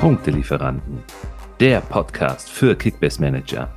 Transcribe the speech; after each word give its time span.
Punktelieferanten, 0.00 1.02
der 1.60 1.82
Podcast 1.82 2.48
für 2.48 2.74
Kickbase 2.74 3.20
Manager. 3.20 3.68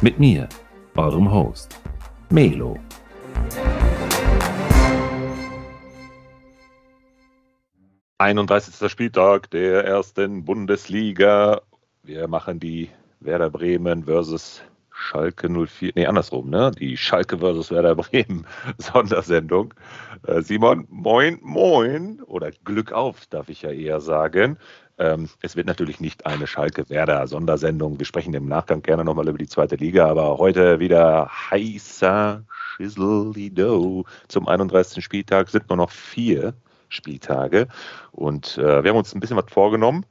Mit 0.00 0.20
mir, 0.20 0.48
eurem 0.94 1.28
Host, 1.28 1.80
Melo. 2.30 2.78
Einunddreißigster 8.18 8.88
Spieltag 8.88 9.50
der 9.50 9.84
ersten 9.84 10.44
Bundesliga. 10.44 11.62
Wir 12.04 12.28
machen 12.28 12.60
die 12.60 12.88
Werder 13.18 13.50
Bremen 13.50 14.04
versus 14.04 14.62
Schalke 14.92 15.48
04, 15.48 15.92
nee, 15.96 16.06
andersrum, 16.06 16.48
ne? 16.48 16.70
Die 16.78 16.96
Schalke 16.96 17.38
versus 17.38 17.72
Werder 17.72 17.96
Bremen 17.96 18.46
Sondersendung. 18.78 19.74
Äh, 20.28 20.42
Simon, 20.42 20.86
moin, 20.90 21.40
moin. 21.42 22.22
Oder 22.22 22.52
Glück 22.64 22.92
auf, 22.92 23.26
darf 23.26 23.48
ich 23.48 23.62
ja 23.62 23.70
eher 23.72 24.00
sagen. 24.00 24.58
Ähm, 25.02 25.28
es 25.40 25.56
wird 25.56 25.66
natürlich 25.66 25.98
nicht 25.98 26.26
eine 26.26 26.46
Schalke-Werder-Sondersendung. 26.46 27.98
Wir 27.98 28.06
sprechen 28.06 28.34
im 28.34 28.46
Nachgang 28.46 28.82
gerne 28.82 29.04
nochmal 29.04 29.28
über 29.28 29.38
die 29.38 29.48
zweite 29.48 29.74
Liga, 29.74 30.08
aber 30.08 30.38
heute 30.38 30.78
wieder 30.78 31.28
heißer 31.50 32.44
Schisselido 32.48 34.04
zum 34.28 34.46
31. 34.46 35.04
Spieltag. 35.04 35.48
Sind 35.48 35.68
nur 35.68 35.78
noch 35.78 35.90
vier 35.90 36.54
Spieltage 36.88 37.66
und 38.12 38.58
äh, 38.58 38.84
wir 38.84 38.90
haben 38.90 38.98
uns 38.98 39.12
ein 39.12 39.18
bisschen 39.18 39.36
was 39.36 39.50
vorgenommen. 39.50 40.06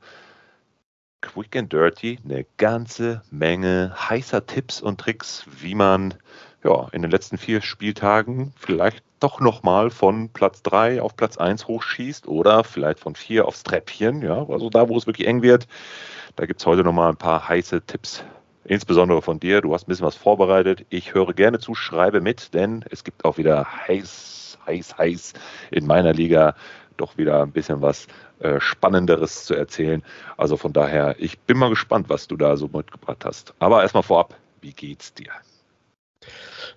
Quick 1.22 1.56
and 1.56 1.72
Dirty, 1.72 2.20
eine 2.26 2.46
ganze 2.58 3.22
Menge 3.32 3.94
heißer 3.98 4.46
Tipps 4.46 4.82
und 4.82 5.00
Tricks, 5.00 5.46
wie 5.62 5.76
man 5.76 6.16
ja, 6.64 6.88
in 6.92 7.02
den 7.02 7.12
letzten 7.12 7.38
vier 7.38 7.62
Spieltagen 7.62 8.54
vielleicht 8.58 9.04
doch 9.20 9.40
nochmal 9.40 9.90
von 9.90 10.30
Platz 10.30 10.62
3 10.64 11.02
auf 11.02 11.16
Platz 11.16 11.38
1 11.38 11.68
hochschießt 11.68 12.28
oder 12.28 12.64
vielleicht 12.64 13.00
von 13.00 13.16
4 13.16 13.48
aufs 13.48 13.64
Treppchen. 13.64 14.22
Ja, 14.22 14.48
also 14.48 14.70
da, 14.70 14.90
wo 14.90 14.98
es 14.98 15.08
wirklich 15.08 15.28
eng 15.28 15.42
wird, 15.42 15.68
da 16.36 16.46
gibt 16.46 16.60
es 16.60 16.66
heute 16.66 16.84
nochmal 16.84 17.10
ein 17.10 17.18
paar 17.18 17.48
heiße 17.48 17.82
Tipps. 17.86 18.24
Insbesondere 18.64 19.22
von 19.22 19.40
dir. 19.40 19.62
Du 19.62 19.74
hast 19.74 19.88
ein 19.88 19.90
bisschen 19.90 20.06
was 20.06 20.16
vorbereitet. 20.16 20.86
Ich 20.90 21.14
höre 21.14 21.34
gerne 21.34 21.60
zu, 21.60 21.74
schreibe 21.74 22.22
mit, 22.22 22.54
denn 22.54 22.86
es 22.90 23.04
gibt 23.04 23.26
auch 23.26 23.38
wieder 23.38 23.66
heiß, 23.88 24.60
heiß, 24.66 24.98
heiß 24.98 25.34
in 25.72 25.88
meiner 25.88 26.14
Liga 26.14 26.56
doch 26.98 27.18
wieder 27.18 27.42
ein 27.42 27.52
bisschen 27.52 27.82
was 27.82 28.08
äh, 28.40 28.60
Spannenderes 28.60 29.46
zu 29.46 29.56
erzählen. 29.56 30.04
Also 30.38 30.58
von 30.58 30.74
daher, 30.74 31.16
ich 31.18 31.40
bin 31.40 31.58
mal 31.58 31.70
gespannt, 31.70 32.10
was 32.10 32.28
du 32.28 32.38
da 32.38 32.56
so 32.56 32.70
mitgebracht 32.72 33.26
hast. 33.26 33.56
Aber 33.58 33.82
erstmal 33.82 34.04
vorab, 34.04 34.36
wie 34.62 34.74
geht's 34.74 35.14
dir? 35.14 35.32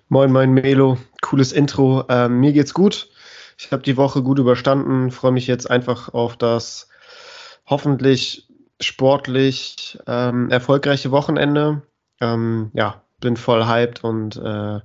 Moin, 0.09 0.31
moin 0.31 0.53
Melo, 0.53 0.97
cooles 1.21 1.51
Intro. 1.51 2.05
Ähm, 2.09 2.39
mir 2.39 2.53
geht's 2.53 2.73
gut. 2.73 3.09
Ich 3.57 3.71
habe 3.71 3.83
die 3.83 3.97
Woche 3.97 4.21
gut 4.21 4.39
überstanden, 4.39 5.11
freue 5.11 5.31
mich 5.31 5.47
jetzt 5.47 5.69
einfach 5.69 6.13
auf 6.13 6.37
das 6.37 6.89
hoffentlich 7.65 8.47
sportlich 8.81 9.97
ähm, 10.07 10.49
erfolgreiche 10.49 11.11
Wochenende. 11.11 11.81
Ähm, 12.21 12.71
ja, 12.73 13.01
bin 13.21 13.37
voll 13.37 13.65
hyped 13.65 14.03
und 14.03 14.35
äh, 14.37 14.79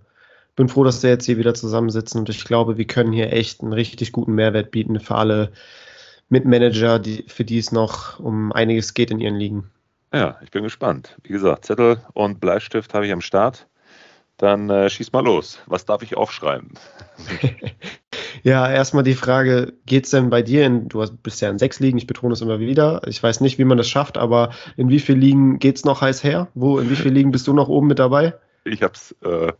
bin 0.56 0.68
froh, 0.68 0.84
dass 0.84 1.02
wir 1.02 1.10
jetzt 1.10 1.26
hier 1.26 1.38
wieder 1.38 1.54
zusammensitzen 1.54 2.20
und 2.20 2.28
ich 2.28 2.44
glaube, 2.44 2.78
wir 2.78 2.86
können 2.86 3.12
hier 3.12 3.32
echt 3.32 3.62
einen 3.62 3.72
richtig 3.72 4.12
guten 4.12 4.34
Mehrwert 4.34 4.70
bieten 4.70 5.00
für 5.00 5.16
alle 5.16 5.52
Mitmanager, 6.28 6.98
die, 6.98 7.24
für 7.26 7.44
die 7.44 7.58
es 7.58 7.72
noch 7.72 8.20
um 8.20 8.52
einiges 8.52 8.94
geht 8.94 9.10
in 9.10 9.20
ihren 9.20 9.36
Ligen. 9.36 9.70
Ja, 10.12 10.38
ich 10.42 10.50
bin 10.50 10.62
gespannt. 10.62 11.16
Wie 11.22 11.32
gesagt, 11.32 11.64
Zettel 11.64 12.02
und 12.14 12.40
Bleistift 12.40 12.94
habe 12.94 13.06
ich 13.06 13.12
am 13.12 13.20
Start. 13.20 13.66
Dann 14.40 14.70
äh, 14.70 14.88
schieß 14.88 15.12
mal 15.12 15.22
los. 15.22 15.60
Was 15.66 15.84
darf 15.84 16.00
ich 16.00 16.16
aufschreiben? 16.16 16.70
ja, 18.42 18.70
erstmal 18.70 19.02
die 19.02 19.14
Frage, 19.14 19.74
geht 19.84 20.06
es 20.06 20.12
denn 20.12 20.30
bei 20.30 20.40
dir 20.40 20.64
in, 20.64 20.88
du 20.88 21.04
bist 21.22 21.42
ja 21.42 21.50
in 21.50 21.58
sechs 21.58 21.78
Ligen, 21.78 21.98
ich 21.98 22.06
betone 22.06 22.32
es 22.32 22.40
immer 22.40 22.58
wieder. 22.58 23.02
Ich 23.06 23.22
weiß 23.22 23.42
nicht, 23.42 23.58
wie 23.58 23.64
man 23.64 23.76
das 23.76 23.90
schafft, 23.90 24.16
aber 24.16 24.54
in 24.78 24.88
wie 24.88 24.98
vielen 24.98 25.20
Ligen 25.20 25.58
geht 25.58 25.76
es 25.76 25.84
noch 25.84 26.00
heiß 26.00 26.24
her? 26.24 26.48
Wo, 26.54 26.78
in 26.78 26.88
wie 26.88 26.96
vielen 26.96 27.14
Ligen 27.14 27.32
bist 27.32 27.46
du 27.48 27.52
noch 27.52 27.68
oben 27.68 27.88
mit 27.88 27.98
dabei? 27.98 28.32
Ich 28.64 28.82
habe 28.82 28.94
es 28.94 29.14
äh, 29.22 29.52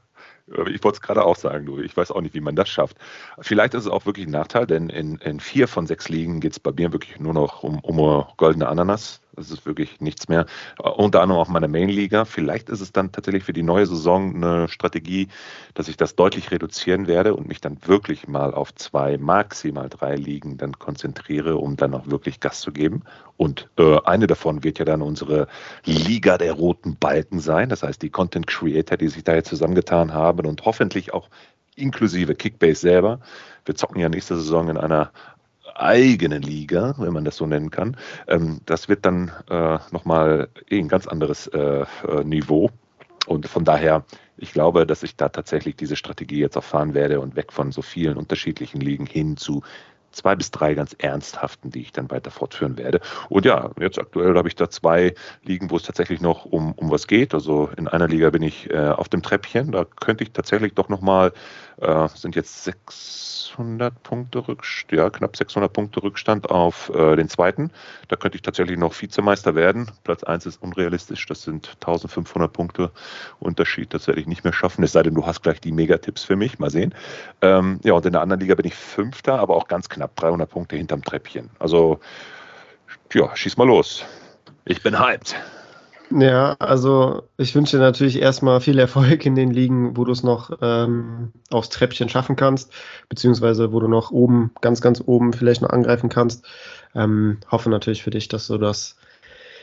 ich 0.67 0.83
wollte 0.83 0.97
es 0.97 1.01
gerade 1.01 1.25
auch 1.25 1.37
sagen, 1.37 1.67
du. 1.67 1.79
Ich 1.79 1.97
weiß 1.97 2.11
auch 2.11 2.21
nicht, 2.21 2.35
wie 2.35 2.41
man 2.41 2.57
das 2.57 2.69
schafft. 2.69 2.97
Vielleicht 3.39 3.75
ist 3.75 3.85
es 3.85 3.91
auch 3.91 4.07
wirklich 4.07 4.27
ein 4.27 4.33
Nachteil, 4.33 4.67
denn 4.67 4.89
in, 4.89 5.17
in 5.19 5.41
vier 5.41 5.69
von 5.69 5.87
sechs 5.87 6.09
Ligen 6.09 6.41
geht 6.41 6.53
es 6.53 6.61
bei 6.61 6.73
mir 6.73 6.93
wirklich 6.93 7.21
nur 7.21 7.35
noch 7.35 7.63
um, 7.63 7.79
um 7.81 8.25
goldene 8.37 8.69
Ananas. 8.69 9.21
Das 9.41 9.51
ist 9.51 9.65
wirklich 9.65 10.01
nichts 10.01 10.29
mehr. 10.29 10.47
Unter 10.79 11.23
anderem 11.23 11.41
auch 11.41 11.49
meine 11.49 11.67
Main-Liga. 11.67 12.25
Vielleicht 12.25 12.69
ist 12.69 12.81
es 12.81 12.93
dann 12.93 13.11
tatsächlich 13.11 13.45
für 13.45 13.53
die 13.53 13.63
neue 13.63 13.87
Saison 13.87 14.35
eine 14.35 14.69
Strategie, 14.69 15.29
dass 15.75 15.89
ich 15.89 15.97
das 15.97 16.15
deutlich 16.15 16.51
reduzieren 16.51 17.07
werde 17.07 17.35
und 17.35 17.49
mich 17.49 17.61
dann 17.61 17.79
wirklich 17.87 18.29
mal 18.29 18.53
auf 18.53 18.75
zwei, 18.75 19.17
maximal 19.17 19.89
drei 19.89 20.15
Ligen 20.15 20.59
dann 20.59 20.79
konzentriere, 20.79 21.57
um 21.57 21.77
dann 21.77 21.95
auch 21.95 22.07
wirklich 22.07 22.41
Gas 22.41 22.61
zu 22.61 22.71
geben. 22.71 23.03
Und 23.39 23.71
äh, 23.79 23.99
eine 24.05 24.27
davon 24.27 24.63
wird 24.63 24.79
ja 24.79 24.85
dann 24.85 25.01
unsere 25.01 25.49
Liga 25.85 26.37
der 26.37 26.53
roten 26.53 26.97
Balken 26.97 27.41
sein. 27.41 27.71
Das 27.71 27.83
heißt, 27.83 28.03
die 28.03 28.11
Content 28.11 28.47
Creator, 28.47 28.99
die 28.99 29.09
sich 29.09 29.25
da 29.25 29.35
jetzt 29.35 29.49
zusammengetan 29.49 30.13
haben 30.13 30.47
und 30.47 30.67
hoffentlich 30.67 31.15
auch 31.15 31.31
inklusive 31.77 32.35
Kickbase 32.35 32.81
selber. 32.81 33.21
Wir 33.65 33.75
zocken 33.75 34.01
ja 34.01 34.09
nächste 34.09 34.37
Saison 34.37 34.69
in 34.69 34.77
einer 34.77 35.13
eigenen 35.81 36.43
Liga, 36.43 36.95
wenn 36.99 37.13
man 37.13 37.25
das 37.25 37.37
so 37.37 37.47
nennen 37.47 37.71
kann. 37.71 37.97
Ähm, 38.29 38.61
das 38.67 38.89
wird 38.89 39.05
dann 39.05 39.33
äh, 39.49 39.79
nochmal 39.91 40.49
ein 40.71 40.89
ganz 40.89 41.07
anderes 41.07 41.47
äh, 41.49 41.85
äh, 42.07 42.25
Niveau. 42.25 42.71
Und 43.27 43.47
von 43.47 43.65
daher, 43.65 44.05
ich 44.39 44.53
glaube, 44.53 44.87
dass 44.87 45.03
ich 45.03 45.17
da 45.17 45.29
tatsächlich 45.29 45.77
diese 45.77 45.97
Strategie 45.97 46.41
jetzt 46.41 46.57
auch 46.57 46.65
fahren 46.65 46.95
werde 46.95 47.21
und 47.21 47.37
weg 47.37 47.53
von 47.53 47.71
so 47.71 47.83
vielen 47.83 48.17
unterschiedlichen 48.17 48.81
Ligen 48.81 49.07
hin 49.07 49.37
zu 49.37 49.63
zwei 50.13 50.35
bis 50.35 50.51
drei 50.51 50.75
ganz 50.75 50.95
ernsthaften, 50.99 51.71
die 51.71 51.83
ich 51.83 51.93
dann 51.93 52.11
weiter 52.11 52.31
fortführen 52.31 52.77
werde. 52.79 53.01
Und 53.29 53.45
ja, 53.45 53.71
jetzt 53.79 53.99
aktuell 53.99 54.37
habe 54.37 54.49
ich 54.49 54.57
da 54.57 54.69
zwei 54.71 55.15
Ligen, 55.45 55.71
wo 55.71 55.77
es 55.77 55.83
tatsächlich 55.83 56.21
noch 56.21 56.45
um, 56.45 56.73
um 56.73 56.91
was 56.91 57.07
geht. 57.07 57.35
Also 57.35 57.71
in 57.77 57.89
einer 57.89 58.09
Liga 58.09 58.31
bin 58.31 58.43
ich 58.43 58.71
äh, 58.71 58.89
auf 58.89 59.09
dem 59.09 59.23
Treppchen. 59.23 59.73
Da 59.73 59.85
könnte 59.85 60.25
ich 60.25 60.33
tatsächlich 60.33 60.75
doch 60.75 60.89
nochmal, 60.89 61.33
äh, 61.81 62.09
sind 62.15 62.37
jetzt 62.37 62.65
600 62.65 64.03
Punkte 64.03 64.47
Rückstand, 64.47 64.99
ja, 64.99 65.11
knapp 65.11 65.37
600 65.37 65.73
Punkte 65.73 66.03
Rückstand 66.03 66.51
auf 66.51 66.91
äh, 66.95 67.17
den 67.17 67.29
zweiten. 67.29 67.71
Da 68.09 68.17
könnte 68.17 68.37
ich 68.37 68.43
tatsächlich 68.43 68.79
noch 68.79 69.01
Vizemeister 69.01 69.55
werden. 69.55 69.91
Platz 70.05 70.25
1 70.25 70.47
ist 70.47 70.63
unrealistisch. 70.63 71.25
Das 71.27 71.43
sind 71.43 71.69
1500 71.81 72.53
Punkte 72.53 72.91
Unterschied. 73.39 73.95
Das 73.95 74.07
werde 74.07 74.21
ich 74.21 74.27
nicht 74.27 74.45
mehr 74.45 74.53
schaffen. 74.53 74.85
Es 74.85 74.93
sei 74.93 75.03
denn, 75.03 75.15
du 75.15 75.27
hast 75.27 75.43
gleich 75.43 75.61
die 75.61 75.73
Megatipps 75.73 76.25
für 76.25 76.37
mich. 76.37 76.59
Mal 76.59 76.71
sehen. 76.71 76.95
Ähm, 77.43 77.81
ja, 77.85 77.95
und 77.95 78.05
in 78.05 78.13
der 78.13 78.23
anderen 78.23 78.41
Liga 78.41 78.55
bin 78.55 78.67
ich 78.67 78.75
Fünfter, 78.75 79.39
aber 79.39 79.57
auch 79.57 79.69
ganz 79.69 79.89
knapp 79.89 80.00
knapp 80.01 80.17
300 80.17 80.49
Punkte 80.49 80.77
hinterm 80.77 81.03
Treppchen. 81.05 81.51
Also, 81.59 82.01
ja, 83.13 83.37
schieß 83.37 83.59
mal 83.59 83.67
los. 83.67 84.03
Ich 84.65 84.83
bin 84.83 84.99
hyped. 84.99 85.37
Ja, 86.11 86.57
also 86.59 87.23
ich 87.37 87.55
wünsche 87.55 87.77
dir 87.77 87.83
natürlich 87.83 88.21
erstmal 88.21 88.61
viel 88.61 88.79
Erfolg 88.79 89.27
in 89.27 89.35
den 89.35 89.51
Ligen, 89.51 89.97
wo 89.97 90.05
du 90.05 90.13
es 90.13 90.23
noch 90.23 90.59
ähm, 90.63 91.33
aufs 91.51 91.69
Treppchen 91.69 92.09
schaffen 92.09 92.35
kannst, 92.35 92.73
beziehungsweise 93.09 93.73
wo 93.73 93.79
du 93.79 93.89
noch 93.89 94.11
oben, 94.11 94.53
ganz, 94.63 94.81
ganz 94.81 95.03
oben 95.05 95.35
vielleicht 95.35 95.61
noch 95.61 95.71
angreifen 95.71 96.09
kannst. 96.09 96.47
Ähm, 96.95 97.39
hoffe 97.51 97.69
natürlich 97.69 98.03
für 98.03 98.11
dich, 98.11 98.27
dass 98.29 98.47
du 98.49 98.57
das 98.57 98.97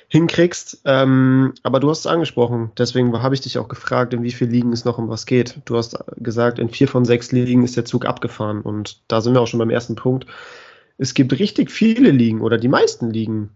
hinkriegst. 0.08 0.82
Ähm, 0.86 1.54
aber 1.64 1.80
du 1.80 1.90
hast 1.90 2.00
es 2.00 2.08
angesprochen, 2.08 2.72
deswegen 2.78 3.22
habe 3.22 3.36
ich 3.36 3.42
dich 3.42 3.58
auch 3.58 3.68
gefragt, 3.68 4.14
in 4.14 4.24
wie 4.24 4.32
vielen 4.32 4.52
Ligen 4.52 4.74
es 4.74 4.86
noch 4.86 4.98
um 4.98 5.10
was 5.10 5.26
geht. 5.26 5.60
Du 5.66 5.78
hast 5.78 5.98
gesagt, 6.18 6.60
in 6.60 6.70
vier 6.70 6.88
von 6.88 7.06
sechs 7.06 7.32
Ligen 7.32 7.64
ist 7.64 7.76
der 7.76 7.86
Zug 7.86 8.06
abgefahren 8.06 8.62
und 8.62 9.02
da 9.08 9.22
sind 9.22 9.34
wir 9.34 9.42
auch 9.42 9.48
schon 9.48 9.60
beim 9.60 9.70
ersten 9.70 9.96
Punkt. 9.96 10.26
Es 10.98 11.14
gibt 11.14 11.38
richtig 11.38 11.72
viele 11.72 12.12
Ligen 12.12 12.42
oder 12.42 12.58
die 12.58 12.70
meisten 12.70 13.12
Ligen 13.12 13.52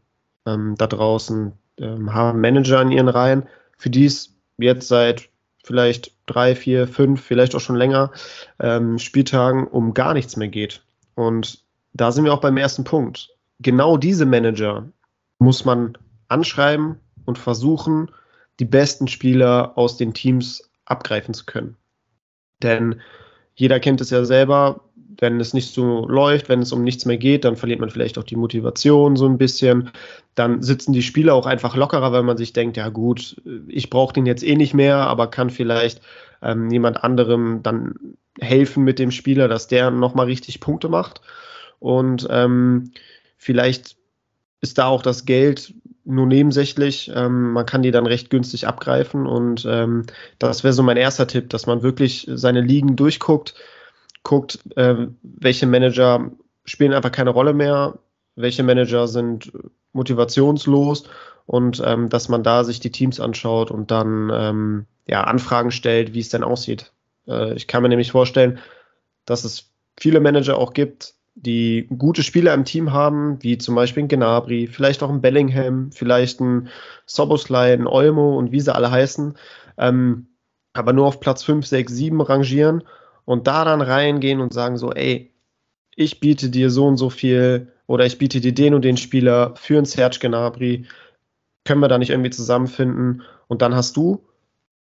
ähm, 0.45 0.75
da 0.77 0.87
draußen 0.87 1.53
ähm, 1.79 2.13
haben 2.13 2.41
Manager 2.41 2.81
in 2.81 2.91
ihren 2.91 3.07
Reihen, 3.07 3.43
für 3.77 3.89
die 3.89 4.05
es 4.05 4.35
jetzt 4.57 4.87
seit 4.87 5.29
vielleicht 5.63 6.13
drei, 6.25 6.55
vier, 6.55 6.87
fünf, 6.87 7.21
vielleicht 7.21 7.55
auch 7.55 7.59
schon 7.59 7.75
länger 7.75 8.11
ähm, 8.59 8.99
Spieltagen 8.99 9.67
um 9.67 9.93
gar 9.93 10.13
nichts 10.13 10.35
mehr 10.35 10.47
geht. 10.47 10.83
Und 11.15 11.63
da 11.93 12.11
sind 12.11 12.25
wir 12.25 12.33
auch 12.33 12.41
beim 12.41 12.57
ersten 12.57 12.83
Punkt. 12.83 13.29
Genau 13.59 13.97
diese 13.97 14.25
Manager 14.25 14.87
muss 15.39 15.65
man 15.65 15.97
anschreiben 16.31 16.97
und 17.25 17.37
versuchen, 17.37 18.11
die 18.59 18.65
besten 18.65 19.07
Spieler 19.07 19.77
aus 19.77 19.97
den 19.97 20.13
Teams 20.13 20.69
abgreifen 20.85 21.33
zu 21.33 21.45
können. 21.45 21.77
Denn 22.61 23.01
jeder 23.55 23.79
kennt 23.79 24.01
es 24.01 24.09
ja 24.09 24.23
selber, 24.25 24.81
wenn 25.19 25.39
es 25.39 25.53
nicht 25.53 25.73
so 25.73 26.07
läuft, 26.07 26.49
wenn 26.49 26.61
es 26.61 26.71
um 26.71 26.83
nichts 26.83 27.05
mehr 27.05 27.17
geht, 27.17 27.45
dann 27.45 27.55
verliert 27.55 27.79
man 27.79 27.89
vielleicht 27.89 28.17
auch 28.17 28.23
die 28.23 28.35
Motivation 28.35 29.15
so 29.15 29.27
ein 29.27 29.37
bisschen. 29.37 29.91
Dann 30.35 30.63
sitzen 30.63 30.93
die 30.93 31.03
Spieler 31.03 31.35
auch 31.35 31.45
einfach 31.45 31.75
lockerer, 31.75 32.11
weil 32.11 32.23
man 32.23 32.37
sich 32.37 32.53
denkt, 32.53 32.77
ja 32.77 32.89
gut, 32.89 33.41
ich 33.67 33.89
brauche 33.89 34.13
den 34.13 34.25
jetzt 34.25 34.43
eh 34.43 34.55
nicht 34.55 34.73
mehr, 34.73 34.97
aber 34.97 35.27
kann 35.27 35.49
vielleicht 35.49 36.01
ähm, 36.41 36.71
jemand 36.71 37.03
anderem 37.03 37.61
dann 37.61 37.95
helfen 38.39 38.83
mit 38.83 38.99
dem 38.99 39.11
Spieler, 39.11 39.47
dass 39.47 39.67
der 39.67 39.91
nochmal 39.91 40.25
richtig 40.27 40.59
Punkte 40.59 40.89
macht. 40.89 41.21
Und 41.79 42.27
ähm, 42.31 42.91
vielleicht 43.37 43.97
ist 44.61 44.77
da 44.77 44.87
auch 44.87 45.01
das 45.01 45.25
Geld 45.25 45.73
nur 46.03 46.25
nebensächlich. 46.25 47.11
Ähm, 47.13 47.51
man 47.53 47.65
kann 47.65 47.81
die 47.81 47.91
dann 47.91 48.05
recht 48.05 48.29
günstig 48.29 48.67
abgreifen 48.67 49.27
und 49.27 49.65
ähm, 49.69 50.05
das 50.39 50.63
wäre 50.63 50.73
so 50.73 50.83
mein 50.83 50.97
erster 50.97 51.27
Tipp, 51.27 51.49
dass 51.49 51.65
man 51.65 51.83
wirklich 51.83 52.27
seine 52.33 52.61
Ligen 52.61 52.95
durchguckt, 52.95 53.55
guckt, 54.23 54.59
äh, 54.75 55.07
welche 55.21 55.67
Manager 55.67 56.31
spielen 56.65 56.93
einfach 56.93 57.11
keine 57.11 57.31
Rolle 57.31 57.53
mehr, 57.53 57.99
welche 58.35 58.63
Manager 58.63 59.07
sind 59.07 59.51
motivationslos 59.93 61.03
und 61.45 61.81
ähm, 61.85 62.09
dass 62.09 62.29
man 62.29 62.43
da 62.43 62.63
sich 62.63 62.79
die 62.79 62.91
Teams 62.91 63.19
anschaut 63.19 63.71
und 63.71 63.91
dann 63.91 64.31
ähm, 64.33 64.85
ja, 65.07 65.23
Anfragen 65.23 65.71
stellt, 65.71 66.13
wie 66.13 66.19
es 66.19 66.29
denn 66.29 66.43
aussieht. 66.43 66.93
Äh, 67.27 67.53
ich 67.53 67.67
kann 67.67 67.83
mir 67.83 67.89
nämlich 67.89 68.11
vorstellen, 68.11 68.59
dass 69.25 69.43
es 69.43 69.71
viele 69.97 70.19
Manager 70.19 70.57
auch 70.57 70.73
gibt, 70.73 71.15
die 71.41 71.87
gute 71.97 72.23
Spieler 72.23 72.53
im 72.53 72.65
Team 72.65 72.93
haben, 72.93 73.41
wie 73.41 73.57
zum 73.57 73.75
Beispiel 73.75 74.03
ein 74.03 74.07
Gnabry, 74.07 74.67
vielleicht 74.67 75.01
auch 75.01 75.09
ein 75.09 75.21
Bellingham, 75.21 75.91
vielleicht 75.91 76.39
ein 76.39 76.69
Soboslai, 77.05 77.73
ein 77.73 77.87
Olmo 77.87 78.37
und 78.37 78.51
wie 78.51 78.59
sie 78.59 78.73
alle 78.73 78.91
heißen, 78.91 79.35
ähm, 79.77 80.27
aber 80.73 80.93
nur 80.93 81.07
auf 81.07 81.19
Platz 81.19 81.43
5, 81.43 81.65
6, 81.65 81.91
7 81.91 82.21
rangieren 82.21 82.83
und 83.25 83.47
da 83.47 83.65
dann 83.65 83.81
reingehen 83.81 84.39
und 84.39 84.53
sagen 84.53 84.77
so, 84.77 84.91
ey, 84.91 85.33
ich 85.95 86.19
biete 86.19 86.49
dir 86.49 86.69
so 86.69 86.87
und 86.87 86.97
so 86.97 87.09
viel 87.09 87.71
oder 87.87 88.05
ich 88.05 88.17
biete 88.17 88.39
dir 88.39 88.53
den 88.53 88.73
und 88.73 88.85
den 88.85 88.97
Spieler 88.97 89.53
für 89.55 89.77
ein 89.77 89.85
Serge 89.85 90.19
Gnabry, 90.21 90.85
können 91.65 91.81
wir 91.81 91.87
da 91.87 91.97
nicht 91.97 92.11
irgendwie 92.11 92.29
zusammenfinden 92.29 93.23
und 93.47 93.61
dann 93.61 93.75
hast 93.75 93.97
du 93.97 94.23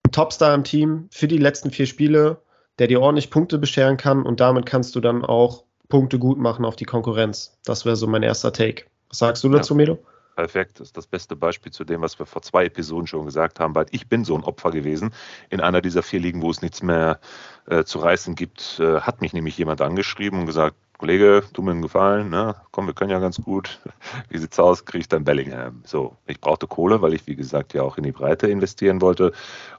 einen 0.05 0.13
Topstar 0.13 0.55
im 0.55 0.65
Team 0.65 1.09
für 1.11 1.27
die 1.27 1.39
letzten 1.39 1.71
vier 1.71 1.87
Spiele, 1.87 2.43
der 2.79 2.87
dir 2.87 3.01
ordentlich 3.01 3.31
Punkte 3.31 3.59
bescheren 3.59 3.97
kann 3.97 4.25
und 4.25 4.41
damit 4.41 4.67
kannst 4.67 4.95
du 4.95 5.01
dann 5.01 5.25
auch 5.25 5.65
Punkte 5.89 6.19
gut 6.19 6.39
machen 6.39 6.65
auf 6.65 6.77
die 6.77 6.85
Konkurrenz. 6.85 7.57
Das 7.65 7.85
wäre 7.85 7.97
so 7.97 8.07
mein 8.07 8.23
erster 8.23 8.53
Take. 8.53 8.85
Was 9.09 9.19
sagst 9.19 9.45
du 9.45 9.49
dazu, 9.49 9.75
ja. 9.75 9.79
Melo? 9.79 9.99
Perfekt, 10.37 10.81
das 10.81 10.89
ist 10.89 10.97
das 10.97 11.07
beste 11.07 11.37
Beispiel 11.37 11.71
zu 11.71 11.85
dem, 11.85 12.01
was 12.01 12.19
wir 12.19 12.27
vor 12.27 12.43
zwei 12.43 12.65
Episoden 12.65 13.07
schon 13.07 13.25
gesagt 13.25 13.61
haben, 13.61 13.75
weil 13.77 13.87
ich 13.93 14.09
bin 14.09 14.25
so 14.25 14.35
ein 14.35 14.43
Opfer 14.43 14.73
gewesen. 14.73 15.15
In 15.49 15.61
einer 15.61 15.81
dieser 15.81 16.03
vier 16.03 16.19
Ligen, 16.19 16.43
wo 16.43 16.51
es 16.51 16.61
nichts 16.61 16.83
mehr 16.83 17.21
äh, 17.67 17.85
zu 17.85 18.01
reißen 18.01 18.35
gibt, 18.35 18.81
äh, 18.81 19.01
hat 19.01 19.21
mich 19.21 19.33
nämlich 19.33 19.57
jemand 19.57 19.81
angeschrieben 19.81 20.41
und 20.41 20.47
gesagt, 20.47 20.75
Kollege, 20.99 21.45
tu 21.53 21.63
mir 21.63 21.73
einen 21.73 21.83
Gefallen, 21.83 22.31
ne? 22.31 22.57
komm, 22.73 22.87
wir 22.87 22.95
können 22.95 23.11
ja 23.11 23.21
ganz 23.21 23.41
gut. 23.41 23.81
Wie 24.29 24.39
sieht's 24.39 24.59
aus? 24.59 24.85
Kriege 24.85 25.03
ich 25.03 25.09
dann 25.09 25.25
Bellingham? 25.25 25.83
So, 25.85 26.17
ich 26.27 26.41
brauchte 26.41 26.67
Kohle, 26.67 27.01
weil 27.01 27.15
ich, 27.15 27.27
wie 27.29 27.37
gesagt, 27.37 27.73
ja 27.73 27.83
auch 27.83 27.97
in 27.97 28.05
die 28.05 28.13
Breite 28.13 28.49
investieren 28.49 29.01
wollte. 29.01 29.33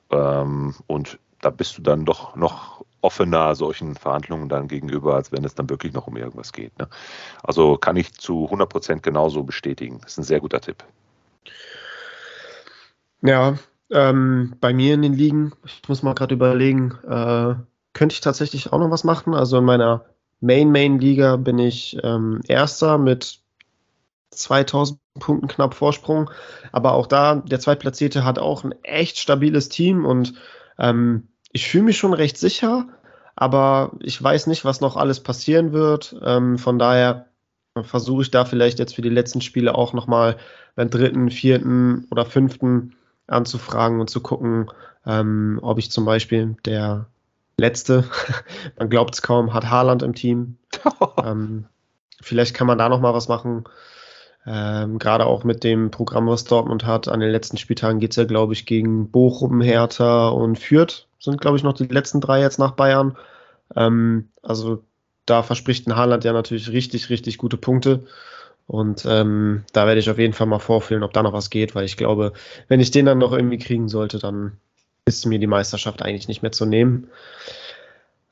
Ähm, 0.09 0.73
und 0.87 1.19
da 1.41 1.49
bist 1.49 1.77
du 1.77 1.81
dann 1.81 2.05
doch 2.05 2.35
noch 2.35 2.84
offener 3.05 3.53
solchen 3.53 3.95
Verhandlungen 3.95 4.49
dann 4.49 4.67
gegenüber, 4.67 5.15
als 5.15 5.31
wenn 5.31 5.45
es 5.45 5.53
dann 5.53 5.69
wirklich 5.69 5.93
noch 5.93 6.07
um 6.07 6.17
irgendwas 6.17 6.51
geht. 6.51 6.77
Ne? 6.79 6.87
Also 7.43 7.77
kann 7.77 7.95
ich 7.95 8.13
zu 8.13 8.45
100 8.45 8.67
Prozent 8.67 9.03
genauso 9.03 9.43
bestätigen. 9.43 9.99
Das 10.01 10.13
ist 10.13 10.17
ein 10.17 10.23
sehr 10.23 10.39
guter 10.39 10.59
Tipp. 10.59 10.83
Ja, 13.21 13.57
ähm, 13.91 14.55
bei 14.59 14.73
mir 14.73 14.95
in 14.95 15.03
den 15.03 15.13
Ligen, 15.13 15.53
ich 15.65 15.87
muss 15.87 16.01
mal 16.01 16.15
gerade 16.15 16.33
überlegen, 16.33 16.97
äh, 17.07 17.55
könnte 17.93 18.13
ich 18.13 18.21
tatsächlich 18.21 18.73
auch 18.73 18.79
noch 18.79 18.89
was 18.89 19.03
machen. 19.03 19.35
Also 19.35 19.59
in 19.59 19.65
meiner 19.65 20.05
Main-Main-Liga 20.41 21.37
bin 21.37 21.59
ich 21.59 21.97
ähm, 22.03 22.41
Erster 22.47 22.97
mit 22.97 23.39
2000 24.31 24.99
Punkten 25.19 25.47
knapp 25.47 25.75
Vorsprung. 25.75 26.29
Aber 26.71 26.93
auch 26.93 27.07
da, 27.07 27.35
der 27.35 27.59
Zweitplatzierte 27.59 28.25
hat 28.25 28.39
auch 28.39 28.63
ein 28.63 28.73
echt 28.83 29.19
stabiles 29.19 29.69
Team 29.69 30.05
und 30.05 30.33
ähm, 30.77 31.27
ich 31.51 31.69
fühle 31.69 31.85
mich 31.85 31.97
schon 31.97 32.13
recht 32.13 32.37
sicher, 32.37 32.87
aber 33.35 33.91
ich 33.99 34.21
weiß 34.21 34.47
nicht, 34.47 34.65
was 34.65 34.81
noch 34.81 34.95
alles 34.95 35.19
passieren 35.19 35.73
wird. 35.73 36.15
Ähm, 36.23 36.57
von 36.57 36.79
daher 36.79 37.27
versuche 37.83 38.21
ich 38.21 38.31
da 38.31 38.45
vielleicht 38.45 38.79
jetzt 38.79 38.95
für 38.95 39.01
die 39.01 39.09
letzten 39.09 39.41
Spiele 39.41 39.75
auch 39.75 39.93
nochmal 39.93 40.37
beim 40.75 40.89
dritten, 40.89 41.29
vierten 41.29 42.07
oder 42.11 42.25
fünften 42.25 42.95
anzufragen 43.27 43.99
und 43.99 44.09
zu 44.09 44.21
gucken, 44.21 44.71
ähm, 45.05 45.59
ob 45.61 45.77
ich 45.77 45.91
zum 45.91 46.05
Beispiel 46.05 46.55
der 46.65 47.07
letzte, 47.57 48.05
man 48.77 48.89
glaubt 48.89 49.15
es 49.15 49.21
kaum, 49.21 49.53
hat 49.53 49.69
Haaland 49.69 50.03
im 50.03 50.15
Team. 50.15 50.57
ähm, 51.23 51.65
vielleicht 52.21 52.53
kann 52.53 52.67
man 52.67 52.77
da 52.77 52.89
nochmal 52.89 53.13
was 53.13 53.27
machen. 53.27 53.65
Ähm, 54.47 54.99
Gerade 54.99 55.25
auch 55.25 55.43
mit 55.43 55.63
dem 55.63 55.91
Programm, 55.91 56.27
was 56.27 56.43
Dortmund 56.43 56.85
hat. 56.85 57.07
An 57.07 57.19
den 57.19 57.31
letzten 57.31 57.57
Spieltagen 57.57 57.99
geht 57.99 58.11
es 58.11 58.17
ja, 58.17 58.25
glaube 58.25 58.53
ich, 58.53 58.65
gegen 58.65 59.09
Bochum, 59.09 59.59
Hertha 59.61 60.29
und 60.29 60.59
Fürth. 60.59 61.04
Sind, 61.19 61.41
glaube 61.41 61.57
ich, 61.57 61.63
noch 61.63 61.73
die 61.73 61.85
letzten 61.85 62.21
drei 62.21 62.41
jetzt 62.41 62.59
nach 62.59 62.71
Bayern. 62.71 63.17
Ähm, 63.75 64.29
also 64.41 64.83
da 65.25 65.43
verspricht 65.43 65.87
ein 65.87 65.95
Haaland 65.95 66.23
ja 66.23 66.33
natürlich 66.33 66.69
richtig, 66.69 67.09
richtig 67.09 67.37
gute 67.37 67.57
Punkte. 67.57 68.05
Und 68.67 69.05
ähm, 69.07 69.63
da 69.73 69.85
werde 69.85 69.99
ich 69.99 70.09
auf 70.09 70.17
jeden 70.17 70.33
Fall 70.33 70.47
mal 70.47 70.59
vorfühlen, 70.59 71.03
ob 71.03 71.13
da 71.13 71.23
noch 71.23 71.33
was 71.33 71.49
geht, 71.49 71.75
weil 71.75 71.85
ich 71.85 71.97
glaube, 71.97 72.33
wenn 72.67 72.79
ich 72.79 72.91
den 72.91 73.05
dann 73.05 73.19
noch 73.19 73.31
irgendwie 73.31 73.59
kriegen 73.59 73.89
sollte, 73.89 74.17
dann 74.17 74.53
ist 75.05 75.25
mir 75.25 75.37
die 75.37 75.47
Meisterschaft 75.47 76.01
eigentlich 76.01 76.27
nicht 76.27 76.41
mehr 76.41 76.51
zu 76.51 76.65
nehmen. 76.65 77.07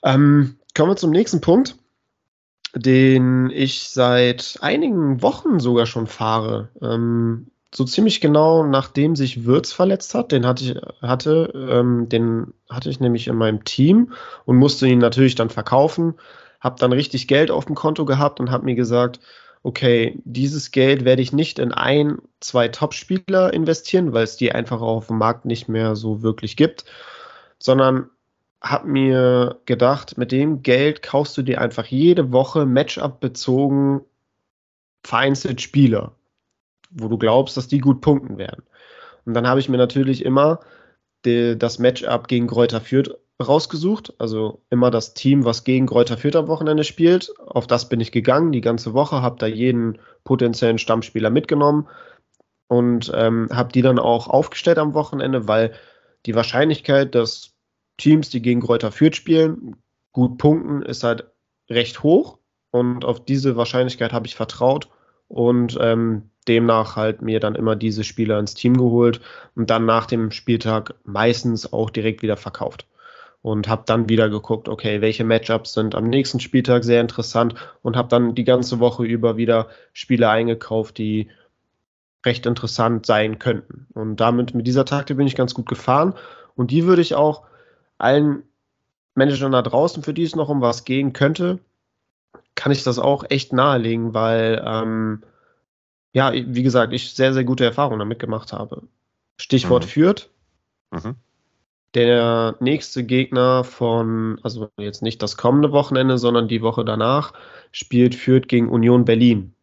Ähm, 0.04 0.58
kommen 0.76 0.92
wir 0.92 0.96
zum 0.96 1.12
nächsten 1.12 1.40
Punkt 1.40 1.76
den 2.76 3.52
ich 3.52 3.90
seit 3.90 4.58
einigen 4.62 5.22
Wochen 5.22 5.60
sogar 5.60 5.86
schon 5.86 6.08
fahre. 6.08 6.70
Ähm, 6.82 7.48
so 7.76 7.84
ziemlich 7.86 8.22
genau 8.22 8.64
nachdem 8.64 9.16
sich 9.16 9.46
Würz 9.46 9.72
verletzt 9.72 10.14
hat, 10.14 10.32
den 10.32 10.46
hatte 10.46 10.64
ich, 10.64 10.76
hatte, 11.02 11.52
ähm, 11.56 12.08
den 12.10 12.54
hatte 12.70 12.90
ich 12.90 13.00
nämlich 13.00 13.28
in 13.28 13.36
meinem 13.36 13.64
Team 13.64 14.14
und 14.46 14.58
musste 14.58 14.88
ihn 14.88 15.00
natürlich 15.00 15.36
dann 15.36 15.50
verkaufen, 15.50 16.16
habe 16.60 16.80
dann 16.80 16.94
richtig 16.94 17.28
Geld 17.28 17.52
auf 17.52 17.66
dem 17.66 17.76
Konto 17.76 18.06
gehabt 18.06 18.40
und 18.40 18.52
habe 18.52 18.66
mir 18.66 18.76
gesagt, 18.76 19.20
okay, 19.64 20.20
dieses 20.26 20.72
Geld 20.72 21.06
werde 21.06 21.22
ich 21.22 21.34
nicht 21.34 21.58
in 21.58 21.72
ein, 21.72 22.20
zwei 22.42 22.68
Top-Spieler 22.68 23.54
investieren, 23.54 24.14
weil 24.14 24.26
es 24.26 24.36
die 24.36 24.52
einfach 24.52 24.82
auf 24.82 25.08
dem 25.08 25.18
Markt 25.18 25.46
nicht 25.46 25.70
mehr 25.70 25.96
so 25.96 26.22
wirklich 26.22 26.58
gibt, 26.58 26.86
sondern 27.60 28.10
habe 28.62 28.88
mir 28.88 29.60
gedacht, 29.66 30.18
mit 30.18 30.32
dem 30.32 30.64
Geld 30.64 31.02
kaufst 31.02 31.38
du 31.38 31.42
dir 31.42 31.60
einfach 31.60 31.86
jede 31.86 32.32
Woche 32.32 32.66
Matchup 32.66 33.20
bezogen 33.20 34.02
vereinzelt 35.04 35.62
Spieler, 35.62 36.14
wo 36.94 37.08
du 37.08 37.18
glaubst, 37.18 37.58
dass 37.58 37.68
die 37.68 37.80
gut 37.80 38.02
punkten 38.02 38.38
werden. 38.38 38.64
Und 39.26 39.34
dann 39.34 39.48
habe 39.48 39.60
ich 39.60 39.70
mir 39.70 39.78
natürlich 39.78 40.26
immer 40.26 40.60
die, 41.26 41.58
das 41.58 41.80
Matchup 41.80 42.28
gegen 42.28 42.48
Kräuter 42.48 42.82
Fürth 42.82 43.18
rausgesucht, 43.42 44.14
also 44.20 44.62
immer 44.70 44.92
das 44.92 45.14
Team, 45.14 45.46
was 45.46 45.64
gegen 45.64 45.88
Kräuter 45.88 46.18
Fürth 46.18 46.36
am 46.36 46.48
Wochenende 46.48 46.84
spielt. 46.84 47.34
Auf 47.40 47.68
das 47.68 47.90
bin 47.90 48.00
ich 48.00 48.12
gegangen 48.12 48.52
die 48.52 48.62
ganze 48.62 48.94
Woche, 48.94 49.22
habe 49.22 49.38
da 49.40 49.48
jeden 49.48 50.00
potenziellen 50.24 50.78
Stammspieler 50.78 51.30
mitgenommen 51.30 51.88
und 52.68 53.12
ähm, 53.14 53.50
habe 53.52 53.72
die 53.72 53.82
dann 53.82 54.00
auch 54.00 54.28
aufgestellt 54.28 54.78
am 54.78 54.94
Wochenende, 54.94 55.48
weil 55.48 55.74
die 56.26 56.36
Wahrscheinlichkeit, 56.36 57.16
dass 57.16 57.54
Teams, 57.98 58.30
die 58.30 58.42
gegen 58.42 58.62
Kräuter 58.62 58.92
Fürth 58.92 59.16
spielen, 59.16 59.76
gut 60.12 60.38
punkten, 60.38 60.82
ist 60.82 61.04
halt 61.04 61.26
recht 61.70 62.04
hoch. 62.04 62.40
Und 62.72 63.06
auf 63.06 63.24
diese 63.24 63.56
Wahrscheinlichkeit 63.56 64.14
habe 64.14 64.26
ich 64.26 64.36
vertraut 64.36 64.90
und 65.28 65.78
ähm, 65.82 66.30
demnach 66.48 66.96
halt 66.96 67.22
mir 67.22 67.40
dann 67.40 67.56
immer 67.56 67.76
diese 67.76 68.04
Spieler 68.04 68.40
ins 68.40 68.54
Team 68.54 68.78
geholt 68.78 69.22
und 69.56 69.70
dann 69.70 69.86
nach 69.86 70.06
dem 70.06 70.32
Spieltag 70.32 70.96
meistens 71.04 71.72
auch 71.72 71.90
direkt 71.90 72.22
wieder 72.22 72.38
verkauft. 72.38 72.88
Und 73.42 73.68
habe 73.68 73.84
dann 73.86 74.08
wieder 74.08 74.30
geguckt, 74.30 74.70
okay, 74.70 75.02
welche 75.02 75.26
Matchups 75.26 75.74
sind 75.74 75.96
am 75.96 76.06
nächsten 76.06 76.40
Spieltag 76.40 76.86
sehr 76.86 77.02
interessant 77.02 77.56
und 77.82 77.98
habe 77.98 78.08
dann 78.08 78.36
die 78.36 78.46
ganze 78.46 78.80
Woche 78.80 79.04
über 79.04 79.36
wieder 79.36 79.68
Spieler 79.92 80.30
eingekauft, 80.30 80.98
die 80.98 81.30
recht 82.26 82.46
interessant 82.46 83.06
sein 83.06 83.40
könnten. 83.40 83.88
Und 83.94 84.18
damit 84.18 84.54
mit 84.54 84.66
dieser 84.66 84.86
Taktik 84.86 85.18
bin 85.18 85.28
ich 85.28 85.36
ganz 85.36 85.54
gut 85.54 85.68
gefahren 85.68 86.14
und 86.56 86.72
die 86.72 86.86
würde 86.86 87.02
ich 87.02 87.16
auch 87.16 87.44
allen 87.98 88.44
Managern 89.16 89.52
da 89.52 89.62
draußen, 89.62 90.04
für 90.04 90.14
die 90.14 90.24
es 90.24 90.36
noch 90.36 90.48
um 90.48 90.62
was 90.62 90.86
gehen 90.86 91.12
könnte, 91.12 91.60
kann 92.56 92.72
ich 92.72 92.84
das 92.84 93.00
auch 93.00 93.26
echt 93.30 93.54
nahelegen, 93.54 94.14
weil, 94.14 94.64
ähm, 94.66 95.24
ja, 96.14 96.32
wie 96.34 96.64
gesagt, 96.64 96.94
ich 96.94 97.14
sehr, 97.14 97.34
sehr 97.34 97.44
gute 97.44 97.66
Erfahrungen 97.66 98.00
damit 98.00 98.20
gemacht 98.20 98.54
habe. 98.54 98.84
Stichwort 99.38 99.86
mhm. 99.86 99.90
führt. 99.90 100.30
Mhm. 100.92 101.16
Der 101.96 102.56
nächste 102.60 103.04
Gegner 103.04 103.64
von, 103.64 104.40
also 104.42 104.70
jetzt 104.80 105.04
nicht 105.04 105.22
das 105.22 105.38
kommende 105.38 105.72
Wochenende, 105.72 106.18
sondern 106.18 106.48
die 106.48 106.62
Woche 106.62 106.84
danach, 106.86 107.34
spielt 107.72 108.16
Fürth 108.16 108.48
gegen 108.48 108.70
Union 108.70 109.06
Berlin. 109.06 109.54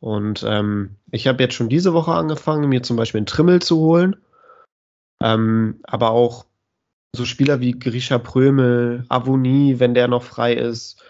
Und 0.00 0.44
ähm, 0.46 0.96
ich 1.10 1.26
habe 1.26 1.42
jetzt 1.42 1.54
schon 1.54 1.68
diese 1.68 1.94
Woche 1.94 2.12
angefangen, 2.12 2.68
mir 2.68 2.82
zum 2.82 2.96
Beispiel 2.96 3.20
einen 3.20 3.26
Trimmel 3.26 3.62
zu 3.62 3.78
holen. 3.78 4.16
Ähm, 5.22 5.80
aber 5.84 6.10
auch 6.10 6.44
so 7.14 7.24
Spieler 7.24 7.60
wie 7.60 7.72
Grisha 7.72 8.18
Prömel, 8.18 9.04
Avoni, 9.08 9.80
wenn 9.80 9.94
der 9.94 10.08
noch 10.08 10.22
frei 10.22 10.52
ist, 10.52 11.02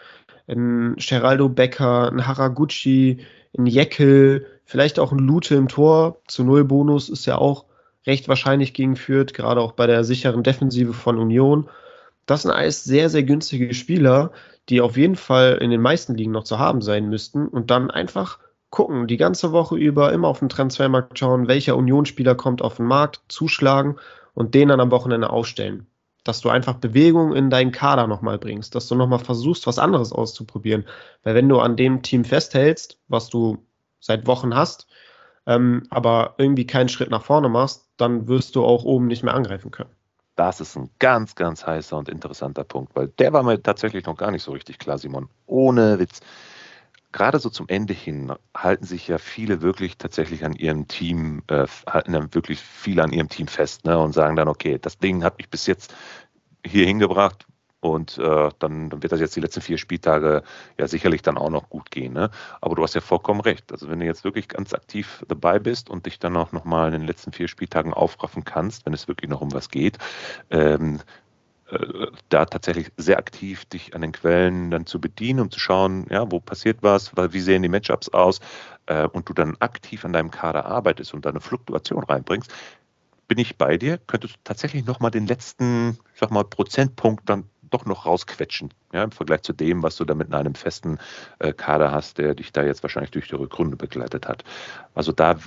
ein 0.48 0.96
Geraldo 0.96 1.48
Becker, 1.48 2.10
ein 2.10 2.26
Haraguchi, 2.26 3.18
ein 3.56 3.66
Jeckel, 3.66 4.46
vielleicht 4.64 4.98
auch 4.98 5.12
ein 5.12 5.18
Lute 5.18 5.54
im 5.54 5.68
Tor. 5.68 6.20
Zu 6.26 6.44
Null 6.44 6.64
Bonus 6.64 7.08
ist 7.08 7.26
ja 7.26 7.38
auch 7.38 7.64
recht 8.06 8.28
wahrscheinlich 8.28 8.74
gegen 8.74 8.96
Fürth, 8.96 9.34
gerade 9.34 9.60
auch 9.60 9.72
bei 9.72 9.86
der 9.86 10.04
sicheren 10.04 10.42
Defensive 10.42 10.92
von 10.92 11.18
Union. 11.18 11.68
Das 12.26 12.42
sind 12.42 12.50
alles 12.50 12.84
sehr, 12.84 13.08
sehr 13.08 13.22
günstige 13.22 13.74
Spieler, 13.74 14.32
die 14.68 14.80
auf 14.80 14.96
jeden 14.96 15.16
Fall 15.16 15.58
in 15.60 15.70
den 15.70 15.80
meisten 15.80 16.14
Ligen 16.14 16.32
noch 16.32 16.44
zu 16.44 16.58
haben 16.58 16.82
sein 16.82 17.08
müssten 17.08 17.46
und 17.46 17.70
dann 17.70 17.90
einfach 17.90 18.38
gucken, 18.70 19.06
die 19.06 19.16
ganze 19.16 19.52
Woche 19.52 19.76
über 19.76 20.12
immer 20.12 20.28
auf 20.28 20.40
den 20.40 20.48
Transfermarkt 20.48 21.18
schauen, 21.18 21.48
welcher 21.48 21.76
Unionsspieler 21.76 22.34
kommt 22.34 22.62
auf 22.62 22.76
den 22.76 22.86
Markt, 22.86 23.20
zuschlagen 23.28 23.96
und 24.34 24.54
den 24.54 24.68
dann 24.68 24.80
am 24.80 24.90
Wochenende 24.90 25.30
aufstellen 25.30 25.86
dass 26.28 26.40
du 26.40 26.48
einfach 26.48 26.74
Bewegung 26.74 27.34
in 27.34 27.50
deinen 27.50 27.72
Kader 27.72 28.06
nochmal 28.06 28.38
bringst, 28.38 28.74
dass 28.74 28.88
du 28.88 28.94
nochmal 28.94 29.18
versuchst, 29.18 29.66
was 29.66 29.78
anderes 29.78 30.12
auszuprobieren. 30.12 30.84
Weil 31.22 31.34
wenn 31.34 31.48
du 31.48 31.60
an 31.60 31.76
dem 31.76 32.02
Team 32.02 32.24
festhältst, 32.24 32.98
was 33.08 33.28
du 33.28 33.58
seit 34.00 34.26
Wochen 34.26 34.54
hast, 34.54 34.86
ähm, 35.46 35.84
aber 35.90 36.34
irgendwie 36.38 36.66
keinen 36.66 36.88
Schritt 36.88 37.10
nach 37.10 37.24
vorne 37.24 37.48
machst, 37.48 37.88
dann 37.96 38.28
wirst 38.28 38.56
du 38.56 38.64
auch 38.64 38.84
oben 38.84 39.06
nicht 39.06 39.22
mehr 39.22 39.34
angreifen 39.34 39.70
können. 39.70 39.90
Das 40.34 40.60
ist 40.60 40.76
ein 40.76 40.90
ganz, 40.98 41.34
ganz 41.34 41.66
heißer 41.66 41.96
und 41.96 42.08
interessanter 42.08 42.64
Punkt, 42.64 42.94
weil 42.94 43.08
der 43.08 43.32
war 43.32 43.42
mir 43.42 43.62
tatsächlich 43.62 44.04
noch 44.04 44.16
gar 44.16 44.30
nicht 44.30 44.42
so 44.42 44.52
richtig 44.52 44.78
klar, 44.78 44.98
Simon. 44.98 45.28
Ohne 45.46 45.98
Witz. 45.98 46.20
Gerade 47.16 47.38
so 47.38 47.48
zum 47.48 47.66
Ende 47.68 47.94
hin 47.94 48.30
halten 48.54 48.84
sich 48.84 49.08
ja 49.08 49.16
viele 49.16 49.62
wirklich 49.62 49.96
tatsächlich 49.96 50.44
an 50.44 50.52
ihrem 50.52 50.86
Team, 50.86 51.42
äh, 51.46 51.66
halten 51.88 52.12
dann 52.12 52.34
wirklich 52.34 52.60
viel 52.60 53.00
an 53.00 53.10
ihrem 53.10 53.30
Team 53.30 53.48
fest 53.48 53.86
ne, 53.86 53.98
und 53.98 54.12
sagen 54.12 54.36
dann, 54.36 54.48
okay, 54.48 54.78
das 54.78 54.98
Ding 54.98 55.24
hat 55.24 55.38
mich 55.38 55.48
bis 55.48 55.66
jetzt 55.66 55.94
hier 56.62 56.84
hingebracht, 56.84 57.46
und 57.80 58.18
äh, 58.18 58.50
dann, 58.58 58.90
dann, 58.90 59.02
wird 59.02 59.12
das 59.12 59.20
jetzt 59.20 59.36
die 59.36 59.40
letzten 59.40 59.60
vier 59.60 59.78
Spieltage 59.78 60.42
ja 60.78 60.88
sicherlich 60.88 61.22
dann 61.22 61.38
auch 61.38 61.50
noch 61.50 61.68
gut 61.70 61.90
gehen. 61.90 62.12
Ne? 62.12 62.30
Aber 62.60 62.74
du 62.74 62.82
hast 62.82 62.94
ja 62.94 63.00
vollkommen 63.00 63.40
recht. 63.40 63.70
Also 63.70 63.88
wenn 63.88 64.00
du 64.00 64.06
jetzt 64.06 64.24
wirklich 64.24 64.48
ganz 64.48 64.74
aktiv 64.74 65.24
dabei 65.28 65.58
bist 65.58 65.88
und 65.88 66.06
dich 66.06 66.18
dann 66.18 66.36
auch 66.36 66.52
nochmal 66.52 66.88
in 66.88 67.00
den 67.00 67.06
letzten 67.06 67.32
vier 67.32 67.48
Spieltagen 67.48 67.94
aufraffen 67.94 68.44
kannst, 68.44 68.86
wenn 68.86 68.94
es 68.94 69.08
wirklich 69.08 69.30
noch 69.30 69.40
um 69.40 69.52
was 69.52 69.68
geht, 69.68 69.98
ähm, 70.50 70.96
äh, 70.96 71.02
da 72.28 72.44
tatsächlich 72.44 72.92
sehr 72.96 73.18
aktiv 73.18 73.64
dich 73.64 73.94
an 73.94 74.02
den 74.02 74.12
Quellen 74.12 74.70
dann 74.70 74.86
zu 74.86 75.00
bedienen, 75.00 75.40
um 75.40 75.50
zu 75.50 75.58
schauen, 75.58 76.06
ja, 76.10 76.30
wo 76.30 76.38
passiert 76.38 76.78
was, 76.82 77.12
wie 77.16 77.40
sehen 77.40 77.62
die 77.62 77.68
Matchups 77.68 78.08
aus 78.10 78.40
äh, 78.86 79.06
und 79.08 79.28
du 79.28 79.32
dann 79.32 79.56
aktiv 79.58 80.04
an 80.04 80.12
deinem 80.12 80.30
Kader 80.30 80.66
arbeitest 80.66 81.12
und 81.12 81.26
deine 81.26 81.40
Fluktuation 81.40 82.04
reinbringst, 82.04 82.52
bin 83.28 83.38
ich 83.38 83.56
bei 83.56 83.76
dir, 83.76 83.98
könntest 84.06 84.34
du 84.34 84.38
tatsächlich 84.44 84.84
nochmal 84.86 85.10
den 85.10 85.26
letzten, 85.26 85.98
ich 86.14 86.20
sag 86.20 86.30
mal, 86.30 86.44
Prozentpunkt 86.44 87.28
dann 87.28 87.44
doch 87.76 87.84
noch 87.84 88.06
rausquetschen, 88.06 88.72
ja, 88.92 89.04
im 89.04 89.12
Vergleich 89.12 89.42
zu 89.42 89.52
dem, 89.52 89.82
was 89.82 89.96
du 89.96 90.04
da 90.04 90.14
mit 90.14 90.32
einem 90.32 90.54
festen 90.54 90.98
äh, 91.38 91.52
Kader 91.52 91.92
hast, 91.92 92.18
der 92.18 92.34
dich 92.34 92.52
da 92.52 92.64
jetzt 92.64 92.82
wahrscheinlich 92.82 93.10
durch 93.10 93.28
die 93.28 93.34
Rückrunde 93.34 93.76
begleitet 93.76 94.26
hat. 94.26 94.44
Also 94.94 95.12
da, 95.12 95.38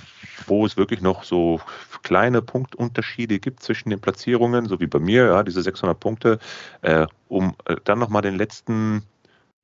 wo 0.46 0.64
es 0.64 0.76
wirklich 0.76 1.00
noch 1.00 1.24
so 1.24 1.60
kleine 2.02 2.40
Punktunterschiede 2.40 3.40
gibt 3.40 3.62
zwischen 3.62 3.90
den 3.90 4.00
Platzierungen, 4.00 4.66
so 4.66 4.78
wie 4.80 4.86
bei 4.86 5.00
mir, 5.00 5.26
ja, 5.26 5.42
diese 5.42 5.62
600 5.62 5.98
Punkte, 5.98 6.38
äh, 6.82 7.06
um 7.28 7.54
äh, 7.64 7.76
dann 7.84 7.98
nochmal 7.98 8.22
den 8.22 8.36
letzten 8.36 9.02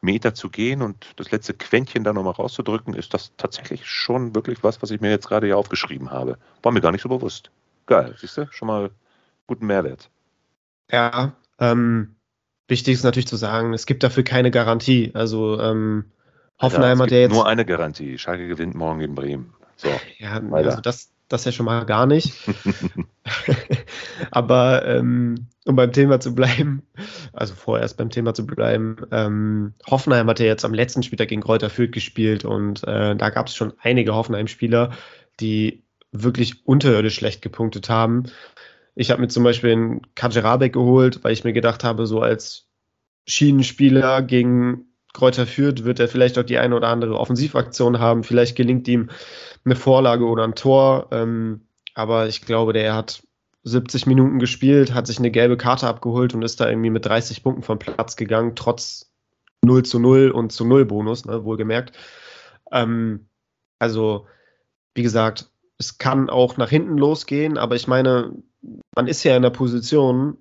Meter 0.00 0.34
zu 0.34 0.50
gehen 0.50 0.82
und 0.82 1.06
das 1.16 1.30
letzte 1.30 1.54
Quäntchen 1.54 2.04
da 2.04 2.12
nochmal 2.12 2.34
rauszudrücken, 2.34 2.94
ist 2.94 3.14
das 3.14 3.32
tatsächlich 3.36 3.86
schon 3.86 4.34
wirklich 4.34 4.62
was, 4.62 4.82
was 4.82 4.90
ich 4.90 5.00
mir 5.00 5.10
jetzt 5.10 5.28
gerade 5.28 5.46
hier 5.46 5.56
aufgeschrieben 5.56 6.10
habe. 6.10 6.38
War 6.62 6.72
mir 6.72 6.80
gar 6.80 6.92
nicht 6.92 7.02
so 7.02 7.08
bewusst. 7.08 7.50
Geil, 7.86 8.14
siehst 8.18 8.36
du? 8.36 8.46
Schon 8.50 8.68
mal 8.68 8.90
guten 9.46 9.66
Mehrwert. 9.66 10.10
Ja, 10.90 11.32
ähm, 11.58 12.15
Wichtig 12.68 12.94
ist 12.94 13.04
natürlich 13.04 13.28
zu 13.28 13.36
sagen, 13.36 13.74
es 13.74 13.86
gibt 13.86 14.02
dafür 14.02 14.24
keine 14.24 14.50
Garantie. 14.50 15.12
Also 15.14 15.60
ähm, 15.60 16.06
Hoffenheim 16.60 17.00
hat 17.00 17.10
ja 17.10 17.18
jetzt. 17.18 17.32
Nur 17.32 17.46
eine 17.46 17.64
Garantie. 17.64 18.18
Schalke 18.18 18.48
gewinnt 18.48 18.74
morgen 18.74 18.98
gegen 19.00 19.14
Bremen. 19.14 19.54
So, 19.76 19.88
ja, 20.18 20.40
weiter. 20.50 20.70
also 20.70 20.80
das, 20.80 21.10
das 21.28 21.44
ja 21.44 21.52
schon 21.52 21.66
mal 21.66 21.84
gar 21.84 22.06
nicht. 22.06 22.34
Aber 24.30 24.86
ähm, 24.86 25.46
um 25.64 25.76
beim 25.76 25.92
Thema 25.92 26.20
zu 26.20 26.34
bleiben, 26.34 26.82
also 27.32 27.54
vorerst 27.54 27.96
beim 27.96 28.10
Thema 28.10 28.34
zu 28.34 28.46
bleiben, 28.46 28.96
ähm, 29.10 29.74
Hoffenheim 29.88 30.28
hat 30.28 30.40
ja 30.40 30.46
jetzt 30.46 30.64
am 30.64 30.74
letzten 30.74 31.02
Spieltag 31.02 31.28
gegen 31.28 31.42
Kräuter 31.42 31.70
Fürth 31.70 31.92
gespielt 31.92 32.44
und 32.44 32.84
äh, 32.84 33.16
da 33.16 33.30
gab 33.30 33.48
es 33.48 33.56
schon 33.56 33.74
einige 33.80 34.14
Hoffenheim-Spieler, 34.14 34.92
die 35.40 35.84
wirklich 36.12 36.66
unterirdisch 36.66 37.16
schlecht 37.16 37.42
gepunktet 37.42 37.90
haben. 37.90 38.24
Ich 38.96 39.10
habe 39.10 39.20
mir 39.20 39.28
zum 39.28 39.44
Beispiel 39.44 39.72
einen 39.72 40.14
Kajerabek 40.14 40.72
geholt, 40.72 41.22
weil 41.22 41.32
ich 41.32 41.44
mir 41.44 41.52
gedacht 41.52 41.84
habe, 41.84 42.06
so 42.06 42.20
als 42.20 42.66
Schienenspieler 43.26 44.22
gegen 44.22 44.86
Kräuter 45.12 45.46
Fürth 45.46 45.84
wird 45.84 46.00
er 46.00 46.08
vielleicht 46.08 46.38
auch 46.38 46.42
die 46.42 46.58
eine 46.58 46.74
oder 46.74 46.88
andere 46.88 47.18
Offensivaktion 47.18 48.00
haben. 48.00 48.24
Vielleicht 48.24 48.56
gelingt 48.56 48.88
ihm 48.88 49.10
eine 49.64 49.76
Vorlage 49.76 50.26
oder 50.26 50.44
ein 50.44 50.54
Tor. 50.54 51.08
Ähm, 51.10 51.68
aber 51.94 52.26
ich 52.26 52.42
glaube, 52.42 52.72
der 52.72 52.94
hat 52.94 53.22
70 53.64 54.06
Minuten 54.06 54.38
gespielt, 54.38 54.94
hat 54.94 55.06
sich 55.06 55.18
eine 55.18 55.30
gelbe 55.30 55.56
Karte 55.56 55.88
abgeholt 55.88 56.34
und 56.34 56.42
ist 56.42 56.60
da 56.60 56.68
irgendwie 56.68 56.90
mit 56.90 57.04
30 57.04 57.42
Punkten 57.42 57.62
vom 57.62 57.78
Platz 57.78 58.16
gegangen, 58.16 58.54
trotz 58.54 59.12
0 59.62 59.84
zu 59.84 59.98
0 59.98 60.30
und 60.30 60.52
zu 60.52 60.64
0 60.64 60.84
Bonus, 60.84 61.24
ne, 61.24 61.44
wohlgemerkt. 61.44 61.96
Ähm, 62.70 63.28
also, 63.78 64.26
wie 64.94 65.02
gesagt, 65.02 65.50
es 65.78 65.98
kann 65.98 66.30
auch 66.30 66.56
nach 66.56 66.70
hinten 66.70 66.96
losgehen, 66.96 67.58
aber 67.58 67.74
ich 67.74 67.88
meine, 67.88 68.32
man 68.94 69.06
ist 69.06 69.24
ja 69.24 69.36
in 69.36 69.42
der 69.42 69.50
Position, 69.50 70.38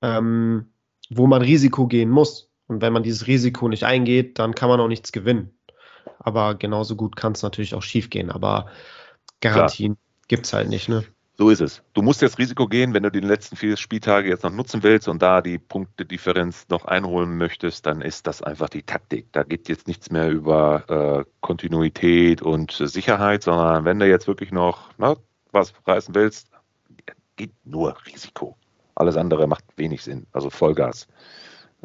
ähm, 0.00 0.72
wo 1.10 1.26
man 1.26 1.42
Risiko 1.42 1.86
gehen 1.86 2.10
muss. 2.10 2.50
Und 2.66 2.80
wenn 2.80 2.92
man 2.92 3.02
dieses 3.02 3.26
Risiko 3.26 3.68
nicht 3.68 3.84
eingeht, 3.84 4.38
dann 4.38 4.54
kann 4.54 4.68
man 4.68 4.80
auch 4.80 4.88
nichts 4.88 5.12
gewinnen. 5.12 5.58
Aber 6.18 6.54
genauso 6.54 6.96
gut 6.96 7.16
kann 7.16 7.32
es 7.32 7.42
natürlich 7.42 7.74
auch 7.74 7.82
schief 7.82 8.10
gehen. 8.10 8.30
Aber 8.30 8.66
Garantien 9.40 9.96
gibt 10.28 10.46
es 10.46 10.52
halt 10.52 10.68
nicht, 10.68 10.88
ne? 10.88 11.04
So 11.38 11.48
ist 11.48 11.60
es. 11.60 11.82
Du 11.94 12.02
musst 12.02 12.20
jetzt 12.20 12.38
Risiko 12.38 12.68
gehen, 12.68 12.92
wenn 12.92 13.02
du 13.02 13.10
die 13.10 13.20
letzten 13.20 13.56
vier 13.56 13.76
Spieltage 13.76 14.28
jetzt 14.28 14.44
noch 14.44 14.52
nutzen 14.52 14.82
willst 14.82 15.08
und 15.08 15.22
da 15.22 15.40
die 15.40 15.58
Punktedifferenz 15.58 16.66
noch 16.68 16.84
einholen 16.84 17.36
möchtest, 17.38 17.86
dann 17.86 18.02
ist 18.02 18.26
das 18.26 18.42
einfach 18.42 18.68
die 18.68 18.82
Taktik. 18.82 19.32
Da 19.32 19.42
geht 19.42 19.68
jetzt 19.68 19.88
nichts 19.88 20.10
mehr 20.10 20.30
über 20.30 21.24
äh, 21.26 21.30
Kontinuität 21.40 22.42
und 22.42 22.72
Sicherheit, 22.72 23.42
sondern 23.42 23.84
wenn 23.84 23.98
du 23.98 24.06
jetzt 24.06 24.28
wirklich 24.28 24.52
noch 24.52 24.90
na, 24.98 25.16
was 25.52 25.72
reißen 25.86 26.14
willst, 26.14 26.51
geht 27.42 27.54
nur 27.64 27.96
Risiko. 28.06 28.56
Alles 28.94 29.16
andere 29.16 29.48
macht 29.48 29.64
wenig 29.76 30.02
Sinn, 30.02 30.26
also 30.32 30.48
Vollgas. 30.48 31.08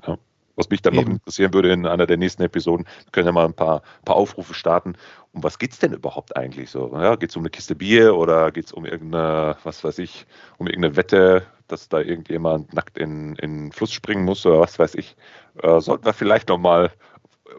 Ja. 0.05 0.19
Was 0.55 0.69
mich 0.69 0.81
dann 0.81 0.93
Eben. 0.93 1.03
noch 1.03 1.11
interessieren 1.13 1.53
würde 1.53 1.71
in 1.71 1.85
einer 1.85 2.05
der 2.05 2.17
nächsten 2.17 2.43
Episoden, 2.43 2.85
wir 2.85 3.11
können 3.11 3.27
ja 3.27 3.31
mal 3.31 3.45
ein 3.45 3.53
paar, 3.53 3.81
paar 4.05 4.15
Aufrufe 4.15 4.53
starten. 4.53 4.93
Um 5.31 5.43
was 5.43 5.57
geht 5.57 5.71
es 5.71 5.79
denn 5.79 5.93
überhaupt 5.93 6.35
eigentlich 6.35 6.69
so? 6.71 6.91
Ja, 6.93 7.15
geht 7.15 7.29
es 7.29 7.35
um 7.35 7.41
eine 7.41 7.49
Kiste 7.49 7.75
Bier 7.75 8.15
oder 8.15 8.51
geht 8.51 8.65
es 8.65 8.71
um 8.71 8.85
irgendeine, 8.85 9.55
was 9.63 9.83
weiß 9.83 9.99
ich, 9.99 10.25
um 10.57 10.67
irgendeine 10.67 10.95
Wette, 10.95 11.43
dass 11.67 11.89
da 11.89 12.01
irgendjemand 12.01 12.73
nackt 12.73 12.97
in, 12.97 13.35
in 13.35 13.65
den 13.65 13.71
Fluss 13.71 13.91
springen 13.91 14.25
muss 14.25 14.45
oder 14.45 14.59
was 14.59 14.77
weiß 14.77 14.95
ich? 14.95 15.15
Äh, 15.61 15.79
sollten 15.79 16.05
wir 16.05 16.13
vielleicht 16.13 16.49
nochmal 16.49 16.91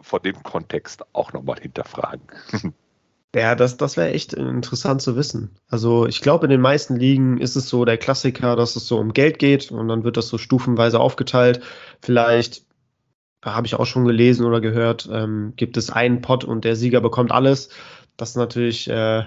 vor 0.03 0.21
dem 0.21 0.41
Kontext 0.43 1.05
auch 1.15 1.33
nochmal 1.33 1.59
hinterfragen. 1.61 2.23
Ja, 3.35 3.55
das, 3.55 3.77
das 3.77 3.97
wäre 3.99 4.11
echt 4.13 4.33
interessant 4.33 5.03
zu 5.03 5.15
wissen. 5.15 5.59
Also 5.69 6.07
ich 6.07 6.23
glaube, 6.23 6.47
in 6.47 6.51
den 6.51 6.63
meisten 6.63 6.97
Ligen 6.97 7.39
ist 7.39 7.57
es 7.57 7.69
so 7.69 7.85
der 7.85 7.99
Klassiker, 7.99 8.57
dass 8.57 8.75
es 8.75 8.87
so 8.89 8.99
um 8.99 9.13
Geld 9.13 9.39
geht 9.39 9.71
und 9.71 9.89
dann 9.89 10.03
wird 10.03 10.17
das 10.17 10.29
so 10.29 10.39
stufenweise 10.39 10.99
aufgeteilt. 10.99 11.61
Vielleicht 12.01 12.65
habe 13.45 13.67
ich 13.67 13.75
auch 13.75 13.87
schon 13.87 14.07
gelesen 14.07 14.47
oder 14.47 14.61
gehört, 14.61 15.09
ähm, 15.13 15.53
gibt 15.57 15.77
es 15.77 15.91
einen 15.91 16.23
Pot 16.23 16.45
und 16.45 16.65
der 16.65 16.75
Sieger 16.75 17.01
bekommt 17.03 17.31
alles. 17.31 17.69
Das 18.17 18.31
ist 18.31 18.37
natürlich 18.37 18.89
äh, 18.89 19.25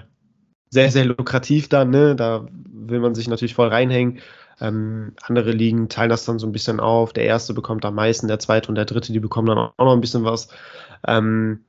sehr, 0.68 0.90
sehr 0.90 1.04
lukrativ 1.04 1.68
dann. 1.68 1.90
Ne? 1.90 2.16
Da 2.16 2.46
will 2.50 3.00
man 3.00 3.14
sich 3.14 3.28
natürlich 3.28 3.54
voll 3.54 3.68
reinhängen. 3.68 4.20
Ähm, 4.60 5.14
andere 5.22 5.52
Ligen 5.52 5.88
teilen 5.88 6.10
das 6.10 6.24
dann 6.24 6.38
so 6.40 6.46
ein 6.46 6.52
bisschen 6.52 6.80
auf. 6.80 7.12
Der 7.12 7.24
erste 7.24 7.54
bekommt 7.54 7.84
am 7.84 7.94
meisten, 7.94 8.28
der 8.28 8.40
zweite 8.40 8.68
und 8.68 8.74
der 8.74 8.84
dritte, 8.84 9.12
die 9.12 9.20
bekommen 9.20 9.46
dann 9.48 9.58
auch 9.58 9.72
noch 9.78 9.92
ein 9.92 10.00
bisschen 10.00 10.24
was. 10.24 10.48
Ähm, 11.06 11.64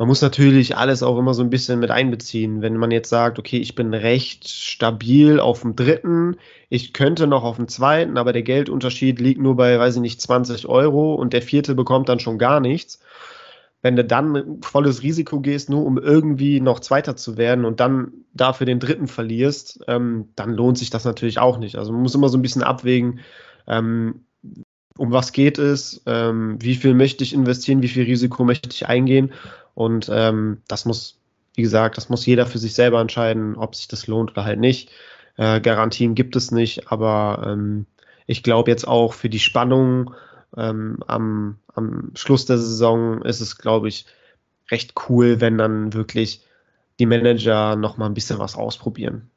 man 0.00 0.08
muss 0.08 0.22
natürlich 0.22 0.78
alles 0.78 1.02
auch 1.02 1.18
immer 1.18 1.34
so 1.34 1.42
ein 1.42 1.50
bisschen 1.50 1.78
mit 1.78 1.90
einbeziehen. 1.90 2.62
Wenn 2.62 2.78
man 2.78 2.90
jetzt 2.90 3.10
sagt, 3.10 3.38
okay, 3.38 3.58
ich 3.58 3.74
bin 3.74 3.92
recht 3.92 4.48
stabil 4.48 5.38
auf 5.38 5.60
dem 5.60 5.76
dritten, 5.76 6.36
ich 6.70 6.94
könnte 6.94 7.26
noch 7.26 7.44
auf 7.44 7.56
dem 7.56 7.68
zweiten, 7.68 8.16
aber 8.16 8.32
der 8.32 8.40
Geldunterschied 8.40 9.20
liegt 9.20 9.42
nur 9.42 9.56
bei, 9.56 9.78
weiß 9.78 9.96
ich 9.96 10.00
nicht, 10.00 10.18
20 10.22 10.66
Euro 10.68 11.16
und 11.16 11.34
der 11.34 11.42
vierte 11.42 11.74
bekommt 11.74 12.08
dann 12.08 12.18
schon 12.18 12.38
gar 12.38 12.60
nichts. 12.60 13.00
Wenn 13.82 13.94
du 13.94 14.02
dann 14.02 14.62
volles 14.62 15.02
Risiko 15.02 15.40
gehst, 15.40 15.68
nur 15.68 15.84
um 15.84 15.98
irgendwie 15.98 16.62
noch 16.62 16.80
Zweiter 16.80 17.14
zu 17.14 17.36
werden 17.36 17.66
und 17.66 17.78
dann 17.80 18.24
dafür 18.32 18.64
den 18.64 18.80
dritten 18.80 19.06
verlierst, 19.06 19.84
ähm, 19.86 20.30
dann 20.34 20.54
lohnt 20.54 20.78
sich 20.78 20.88
das 20.88 21.04
natürlich 21.04 21.38
auch 21.38 21.58
nicht. 21.58 21.76
Also 21.76 21.92
man 21.92 22.00
muss 22.00 22.14
immer 22.14 22.30
so 22.30 22.38
ein 22.38 22.42
bisschen 22.42 22.62
abwägen, 22.62 23.20
ähm, 23.66 24.24
um 24.96 25.12
was 25.12 25.32
geht 25.32 25.58
es, 25.58 26.02
ähm, 26.06 26.56
wie 26.58 26.74
viel 26.74 26.94
möchte 26.94 27.22
ich 27.22 27.34
investieren, 27.34 27.82
wie 27.82 27.88
viel 27.88 28.04
Risiko 28.04 28.44
möchte 28.44 28.70
ich 28.70 28.86
eingehen 28.86 29.32
und 29.80 30.10
ähm, 30.12 30.58
das 30.68 30.84
muss, 30.84 31.18
wie 31.54 31.62
gesagt, 31.62 31.96
das 31.96 32.10
muss 32.10 32.26
jeder 32.26 32.44
für 32.44 32.58
sich 32.58 32.74
selber 32.74 33.00
entscheiden, 33.00 33.56
ob 33.56 33.74
sich 33.74 33.88
das 33.88 34.06
lohnt 34.06 34.32
oder 34.32 34.44
halt 34.44 34.60
nicht. 34.60 34.90
Äh, 35.38 35.62
Garantien 35.62 36.14
gibt 36.14 36.36
es 36.36 36.50
nicht, 36.50 36.92
aber 36.92 37.46
ähm, 37.46 37.86
ich 38.26 38.42
glaube 38.42 38.70
jetzt 38.70 38.86
auch 38.86 39.14
für 39.14 39.30
die 39.30 39.38
Spannung 39.38 40.12
ähm, 40.54 40.98
am, 41.06 41.60
am 41.74 42.10
Schluss 42.14 42.44
der 42.44 42.58
Saison 42.58 43.22
ist 43.22 43.40
es, 43.40 43.56
glaube 43.56 43.88
ich, 43.88 44.04
recht 44.70 44.92
cool, 45.08 45.40
wenn 45.40 45.56
dann 45.56 45.94
wirklich 45.94 46.44
die 46.98 47.06
Manager 47.06 47.74
noch 47.74 47.96
mal 47.96 48.04
ein 48.04 48.14
bisschen 48.14 48.38
was 48.38 48.56
ausprobieren. 48.56 49.30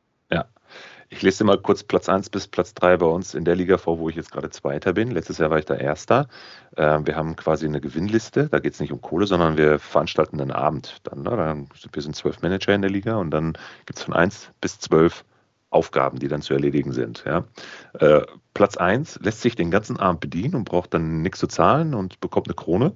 Ich 1.13 1.21
lese 1.21 1.43
dir 1.43 1.43
mal 1.43 1.59
kurz 1.59 1.83
Platz 1.83 2.09
1 2.09 2.31
bis 2.31 2.47
Platz 2.47 2.73
3 2.73 2.97
bei 2.97 3.05
uns 3.05 3.35
in 3.35 3.45
der 3.45 3.55
Liga 3.55 3.77
vor, 3.77 3.99
wo 3.99 4.09
ich 4.09 4.15
jetzt 4.15 4.31
gerade 4.31 4.49
Zweiter 4.49 4.93
bin. 4.93 5.11
Letztes 5.11 5.37
Jahr 5.37 5.51
war 5.51 5.59
ich 5.59 5.65
da 5.65 5.75
Erster. 5.75 6.27
Ähm, 6.75 7.05
wir 7.05 7.15
haben 7.15 7.35
quasi 7.35 7.67
eine 7.67 7.81
Gewinnliste. 7.81 8.49
Da 8.49 8.57
geht 8.57 8.73
es 8.73 8.79
nicht 8.79 8.91
um 8.91 8.99
Kohle, 8.99 9.27
sondern 9.27 9.55
wir 9.55 9.77
veranstalten 9.77 10.41
einen 10.41 10.51
Abend. 10.51 11.01
Dann, 11.03 11.21
ne? 11.21 11.67
Wir 11.91 12.01
sind 12.01 12.15
zwölf 12.15 12.41
Manager 12.41 12.73
in 12.73 12.81
der 12.81 12.89
Liga 12.89 13.17
und 13.17 13.29
dann 13.29 13.53
gibt 13.85 13.99
es 13.99 14.03
von 14.03 14.15
1 14.15 14.49
bis 14.59 14.79
12 14.79 15.23
Aufgaben, 15.69 16.17
die 16.17 16.27
dann 16.27 16.41
zu 16.41 16.55
erledigen 16.55 16.93
sind. 16.93 17.23
Ja. 17.27 17.45
Äh, 17.99 18.25
Platz 18.55 18.75
1 18.75 19.19
lässt 19.21 19.41
sich 19.41 19.55
den 19.55 19.69
ganzen 19.69 19.97
Abend 19.97 20.19
bedienen 20.19 20.55
und 20.55 20.63
braucht 20.63 20.95
dann 20.95 21.21
nichts 21.21 21.37
zu 21.37 21.45
zahlen 21.45 21.93
und 21.93 22.19
bekommt 22.21 22.47
eine 22.47 22.55
Krone. 22.55 22.95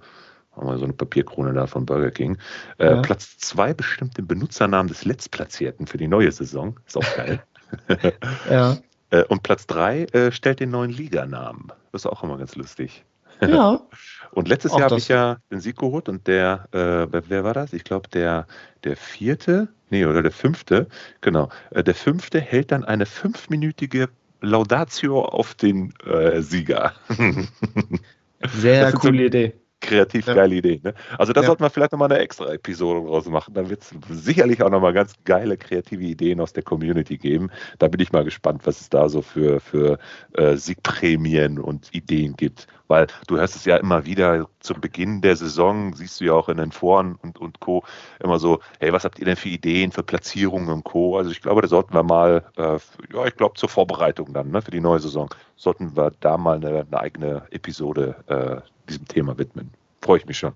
haben 0.55 0.67
wir 0.67 0.77
so 0.79 0.85
eine 0.85 0.93
Papierkrone 0.93 1.53
da 1.53 1.67
von 1.67 1.85
Burger 1.85 2.09
King. 2.09 2.39
Äh, 2.79 2.87
ja. 2.87 3.01
Platz 3.03 3.37
zwei 3.37 3.75
bestimmt 3.75 4.17
den 4.17 4.25
Benutzernamen 4.25 4.87
des 4.87 5.05
Letztplatzierten 5.05 5.85
für 5.85 5.97
die 5.97 6.07
neue 6.07 6.31
Saison. 6.31 6.79
Ist 6.87 6.97
auch 6.97 7.15
geil. 7.15 7.43
ja. 8.49 8.77
Äh, 9.09 9.23
und 9.25 9.43
Platz 9.43 9.67
drei 9.67 10.03
äh, 10.05 10.31
stellt 10.31 10.59
den 10.59 10.71
neuen 10.71 10.91
Liganamen. 10.91 11.71
Das 11.91 12.01
ist 12.01 12.05
auch 12.07 12.23
immer 12.23 12.37
ganz 12.37 12.55
lustig. 12.55 13.05
Ja. 13.41 13.81
Und 14.31 14.47
letztes 14.49 14.71
Auch 14.71 14.79
Jahr 14.79 14.89
habe 14.89 14.99
ich 14.99 15.07
ja 15.07 15.37
den 15.51 15.59
Sieg 15.59 15.77
geholt 15.77 16.09
und 16.09 16.27
der, 16.27 16.67
äh, 16.71 17.07
wer 17.27 17.43
war 17.43 17.53
das? 17.53 17.73
Ich 17.73 17.83
glaube, 17.83 18.07
der, 18.09 18.45
der 18.83 18.95
vierte, 18.97 19.69
nee, 19.89 20.05
oder 20.05 20.21
der 20.21 20.31
fünfte, 20.31 20.87
genau. 21.21 21.49
Äh, 21.71 21.83
der 21.83 21.95
fünfte 21.95 22.39
hält 22.39 22.71
dann 22.71 22.83
eine 22.83 23.05
fünfminütige 23.05 24.09
Laudatio 24.41 25.23
auf 25.23 25.55
den 25.55 25.93
äh, 26.05 26.41
Sieger. 26.41 26.93
Sehr 28.53 28.91
coole 28.91 29.17
so, 29.17 29.23
Idee 29.23 29.53
kreativ 29.79 30.27
ja. 30.27 30.33
geile 30.33 30.55
Idee. 30.55 30.81
Ne? 30.83 30.93
Also 31.17 31.33
da 31.33 31.41
ja. 31.41 31.47
sollten 31.47 31.63
wir 31.63 31.69
vielleicht 31.69 31.91
nochmal 31.91 32.11
eine 32.11 32.19
extra 32.19 32.51
Episode 32.51 33.07
draus 33.07 33.27
machen. 33.27 33.53
Da 33.53 33.69
wird 33.69 33.81
es 33.81 33.93
sicherlich 34.09 34.61
auch 34.63 34.69
nochmal 34.69 34.93
ganz 34.93 35.13
geile 35.23 35.57
kreative 35.57 36.03
Ideen 36.03 36.41
aus 36.41 36.53
der 36.53 36.63
Community 36.63 37.17
geben. 37.17 37.49
Da 37.79 37.87
bin 37.87 37.99
ich 37.99 38.11
mal 38.11 38.23
gespannt, 38.23 38.61
was 38.65 38.81
es 38.81 38.89
da 38.89 39.09
so 39.09 39.21
für, 39.21 39.59
für 39.59 39.99
äh, 40.33 40.55
Siegprämien 40.55 41.59
und 41.59 41.93
Ideen 41.93 42.35
gibt. 42.35 42.67
Weil 42.87 43.07
du 43.27 43.37
hörst 43.37 43.55
es 43.55 43.65
ja 43.65 43.75
immer 43.77 44.05
wieder 44.05 44.47
zu 44.61 44.73
Beginn 44.73 45.21
der 45.21 45.35
Saison, 45.35 45.93
siehst 45.93 46.21
du 46.21 46.25
ja 46.25 46.33
auch 46.33 46.47
in 46.47 46.57
den 46.57 46.71
Foren 46.71 47.15
und, 47.21 47.37
und 47.37 47.59
Co. 47.59 47.83
immer 48.23 48.39
so, 48.39 48.59
hey, 48.79 48.93
was 48.93 49.03
habt 49.03 49.19
ihr 49.19 49.25
denn 49.25 49.35
für 49.35 49.49
Ideen 49.49 49.91
für 49.91 50.03
Platzierungen 50.03 50.69
und 50.69 50.85
Co. 50.85 51.17
Also 51.17 51.31
ich 51.31 51.41
glaube, 51.41 51.61
da 51.61 51.67
sollten 51.67 51.93
wir 51.93 52.03
mal, 52.03 52.45
äh, 52.55 52.79
ja, 53.13 53.25
ich 53.25 53.35
glaube 53.35 53.55
zur 53.55 53.69
Vorbereitung 53.69 54.33
dann, 54.33 54.51
ne, 54.51 54.61
für 54.61 54.71
die 54.71 54.79
neue 54.79 54.99
Saison, 54.99 55.29
sollten 55.55 55.95
wir 55.97 56.11
da 56.19 56.37
mal 56.37 56.55
eine, 56.55 56.85
eine 56.89 56.99
eigene 56.99 57.43
Episode 57.51 58.15
äh, 58.27 58.76
diesem 58.87 59.07
Thema 59.07 59.37
widmen. 59.37 59.71
Freue 60.01 60.19
ich 60.19 60.25
mich 60.25 60.37
schon. 60.37 60.53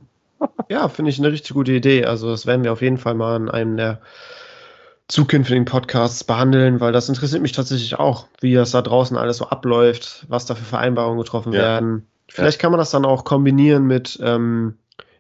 Ja, 0.70 0.88
finde 0.90 1.12
ich 1.12 1.20
eine 1.20 1.32
richtig 1.32 1.54
gute 1.54 1.72
Idee. 1.72 2.06
Also 2.06 2.30
das 2.30 2.46
werden 2.46 2.64
wir 2.64 2.72
auf 2.72 2.82
jeden 2.82 2.98
Fall 2.98 3.14
mal 3.14 3.36
in 3.36 3.50
einem 3.50 3.78
der 3.78 4.02
zukünftigen 5.08 5.66
Podcasts 5.66 6.24
behandeln, 6.24 6.80
weil 6.80 6.94
das 6.94 7.10
interessiert 7.10 7.42
mich 7.42 7.52
tatsächlich 7.52 8.00
auch, 8.00 8.28
wie 8.40 8.54
das 8.54 8.72
da 8.72 8.82
draußen 8.82 9.18
alles 9.18 9.38
so 9.38 9.48
abläuft, 9.48 10.26
was 10.30 10.46
da 10.46 10.56
für 10.56 10.64
Vereinbarungen 10.64 11.20
getroffen 11.20 11.52
ja. 11.52 11.60
werden. 11.60 12.08
Vielleicht 12.30 12.60
ja. 12.60 12.62
kann 12.62 12.72
man 12.72 12.80
das 12.80 12.92
dann 12.92 13.06
auch 13.06 13.26
kombinieren 13.26 13.86
mit 13.86 14.18
ähm, 14.24 14.78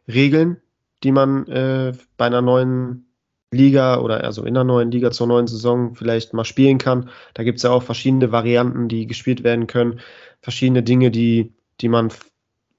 Regeln, 0.07 0.57
die 1.03 1.11
man 1.11 1.45
äh, 1.47 1.93
bei 2.15 2.25
einer 2.25 2.41
neuen 2.41 3.05
Liga 3.51 3.99
oder 3.99 4.23
also 4.23 4.43
in 4.43 4.55
einer 4.55 4.63
neuen 4.63 4.91
Liga 4.91 5.11
zur 5.11 5.27
neuen 5.27 5.47
Saison 5.47 5.93
vielleicht 5.93 6.33
mal 6.33 6.45
spielen 6.45 6.77
kann. 6.77 7.09
Da 7.33 7.43
gibt 7.43 7.57
es 7.57 7.63
ja 7.63 7.71
auch 7.71 7.83
verschiedene 7.83 8.31
Varianten, 8.31 8.87
die 8.87 9.07
gespielt 9.07 9.43
werden 9.43 9.67
können, 9.67 9.99
verschiedene 10.41 10.83
Dinge, 10.83 11.11
die, 11.11 11.51
die 11.81 11.89
man 11.89 12.11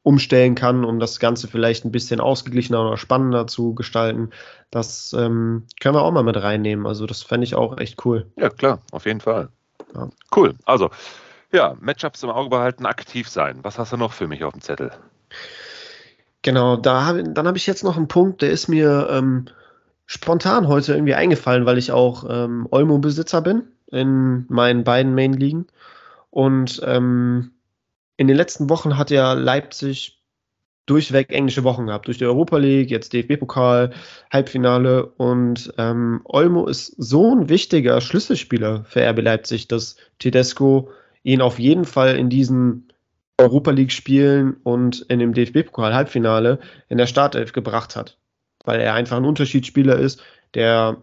umstellen 0.02 0.54
kann, 0.54 0.84
um 0.84 0.98
das 0.98 1.20
Ganze 1.20 1.46
vielleicht 1.48 1.84
ein 1.84 1.92
bisschen 1.92 2.20
ausgeglichener 2.20 2.84
oder 2.84 2.96
spannender 2.96 3.46
zu 3.46 3.74
gestalten. 3.74 4.30
Das 4.70 5.12
ähm, 5.12 5.64
können 5.80 5.94
wir 5.94 6.02
auch 6.02 6.10
mal 6.10 6.24
mit 6.24 6.36
reinnehmen. 6.36 6.86
Also 6.86 7.06
das 7.06 7.22
fände 7.22 7.44
ich 7.44 7.54
auch 7.54 7.78
echt 7.78 8.04
cool. 8.04 8.26
Ja, 8.36 8.48
klar, 8.48 8.80
auf 8.90 9.06
jeden 9.06 9.20
Fall. 9.20 9.48
Ja. 9.94 10.08
Cool. 10.34 10.54
Also, 10.64 10.90
ja, 11.52 11.76
Matchups 11.80 12.22
im 12.22 12.30
Auge 12.30 12.50
behalten, 12.50 12.86
aktiv 12.86 13.28
sein. 13.28 13.60
Was 13.62 13.78
hast 13.78 13.92
du 13.92 13.96
noch 13.96 14.12
für 14.12 14.26
mich 14.26 14.42
auf 14.42 14.52
dem 14.52 14.62
Zettel? 14.62 14.90
Genau, 16.42 16.76
da 16.76 17.06
hab, 17.06 17.16
dann 17.24 17.46
habe 17.46 17.58
ich 17.58 17.66
jetzt 17.66 17.84
noch 17.84 17.96
einen 17.96 18.08
Punkt, 18.08 18.42
der 18.42 18.50
ist 18.50 18.68
mir 18.68 19.08
ähm, 19.10 19.46
spontan 20.06 20.66
heute 20.66 20.94
irgendwie 20.94 21.14
eingefallen, 21.14 21.66
weil 21.66 21.78
ich 21.78 21.92
auch 21.92 22.24
ähm, 22.28 22.66
Olmo-Besitzer 22.70 23.40
bin 23.40 23.68
in 23.86 24.46
meinen 24.48 24.82
beiden 24.82 25.14
Main-Ligen. 25.14 25.68
Und 26.30 26.80
ähm, 26.84 27.52
in 28.22 28.28
den 28.28 28.36
letzten 28.36 28.70
Wochen 28.70 28.96
hat 28.96 29.10
ja 29.10 29.32
Leipzig 29.32 30.22
durchweg 30.86 31.32
englische 31.32 31.64
Wochen 31.64 31.86
gehabt. 31.86 32.06
Durch 32.06 32.18
die 32.18 32.24
Europa 32.24 32.56
League, 32.56 32.88
jetzt 32.88 33.12
DFB-Pokal, 33.12 33.90
Halbfinale. 34.32 35.06
Und 35.06 35.74
ähm, 35.76 36.20
Olmo 36.22 36.66
ist 36.66 36.94
so 36.98 37.34
ein 37.34 37.48
wichtiger 37.48 38.00
Schlüsselspieler 38.00 38.84
für 38.84 39.04
RB 39.04 39.22
Leipzig, 39.22 39.66
dass 39.66 39.96
Tedesco 40.20 40.90
ihn 41.24 41.40
auf 41.40 41.58
jeden 41.58 41.84
Fall 41.84 42.14
in 42.16 42.30
diesen 42.30 42.92
Europa 43.38 43.72
League-Spielen 43.72 44.54
und 44.62 45.00
in 45.08 45.18
dem 45.18 45.34
DFB-Pokal-Halbfinale 45.34 46.60
in 46.88 46.98
der 46.98 47.08
Startelf 47.08 47.52
gebracht 47.52 47.96
hat. 47.96 48.18
Weil 48.64 48.80
er 48.80 48.94
einfach 48.94 49.16
ein 49.16 49.24
Unterschiedsspieler 49.24 49.98
ist, 49.98 50.22
der 50.54 51.02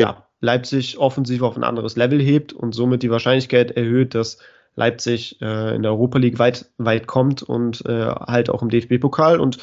ja, 0.00 0.26
Leipzig 0.40 0.96
offensiv 0.96 1.42
auf 1.42 1.54
ein 1.58 1.64
anderes 1.64 1.96
Level 1.96 2.18
hebt 2.18 2.54
und 2.54 2.74
somit 2.74 3.02
die 3.02 3.10
Wahrscheinlichkeit 3.10 3.72
erhöht, 3.72 4.14
dass 4.14 4.38
Leipzig 4.76 5.40
äh, 5.40 5.74
in 5.74 5.82
der 5.82 5.92
Europa 5.92 6.18
League 6.18 6.38
weit, 6.38 6.70
weit 6.78 7.06
kommt 7.06 7.42
und 7.42 7.84
äh, 7.86 8.06
halt 8.06 8.50
auch 8.50 8.62
im 8.62 8.68
DFB-Pokal. 8.68 9.40
Und 9.40 9.58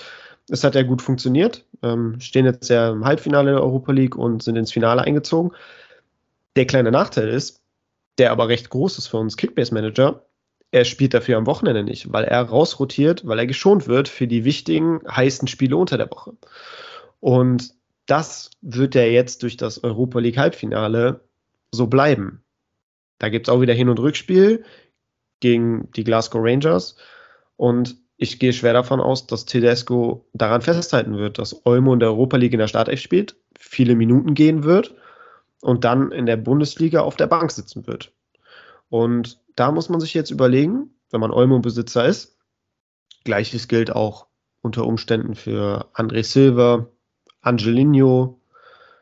es 0.49 0.63
hat 0.63 0.75
ja 0.75 0.83
gut 0.83 1.01
funktioniert. 1.01 1.65
Ähm, 1.81 2.19
stehen 2.19 2.45
jetzt 2.45 2.69
ja 2.69 2.89
im 2.89 3.05
Halbfinale 3.05 3.51
der 3.51 3.61
Europa 3.61 3.91
League 3.91 4.15
und 4.15 4.43
sind 4.43 4.55
ins 4.55 4.71
Finale 4.71 5.01
eingezogen. 5.03 5.51
Der 6.55 6.65
kleine 6.65 6.91
Nachteil 6.91 7.29
ist, 7.29 7.61
der 8.17 8.31
aber 8.31 8.47
recht 8.47 8.69
groß 8.69 8.97
ist 8.97 9.07
für 9.07 9.17
uns 9.17 9.37
Kickbase-Manager, 9.37 10.23
er 10.71 10.85
spielt 10.85 11.13
dafür 11.13 11.37
am 11.37 11.45
Wochenende 11.45 11.83
nicht, 11.83 12.11
weil 12.11 12.23
er 12.23 12.41
rausrotiert, 12.41 13.27
weil 13.27 13.37
er 13.37 13.45
geschont 13.45 13.87
wird 13.87 14.09
für 14.09 14.25
die 14.25 14.43
wichtigen, 14.43 15.01
heißen 15.07 15.47
Spiele 15.47 15.77
unter 15.77 15.97
der 15.97 16.09
Woche. 16.09 16.33
Und 17.19 17.75
das 18.07 18.49
wird 18.61 18.95
ja 18.95 19.03
jetzt 19.03 19.43
durch 19.43 19.55
das 19.55 19.83
Europa 19.83 20.17
League 20.17 20.37
Halbfinale 20.37 21.21
so 21.71 21.85
bleiben. 21.85 22.43
Da 23.19 23.29
gibt 23.29 23.47
es 23.47 23.53
auch 23.53 23.61
wieder 23.61 23.73
Hin- 23.75 23.89
und 23.89 23.99
Rückspiel 23.99 24.63
gegen 25.43 25.91
die 25.91 26.05
Glasgow 26.05 26.41
Rangers. 26.41 26.95
Und 27.57 27.97
ich 28.15 28.39
gehe 28.39 28.53
schwer 28.53 28.71
davon 28.71 29.01
aus, 29.01 29.27
dass 29.27 29.45
Tedesco 29.45 30.25
daran 30.33 30.61
festhalten 30.61 31.17
wird, 31.17 31.37
dass 31.37 31.65
Olmo 31.65 31.93
in 31.93 31.99
der 31.99 32.09
Europa 32.09 32.37
League 32.37 32.53
in 32.53 32.59
der 32.59 32.69
Startelf 32.69 33.01
spielt, 33.01 33.35
viele 33.59 33.95
Minuten 33.95 34.35
gehen 34.35 34.63
wird 34.63 34.95
und 35.61 35.83
dann 35.83 36.11
in 36.13 36.25
der 36.25 36.37
Bundesliga 36.37 37.01
auf 37.01 37.17
der 37.17 37.27
Bank 37.27 37.51
sitzen 37.51 37.85
wird. 37.85 38.13
Und 38.89 39.41
da 39.55 39.71
muss 39.71 39.89
man 39.89 39.99
sich 39.99 40.13
jetzt 40.13 40.31
überlegen, 40.31 40.91
wenn 41.11 41.19
man 41.19 41.31
Olmo-Besitzer 41.31 42.05
ist, 42.05 42.37
gleiches 43.25 43.67
gilt 43.67 43.91
auch 43.91 44.27
unter 44.61 44.85
Umständen 44.85 45.35
für 45.35 45.89
André 45.93 46.23
Silva, 46.23 46.87
Angelino, 47.41 48.39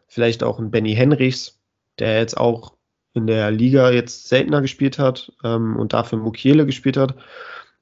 vielleicht 0.08 0.42
auch 0.42 0.58
ein 0.58 0.72
Benny 0.72 0.96
Henrichs, 0.96 1.60
der 2.00 2.18
jetzt 2.18 2.36
auch 2.36 2.74
in 3.14 3.28
der 3.28 3.52
Liga 3.52 3.92
jetzt 3.92 4.30
seltener 4.30 4.62
gespielt 4.62 5.00
hat 5.00 5.32
ähm, 5.44 5.76
und 5.76 5.94
dafür 5.94 6.20
Mukiele 6.20 6.66
gespielt 6.66 6.98
hat, 6.98 7.16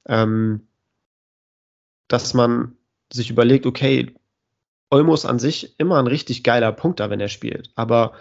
ähm, 0.06 0.66
dass 2.08 2.34
man 2.34 2.76
sich 3.12 3.30
überlegt, 3.30 3.66
okay, 3.66 4.14
Olmo 4.90 5.14
ist 5.14 5.24
an 5.24 5.38
sich 5.38 5.78
immer 5.78 5.98
ein 5.98 6.08
richtig 6.08 6.42
geiler 6.42 6.72
Punkt 6.72 6.98
da, 6.98 7.10
wenn 7.10 7.20
er 7.20 7.28
spielt. 7.28 7.70
Aber 7.76 8.12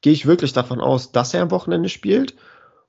gehe 0.00 0.12
ich 0.12 0.26
wirklich 0.26 0.52
davon 0.52 0.80
aus, 0.80 1.12
dass 1.12 1.34
er 1.34 1.42
am 1.42 1.50
Wochenende 1.52 1.88
spielt? 1.88 2.34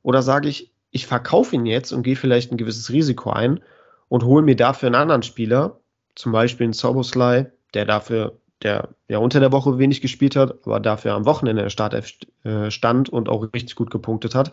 Oder 0.02 0.24
sage 0.24 0.50
ich, 0.50 0.74
ich 0.90 1.06
verkaufe 1.06 1.56
ihn 1.56 1.66
jetzt 1.66 1.92
und 1.92 2.04
gehe 2.04 2.16
vielleicht 2.16 2.52
ein 2.52 2.58
gewisses 2.58 2.92
Risiko 2.92 3.30
ein 3.30 3.62
und 4.10 4.26
hole 4.26 4.44
mir 4.44 4.56
dafür 4.56 4.88
einen 4.88 4.96
anderen 4.96 5.24
Spieler, 5.24 5.80
zum 6.16 6.32
Beispiel 6.32 6.66
einen 6.66 6.74
Soboslai, 6.74 7.52
der 7.74 7.86
dafür 7.86 8.41
der 8.64 8.90
ja 9.08 9.18
unter 9.18 9.40
der 9.40 9.52
Woche 9.52 9.78
wenig 9.78 10.02
gespielt 10.02 10.36
hat, 10.36 10.66
aber 10.66 10.80
dafür 10.80 11.14
am 11.14 11.26
Wochenende 11.26 11.64
der 11.64 11.70
Startelf 11.70 12.14
äh, 12.44 12.70
stand 12.72 13.10
und 13.10 13.30
auch 13.30 13.42
richtig 13.54 13.76
gut 13.76 13.92
gepunktet 13.92 14.36
hat, 14.36 14.52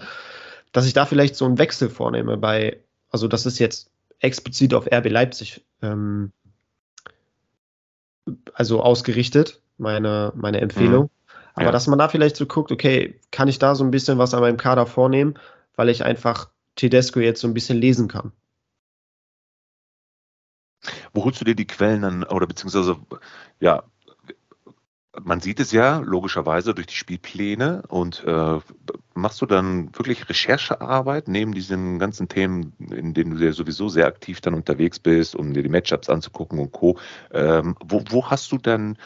dass 0.72 0.86
ich 0.86 0.92
da 0.92 1.06
vielleicht 1.06 1.36
so 1.36 1.44
einen 1.44 1.58
Wechsel 1.58 1.90
vornehme 1.90 2.36
bei, 2.36 2.80
also 3.10 3.28
das 3.28 3.46
ist 3.46 3.58
jetzt 3.58 3.90
explizit 4.20 4.74
auf 4.74 4.86
RB 4.90 5.08
Leipzig 5.10 5.64
ähm, 5.82 6.32
also 8.54 8.82
ausgerichtet, 8.82 9.62
meine, 9.78 10.32
meine 10.34 10.60
Empfehlung. 10.60 11.04
Mhm. 11.04 11.10
Aber 11.54 11.66
ja. 11.66 11.72
dass 11.72 11.86
man 11.86 11.98
da 11.98 12.08
vielleicht 12.08 12.36
so 12.36 12.46
guckt, 12.46 12.70
okay, 12.70 13.18
kann 13.32 13.48
ich 13.48 13.58
da 13.58 13.74
so 13.74 13.82
ein 13.82 13.90
bisschen 13.90 14.18
was 14.18 14.32
an 14.32 14.40
meinem 14.40 14.58
Kader 14.58 14.86
vornehmen, 14.86 15.34
weil 15.74 15.88
ich 15.88 16.04
einfach 16.04 16.50
Tedesco 16.76 17.20
jetzt 17.20 17.40
so 17.40 17.48
ein 17.48 17.54
bisschen 17.54 17.78
lesen 17.78 18.06
kann. 18.06 18.32
Wo 21.12 21.24
holst 21.24 21.40
du 21.40 21.44
dir 21.44 21.56
die 21.56 21.66
Quellen 21.66 22.02
dann, 22.02 22.22
oder 22.24 22.46
beziehungsweise, 22.46 22.96
ja, 23.58 23.82
man 25.24 25.40
sieht 25.40 25.60
es 25.60 25.72
ja 25.72 25.98
logischerweise 25.98 26.74
durch 26.74 26.86
die 26.86 26.96
Spielpläne 26.96 27.82
und 27.88 28.24
äh, 28.26 28.58
machst 29.14 29.40
du 29.40 29.46
dann 29.46 29.94
wirklich 29.96 30.28
Recherchearbeit 30.28 31.28
neben 31.28 31.52
diesen 31.52 31.98
ganzen 31.98 32.28
Themen, 32.28 32.72
in 32.90 33.14
denen 33.14 33.36
du 33.36 33.44
ja 33.44 33.52
sowieso 33.52 33.88
sehr 33.88 34.06
aktiv 34.06 34.40
dann 34.40 34.54
unterwegs 34.54 34.98
bist, 34.98 35.34
um 35.34 35.52
dir 35.52 35.62
die 35.62 35.68
Matchups 35.68 36.08
anzugucken 36.08 36.58
und 36.58 36.72
Co. 36.72 36.98
Ähm, 37.32 37.74
wo, 37.84 38.02
wo 38.08 38.26
hast 38.26 38.52
du 38.52 38.58
dann 38.58 38.96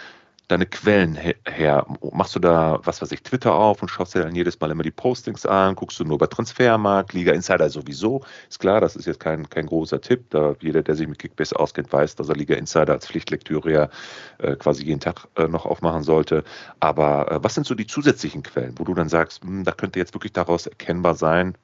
deine 0.53 0.67
Quellen 0.67 1.17
her? 1.17 1.87
Machst 2.13 2.37
du 2.37 2.39
da, 2.39 2.79
was 2.85 3.01
weiß 3.03 3.11
ich, 3.13 3.23
Twitter 3.23 3.55
auf 3.55 3.83
und 3.83 3.89
schaust 3.89 4.15
dir 4.15 4.21
dann 4.21 4.35
jedes 4.35 4.61
Mal 4.61 4.71
immer 4.71 4.83
die 4.83 4.91
Postings 4.91 5.47
an? 5.47 5.75
Guckst 5.75 5.99
du 5.99 6.05
nur 6.05 6.19
bei 6.19 6.27
Transfermarkt, 6.27 7.15
Liga 7.15 7.33
Insider 7.33 7.71
sowieso? 7.71 8.23
Ist 8.49 8.61
klar, 8.61 8.81
das 8.81 8.95
ist 8.95 9.07
jetzt 9.07 9.19
kein, 9.19 9.49
kein 9.49 9.67
großer 9.67 10.01
Tipp. 10.01 10.31
Da 10.31 10.55
jeder, 10.61 10.83
der 10.83 10.95
sich 10.95 11.09
mit 11.09 11.19
Kickbase 11.19 11.59
auskennt, 11.59 11.93
weiß, 11.93 12.17
dass 12.17 12.29
er 12.29 12.37
Liga 12.37 12.55
Insider 12.55 12.93
als 12.93 13.07
Pflichtlektüre 13.07 13.73
ja 13.73 13.89
äh, 14.39 14.57
quasi 14.57 14.85
jeden 14.85 15.01
Tag 15.01 15.27
äh, 15.37 15.49
noch 15.49 15.65
aufmachen 15.65 16.03
sollte. 16.03 16.45
Aber 16.81 17.33
äh, 17.33 17.39
was 17.43 17.55
sind 17.55 17.67
so 17.67 17.75
die 17.75 17.87
zusätzlichen 17.87 18.43
Quellen, 18.43 18.79
wo 18.79 18.85
du 18.85 18.95
dann 18.95 19.09
sagst, 19.09 19.45
mh, 19.45 19.51
hm, 19.51 19.65
da 19.65 19.73
könnte 19.73 19.99
jetzt 19.99 20.15
wirklich 20.15 20.33
daraus 20.33 20.67
erkennbar 20.67 21.15
sein, 21.15 21.57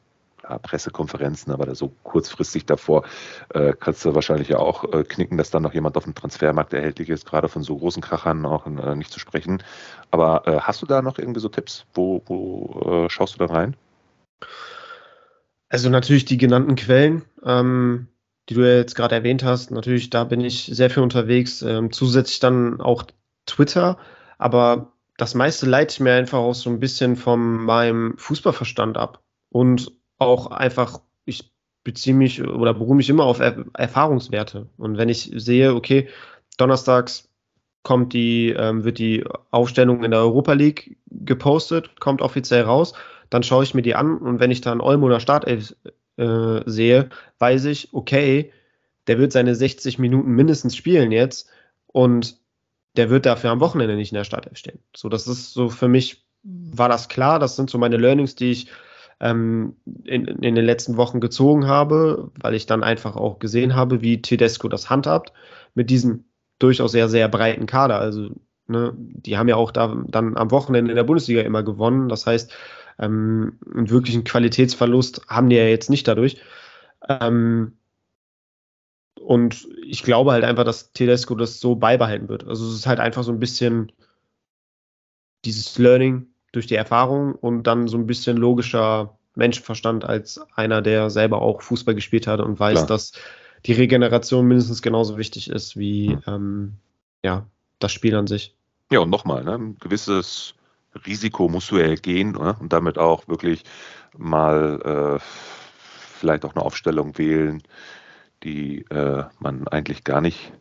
ja, 0.43 0.59
Pressekonferenzen, 0.59 1.53
aber 1.53 1.75
so 1.75 1.93
kurzfristig 2.03 2.67
davor 2.67 3.05
äh, 3.51 3.73
kannst 3.79 4.05
du 4.05 4.15
wahrscheinlich 4.15 4.49
ja 4.49 4.59
auch 4.59 4.85
äh, 4.93 5.05
knicken, 5.05 5.39
dass 5.39 5.51
dann 5.51 5.63
noch 5.63 5.75
jemand 5.75 5.97
auf 5.97 6.05
dem 6.05 6.15
Transfermarkt 6.15 6.73
erhältlich 6.73 7.09
ist, 7.09 7.27
gerade 7.27 7.49
von 7.49 7.63
so 7.63 7.77
großen 7.77 8.03
Krachern 8.03 8.45
auch 8.47 8.67
äh, 8.67 8.95
nicht 8.95 9.13
zu 9.13 9.21
sprechen. 9.21 9.63
Aber 10.11 10.47
äh, 10.47 10.61
hast 10.61 10.83
du 10.83 10.87
da 10.87 11.03
noch 11.03 11.19
irgendwie 11.19 11.41
so 11.41 11.49
Tipps? 11.49 11.87
Wo, 11.95 12.23
wo 12.27 13.05
äh, 13.07 13.11
schaust 13.11 13.35
du 13.35 13.39
da 13.39 13.53
rein? 13.53 13.77
Also 15.69 15.91
natürlich 15.91 16.25
die 16.25 16.39
genannten 16.39 16.77
Quellen, 16.77 17.25
ähm, 17.45 18.09
die 18.49 18.55
du 18.55 18.63
ja 18.63 18.77
jetzt 18.77 18.95
gerade 18.95 19.15
erwähnt 19.15 19.45
hast. 19.45 19.71
Natürlich, 19.71 20.11
da 20.11 20.25
bin 20.25 20.41
ich 20.41 20.71
sehr 20.73 20.91
viel 20.91 21.03
unterwegs. 21.03 21.63
Ähm, 21.63 21.93
zusätzlich 21.93 22.41
dann 22.41 22.81
auch 22.81 23.05
Twitter, 23.47 23.99
aber 24.39 24.93
das 25.19 25.35
meiste 25.35 25.67
leite 25.67 25.93
ich 25.93 26.01
mir 26.01 26.15
einfach 26.15 26.39
auch 26.39 26.55
so 26.55 26.71
ein 26.71 26.81
bisschen 26.81 27.17
von 27.17 27.65
meinem 27.65 28.17
Fußballverstand 28.17 28.97
ab. 28.97 29.21
Und 29.51 29.98
auch 30.19 30.49
einfach, 30.49 31.01
ich 31.25 31.53
beziehe 31.85 32.15
mich 32.15 32.43
oder 32.43 32.75
beruhe 32.75 32.97
mich 32.97 33.09
immer 33.09 33.25
auf 33.25 33.41
er 33.41 33.65
Erfahrungswerte. 33.75 34.69
Und 34.77 34.99
wenn 34.99 35.09
ich 35.09 35.31
sehe, 35.35 35.75
okay, 35.75 36.09
donnerstags 36.57 37.29
kommt 37.83 38.13
die, 38.13 38.51
ähm, 38.51 38.85
wird 38.85 38.99
die 38.99 39.25
Aufstellung 39.51 40.05
in 40.05 40.11
der 40.11 40.21
Europa 40.21 40.53
League 40.53 40.99
gepostet, 41.07 41.99
kommt 42.01 42.21
offiziell 42.21 42.63
raus, 42.63 42.93
dann 43.31 43.43
schaue 43.43 43.65
ich 43.65 43.75
mir 43.75 43.83
die 43.83 43.95
an 43.95 44.19
und 44.19 44.41
wenn 44.41 44.51
ich 44.51 44.61
dann 44.61 44.81
Olmo 44.81 45.07
oder 45.07 45.21
Startelf 45.21 45.75
äh, 46.17 46.61
sehe, 46.67 47.09
weiß 47.39 47.67
ich, 47.67 47.95
okay, 47.95 48.53
der 49.07 49.19
wird 49.19 49.33
seine 49.33 49.55
60 49.55 49.99
Minuten 49.99 50.33
mindestens 50.33 50.77
spielen 50.77 51.13
jetzt 51.13 51.49
und 51.87 52.37
der 52.97 53.11
wird 53.11 53.27
dafür 53.27 53.51
am 53.51 53.61
Wochenende 53.61 53.97
nicht 53.97 54.13
in 54.13 54.17
der 54.17 54.25
Startelf 54.25 54.59
stehen. 54.59 54.81
So, 54.95 55.09
das 55.09 55.27
ist 55.27 55.53
so 55.53 55.69
für 55.69 55.89
mich, 55.89 56.27
war 56.43 56.89
das 56.89 57.09
klar, 57.09 57.39
das 57.39 57.57
sind 57.57 57.71
so 57.71 57.79
meine 57.79 57.97
Learnings, 57.97 58.35
die 58.35 58.51
ich 58.51 58.69
ähm, 59.21 59.77
in, 60.05 60.27
in 60.27 60.55
den 60.55 60.65
letzten 60.65 60.97
Wochen 60.97 61.21
gezogen 61.21 61.67
habe, 61.67 62.31
weil 62.41 62.55
ich 62.55 62.67
dann 62.67 62.85
einfach 62.85 63.17
auch 63.17 63.39
gesehen 63.39 63.75
habe, 63.75 64.01
wie 64.01 64.23
Tedesco 64.23 64.69
das 64.69 64.91
handhabt 64.91 65.33
mit 65.75 65.91
diesem 65.91 66.25
durchaus 66.59 66.93
sehr, 66.93 67.09
sehr 67.09 67.29
breiten 67.29 67.67
Kader. 67.67 67.99
Also, 67.99 68.31
ne, 68.67 68.95
die 68.97 69.37
haben 69.39 69.49
ja 69.49 69.57
auch 69.57 69.71
da 69.71 70.03
dann 70.09 70.37
am 70.37 70.51
Wochenende 70.51 70.91
in 70.91 70.97
der 70.97 71.05
Bundesliga 71.05 71.43
immer 71.43 71.63
gewonnen. 71.63 72.09
Das 72.09 72.27
heißt, 72.27 72.53
ähm, 72.99 73.59
einen 73.75 73.91
wirklichen 73.91 74.25
Qualitätsverlust 74.25 75.27
haben 75.29 75.49
die 75.49 75.57
ja 75.57 75.65
jetzt 75.65 75.91
nicht 75.91 76.07
dadurch. 76.09 76.41
Ähm, 77.09 77.79
und 79.21 79.69
ich 79.83 80.03
glaube 80.03 80.33
halt 80.33 80.45
einfach, 80.45 80.65
dass 80.65 80.93
Tedesco 80.93 81.35
das 81.35 81.61
so 81.61 81.77
beibehalten 81.77 82.29
wird. 82.29 82.47
Also 82.47 82.67
es 82.69 82.75
ist 82.75 82.87
halt 82.87 83.01
einfach 83.01 83.25
so 83.25 83.33
ein 83.33 83.41
bisschen 83.41 83.93
dieses 85.45 85.79
Learning 85.79 86.27
durch 86.53 86.67
die 86.67 86.77
Erfahrung 86.77 87.35
und 87.35 87.65
dann 87.65 87.89
so 87.89 87.97
ein 87.97 88.07
bisschen 88.07 88.37
logischer 88.37 89.19
Menschenverstand 89.35 90.05
als 90.05 90.41
einer, 90.55 90.83
der 90.83 91.11
selber 91.11 91.43
auch 91.43 91.63
Fußball 91.63 91.95
gespielt 91.95 92.27
hat 92.27 92.41
und 92.41 92.59
weiß, 92.59 92.75
Klar. 92.75 92.87
dass 92.87 93.13
die 93.67 93.73
Regeneration 93.73 94.47
mindestens 94.47 94.83
genauso 94.83 95.19
wichtig 95.19 95.51
ist 95.51 95.77
wie 95.77 96.19
ähm, 96.27 96.75
ja, 97.23 97.47
das 97.79 97.93
Spiel 97.93 98.15
an 98.15 98.27
sich. 98.27 98.55
Ja, 98.91 99.01
und 99.01 99.11
nochmal, 99.11 99.45
ne, 99.45 99.55
ein 99.55 99.77
gewisses 99.79 100.55
Risiko 101.07 101.49
musst 101.49 101.71
du 101.71 101.79
ja 101.79 101.95
gehen 101.95 102.33
ne, 102.33 102.57
und 102.59 102.73
damit 102.73 102.99
auch 102.99 103.29
wirklich 103.29 103.63
mal 104.17 105.19
äh, 105.19 105.21
vielleicht 106.19 106.45
auch 106.45 106.55
eine 106.55 106.65
Aufstellung 106.65 107.19
wählen, 107.19 107.63
die 108.43 108.85
äh, 108.91 109.25
man 109.39 109.69
eigentlich 109.69 110.05
gar 110.05 110.21
nicht 110.21 110.53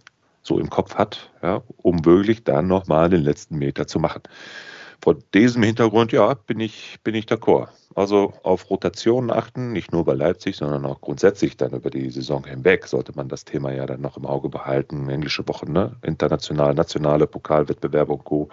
so 0.41 0.59
im 0.59 0.69
Kopf 0.69 0.95
hat, 0.95 1.31
ja, 1.41 1.61
um 1.77 2.05
wirklich 2.05 2.43
dann 2.43 2.67
nochmal 2.67 3.09
den 3.09 3.21
letzten 3.21 3.57
Meter 3.57 3.87
zu 3.87 3.99
machen. 3.99 4.23
Vor 5.01 5.15
diesem 5.33 5.63
Hintergrund, 5.63 6.11
ja, 6.11 6.33
bin 6.33 6.59
ich, 6.59 6.99
bin 7.03 7.15
ich 7.15 7.25
d'accord. 7.25 7.69
Also 7.95 8.33
auf 8.43 8.69
Rotationen 8.69 9.31
achten, 9.31 9.71
nicht 9.71 9.91
nur 9.91 10.05
bei 10.05 10.13
Leipzig, 10.13 10.55
sondern 10.55 10.85
auch 10.85 11.01
grundsätzlich 11.01 11.57
dann 11.57 11.71
über 11.71 11.89
die 11.89 12.11
Saison 12.11 12.45
hinweg 12.45 12.85
sollte 12.85 13.11
man 13.15 13.27
das 13.27 13.43
Thema 13.43 13.71
ja 13.71 13.87
dann 13.87 14.01
noch 14.01 14.17
im 14.17 14.25
Auge 14.25 14.49
behalten. 14.49 15.09
Englische 15.09 15.47
Wochen, 15.47 15.71
ne? 15.71 15.95
international, 16.03 16.75
nationale 16.75 17.25
Pokalwettbewerbe 17.25 18.13
und 18.13 18.23
Co. 18.23 18.49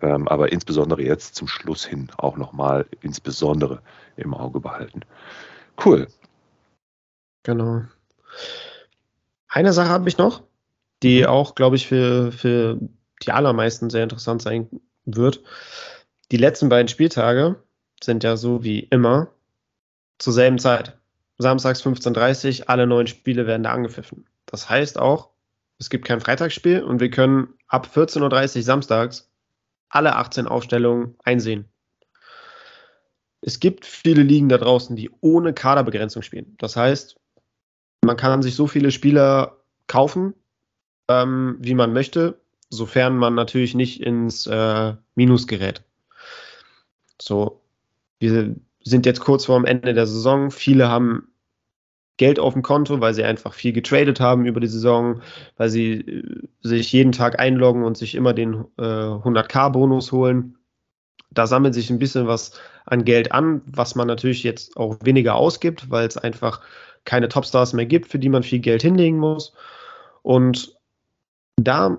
Ähm, 0.00 0.26
aber 0.26 0.50
insbesondere 0.50 1.02
jetzt 1.02 1.36
zum 1.36 1.46
Schluss 1.46 1.84
hin 1.84 2.10
auch 2.16 2.36
nochmal 2.36 2.86
insbesondere 3.02 3.82
im 4.16 4.34
Auge 4.34 4.58
behalten. 4.58 5.02
Cool. 5.84 6.08
Genau. 7.44 7.82
Eine 9.48 9.72
Sache 9.72 9.90
habe 9.90 10.08
ich 10.08 10.18
noch, 10.18 10.42
die 11.02 11.20
mhm. 11.20 11.26
auch, 11.26 11.54
glaube 11.54 11.76
ich, 11.76 11.86
für, 11.86 12.32
für 12.32 12.78
die 13.22 13.30
allermeisten 13.30 13.90
sehr 13.90 14.02
interessant 14.02 14.42
sein 14.42 14.68
wird. 15.04 15.42
Die 16.30 16.36
letzten 16.36 16.68
beiden 16.68 16.88
Spieltage 16.88 17.56
sind 18.02 18.24
ja 18.24 18.36
so 18.36 18.64
wie 18.64 18.80
immer 18.80 19.28
zur 20.18 20.32
selben 20.32 20.58
Zeit. 20.58 20.98
Samstags 21.38 21.84
15.30 21.84 22.60
Uhr, 22.60 22.70
alle 22.70 22.86
neun 22.86 23.06
Spiele 23.06 23.46
werden 23.46 23.62
da 23.62 23.72
angepfiffen. 23.72 24.26
Das 24.46 24.68
heißt 24.68 24.98
auch, 24.98 25.30
es 25.78 25.90
gibt 25.90 26.04
kein 26.04 26.20
Freitagsspiel 26.20 26.82
und 26.82 27.00
wir 27.00 27.10
können 27.10 27.54
ab 27.66 27.88
14.30 27.92 28.56
Uhr 28.56 28.62
samstags 28.62 29.30
alle 29.88 30.16
18 30.16 30.46
Aufstellungen 30.46 31.16
einsehen. 31.24 31.68
Es 33.40 33.58
gibt 33.58 33.84
viele 33.84 34.22
Ligen 34.22 34.48
da 34.48 34.58
draußen, 34.58 34.94
die 34.94 35.10
ohne 35.20 35.52
Kaderbegrenzung 35.52 36.22
spielen. 36.22 36.54
Das 36.58 36.76
heißt, 36.76 37.16
man 38.02 38.16
kann 38.16 38.42
sich 38.42 38.54
so 38.54 38.68
viele 38.68 38.92
Spieler 38.92 39.58
kaufen, 39.88 40.34
ähm, 41.08 41.56
wie 41.58 41.74
man 41.74 41.92
möchte 41.92 42.40
sofern 42.72 43.18
man 43.18 43.34
natürlich 43.34 43.74
nicht 43.74 44.00
ins 44.00 44.46
äh, 44.46 44.94
Minus 45.14 45.46
gerät. 45.46 45.82
So, 47.20 47.60
wir 48.18 48.56
sind 48.82 49.04
jetzt 49.04 49.20
kurz 49.20 49.44
vor 49.44 49.60
dem 49.60 49.66
Ende 49.66 49.92
der 49.92 50.06
Saison. 50.06 50.50
Viele 50.50 50.88
haben 50.88 51.28
Geld 52.16 52.38
auf 52.38 52.54
dem 52.54 52.62
Konto, 52.62 53.00
weil 53.00 53.12
sie 53.12 53.24
einfach 53.24 53.52
viel 53.52 53.74
getradet 53.74 54.20
haben 54.20 54.46
über 54.46 54.58
die 54.58 54.68
Saison, 54.68 55.20
weil 55.58 55.68
sie 55.68 55.92
äh, 56.00 56.48
sich 56.62 56.90
jeden 56.92 57.12
Tag 57.12 57.38
einloggen 57.38 57.84
und 57.84 57.98
sich 57.98 58.14
immer 58.14 58.32
den 58.32 58.64
äh, 58.78 58.82
100k-Bonus 58.82 60.10
holen. 60.10 60.56
Da 61.30 61.46
sammelt 61.46 61.74
sich 61.74 61.90
ein 61.90 61.98
bisschen 61.98 62.26
was 62.26 62.58
an 62.86 63.04
Geld 63.04 63.32
an, 63.32 63.60
was 63.66 63.94
man 63.96 64.06
natürlich 64.06 64.44
jetzt 64.44 64.78
auch 64.78 64.96
weniger 65.02 65.34
ausgibt, 65.34 65.90
weil 65.90 66.08
es 66.08 66.16
einfach 66.16 66.62
keine 67.04 67.28
Topstars 67.28 67.74
mehr 67.74 67.86
gibt, 67.86 68.08
für 68.08 68.18
die 68.18 68.30
man 68.30 68.42
viel 68.42 68.60
Geld 68.60 68.80
hinlegen 68.80 69.18
muss. 69.18 69.52
Und 70.22 70.74
da 71.56 71.98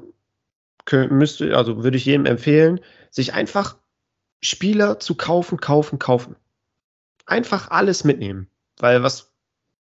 müsste, 0.92 1.56
also 1.56 1.84
würde 1.84 1.98
ich 1.98 2.06
jedem 2.06 2.26
empfehlen, 2.26 2.80
sich 3.10 3.34
einfach 3.34 3.78
Spieler 4.42 5.00
zu 5.00 5.16
kaufen, 5.16 5.60
kaufen, 5.60 6.00
kaufen. 6.00 6.36
Einfach 7.26 7.72
alles 7.72 8.04
mitnehmen. 8.04 8.50
Weil 8.78 9.04
was 9.04 9.32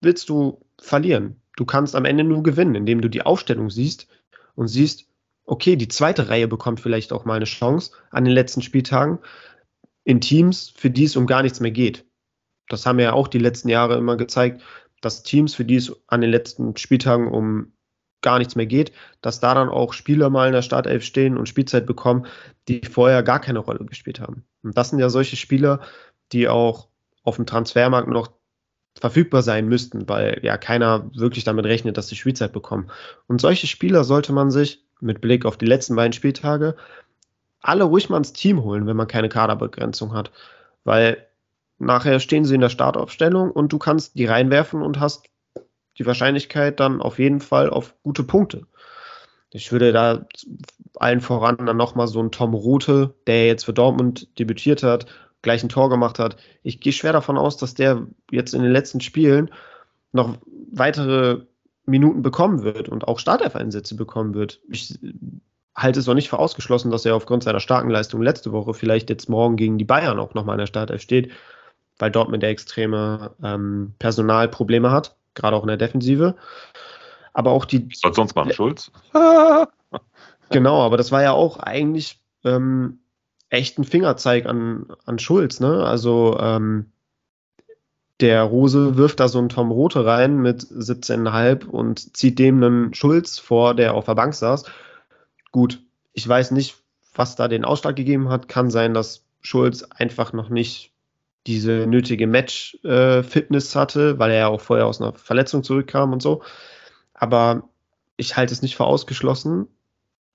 willst 0.00 0.28
du 0.28 0.60
verlieren? 0.80 1.40
Du 1.56 1.64
kannst 1.64 1.96
am 1.96 2.04
Ende 2.04 2.24
nur 2.24 2.42
gewinnen, 2.42 2.74
indem 2.74 3.00
du 3.00 3.08
die 3.08 3.22
Aufstellung 3.22 3.70
siehst 3.70 4.08
und 4.54 4.68
siehst, 4.68 5.06
okay, 5.44 5.76
die 5.76 5.88
zweite 5.88 6.28
Reihe 6.28 6.48
bekommt 6.48 6.80
vielleicht 6.80 7.12
auch 7.12 7.24
mal 7.24 7.34
eine 7.34 7.44
Chance 7.44 7.92
an 8.10 8.24
den 8.24 8.32
letzten 8.32 8.62
Spieltagen 8.62 9.18
in 10.04 10.20
Teams, 10.20 10.72
für 10.74 10.90
die 10.90 11.04
es 11.04 11.16
um 11.16 11.26
gar 11.26 11.42
nichts 11.42 11.60
mehr 11.60 11.70
geht. 11.70 12.04
Das 12.68 12.86
haben 12.86 12.98
ja 13.00 13.12
auch 13.12 13.28
die 13.28 13.38
letzten 13.38 13.68
Jahre 13.68 13.96
immer 13.96 14.16
gezeigt, 14.16 14.62
dass 15.00 15.22
Teams, 15.22 15.54
für 15.54 15.64
die 15.64 15.76
es 15.76 15.92
an 16.06 16.20
den 16.20 16.30
letzten 16.30 16.76
Spieltagen 16.76 17.28
um 17.28 17.72
gar 18.22 18.38
nichts 18.38 18.56
mehr 18.56 18.66
geht, 18.66 18.92
dass 19.20 19.40
da 19.40 19.54
dann 19.54 19.68
auch 19.68 19.92
Spieler 19.92 20.30
mal 20.30 20.46
in 20.46 20.52
der 20.52 20.62
Startelf 20.62 21.04
stehen 21.04 21.36
und 21.36 21.48
Spielzeit 21.48 21.86
bekommen, 21.86 22.26
die 22.68 22.80
vorher 22.82 23.22
gar 23.22 23.40
keine 23.40 23.58
Rolle 23.58 23.84
gespielt 23.84 24.20
haben. 24.20 24.44
Und 24.62 24.78
das 24.78 24.90
sind 24.90 24.98
ja 24.98 25.10
solche 25.10 25.36
Spieler, 25.36 25.80
die 26.32 26.48
auch 26.48 26.88
auf 27.24 27.36
dem 27.36 27.46
Transfermarkt 27.46 28.08
noch 28.08 28.30
verfügbar 28.98 29.42
sein 29.42 29.68
müssten, 29.68 30.08
weil 30.08 30.40
ja 30.42 30.56
keiner 30.56 31.10
wirklich 31.14 31.44
damit 31.44 31.64
rechnet, 31.66 31.96
dass 31.96 32.08
sie 32.08 32.16
Spielzeit 32.16 32.52
bekommen. 32.52 32.90
Und 33.26 33.40
solche 33.40 33.66
Spieler 33.66 34.04
sollte 34.04 34.32
man 34.32 34.50
sich 34.50 34.84
mit 35.00 35.20
Blick 35.20 35.44
auf 35.44 35.56
die 35.56 35.66
letzten 35.66 35.96
beiden 35.96 36.12
Spieltage 36.12 36.76
alle 37.60 37.84
ruhig 37.84 38.08
mal 38.08 38.18
ins 38.18 38.32
Team 38.32 38.62
holen, 38.62 38.86
wenn 38.86 38.96
man 38.96 39.06
keine 39.06 39.28
Kaderbegrenzung 39.28 40.12
hat. 40.14 40.32
Weil 40.84 41.26
nachher 41.78 42.20
stehen 42.20 42.44
sie 42.44 42.54
in 42.54 42.60
der 42.60 42.68
Startaufstellung 42.68 43.50
und 43.50 43.72
du 43.72 43.78
kannst 43.78 44.18
die 44.18 44.26
reinwerfen 44.26 44.82
und 44.82 45.00
hast 45.00 45.24
die 45.98 46.06
Wahrscheinlichkeit 46.06 46.80
dann 46.80 47.00
auf 47.00 47.18
jeden 47.18 47.40
Fall 47.40 47.70
auf 47.70 47.94
gute 48.02 48.24
Punkte. 48.24 48.66
Ich 49.50 49.70
würde 49.70 49.92
da 49.92 50.24
allen 50.96 51.20
voran 51.20 51.66
dann 51.66 51.76
nochmal 51.76 52.08
so 52.08 52.20
einen 52.20 52.30
Tom 52.30 52.54
Rothe, 52.54 53.14
der 53.26 53.46
jetzt 53.46 53.64
für 53.64 53.74
Dortmund 53.74 54.38
debütiert 54.38 54.82
hat, 54.82 55.06
gleich 55.42 55.62
ein 55.62 55.68
Tor 55.68 55.90
gemacht 55.90 56.18
hat. 56.18 56.36
Ich 56.62 56.80
gehe 56.80 56.92
schwer 56.92 57.12
davon 57.12 57.36
aus, 57.36 57.56
dass 57.56 57.74
der 57.74 58.06
jetzt 58.30 58.54
in 58.54 58.62
den 58.62 58.72
letzten 58.72 59.00
Spielen 59.00 59.50
noch 60.12 60.38
weitere 60.72 61.42
Minuten 61.84 62.22
bekommen 62.22 62.62
wird 62.62 62.88
und 62.88 63.06
auch 63.08 63.18
Startelf-Einsätze 63.18 63.96
bekommen 63.96 64.34
wird. 64.34 64.60
Ich 64.70 64.98
halte 65.74 66.00
es 66.00 66.06
noch 66.06 66.14
nicht 66.14 66.30
für 66.30 66.38
ausgeschlossen, 66.38 66.90
dass 66.90 67.04
er 67.04 67.16
aufgrund 67.16 67.42
seiner 67.42 67.60
starken 67.60 67.90
Leistung 67.90 68.22
letzte 68.22 68.52
Woche 68.52 68.72
vielleicht 68.72 69.10
jetzt 69.10 69.28
morgen 69.28 69.56
gegen 69.56 69.78
die 69.78 69.84
Bayern 69.84 70.18
auch 70.18 70.34
nochmal 70.34 70.54
in 70.54 70.60
der 70.60 70.66
Startelf 70.66 71.02
steht, 71.02 71.32
weil 71.98 72.10
Dortmund 72.10 72.42
der 72.42 72.50
extreme 72.50 73.34
ähm, 73.42 73.94
Personalprobleme 73.98 74.90
hat 74.90 75.16
gerade 75.34 75.56
auch 75.56 75.62
in 75.62 75.68
der 75.68 75.76
Defensive. 75.76 76.36
Aber 77.32 77.50
auch 77.52 77.64
die. 77.64 77.88
Was 78.02 78.14
sonst 78.14 78.34
machen, 78.34 78.52
Schulz? 78.52 78.90
genau, 80.50 80.82
aber 80.82 80.96
das 80.96 81.12
war 81.12 81.22
ja 81.22 81.32
auch 81.32 81.58
eigentlich 81.58 82.20
ähm, 82.44 83.00
echt 83.48 83.78
ein 83.78 83.84
Fingerzeig 83.84 84.46
an, 84.46 84.86
an 85.04 85.18
Schulz, 85.18 85.60
ne? 85.60 85.84
Also 85.84 86.38
ähm, 86.40 86.92
der 88.20 88.42
Rose 88.44 88.96
wirft 88.96 89.20
da 89.20 89.28
so 89.28 89.38
einen 89.38 89.48
Tom 89.48 89.70
Rote 89.70 90.06
rein 90.06 90.38
mit 90.38 90.62
17,5 90.62 91.66
und 91.66 92.16
zieht 92.16 92.38
dem 92.38 92.62
einen 92.62 92.94
Schulz 92.94 93.38
vor, 93.38 93.74
der 93.74 93.94
auf 93.94 94.04
der 94.04 94.14
Bank 94.14 94.34
saß. 94.34 94.64
Gut, 95.50 95.82
ich 96.12 96.28
weiß 96.28 96.52
nicht, 96.52 96.76
was 97.14 97.36
da 97.36 97.48
den 97.48 97.64
Ausschlag 97.64 97.96
gegeben 97.96 98.28
hat. 98.28 98.48
Kann 98.48 98.70
sein, 98.70 98.94
dass 98.94 99.24
Schulz 99.40 99.82
einfach 99.82 100.32
noch 100.32 100.50
nicht 100.50 100.91
diese 101.46 101.86
nötige 101.86 102.26
Match-Fitness 102.26 103.74
äh, 103.74 103.78
hatte, 103.78 104.18
weil 104.18 104.30
er 104.30 104.38
ja 104.38 104.48
auch 104.48 104.60
vorher 104.60 104.86
aus 104.86 105.00
einer 105.00 105.12
Verletzung 105.14 105.62
zurückkam 105.64 106.12
und 106.12 106.22
so. 106.22 106.42
Aber 107.14 107.68
ich 108.16 108.36
halte 108.36 108.52
es 108.52 108.62
nicht 108.62 108.76
für 108.76 108.84
ausgeschlossen, 108.84 109.66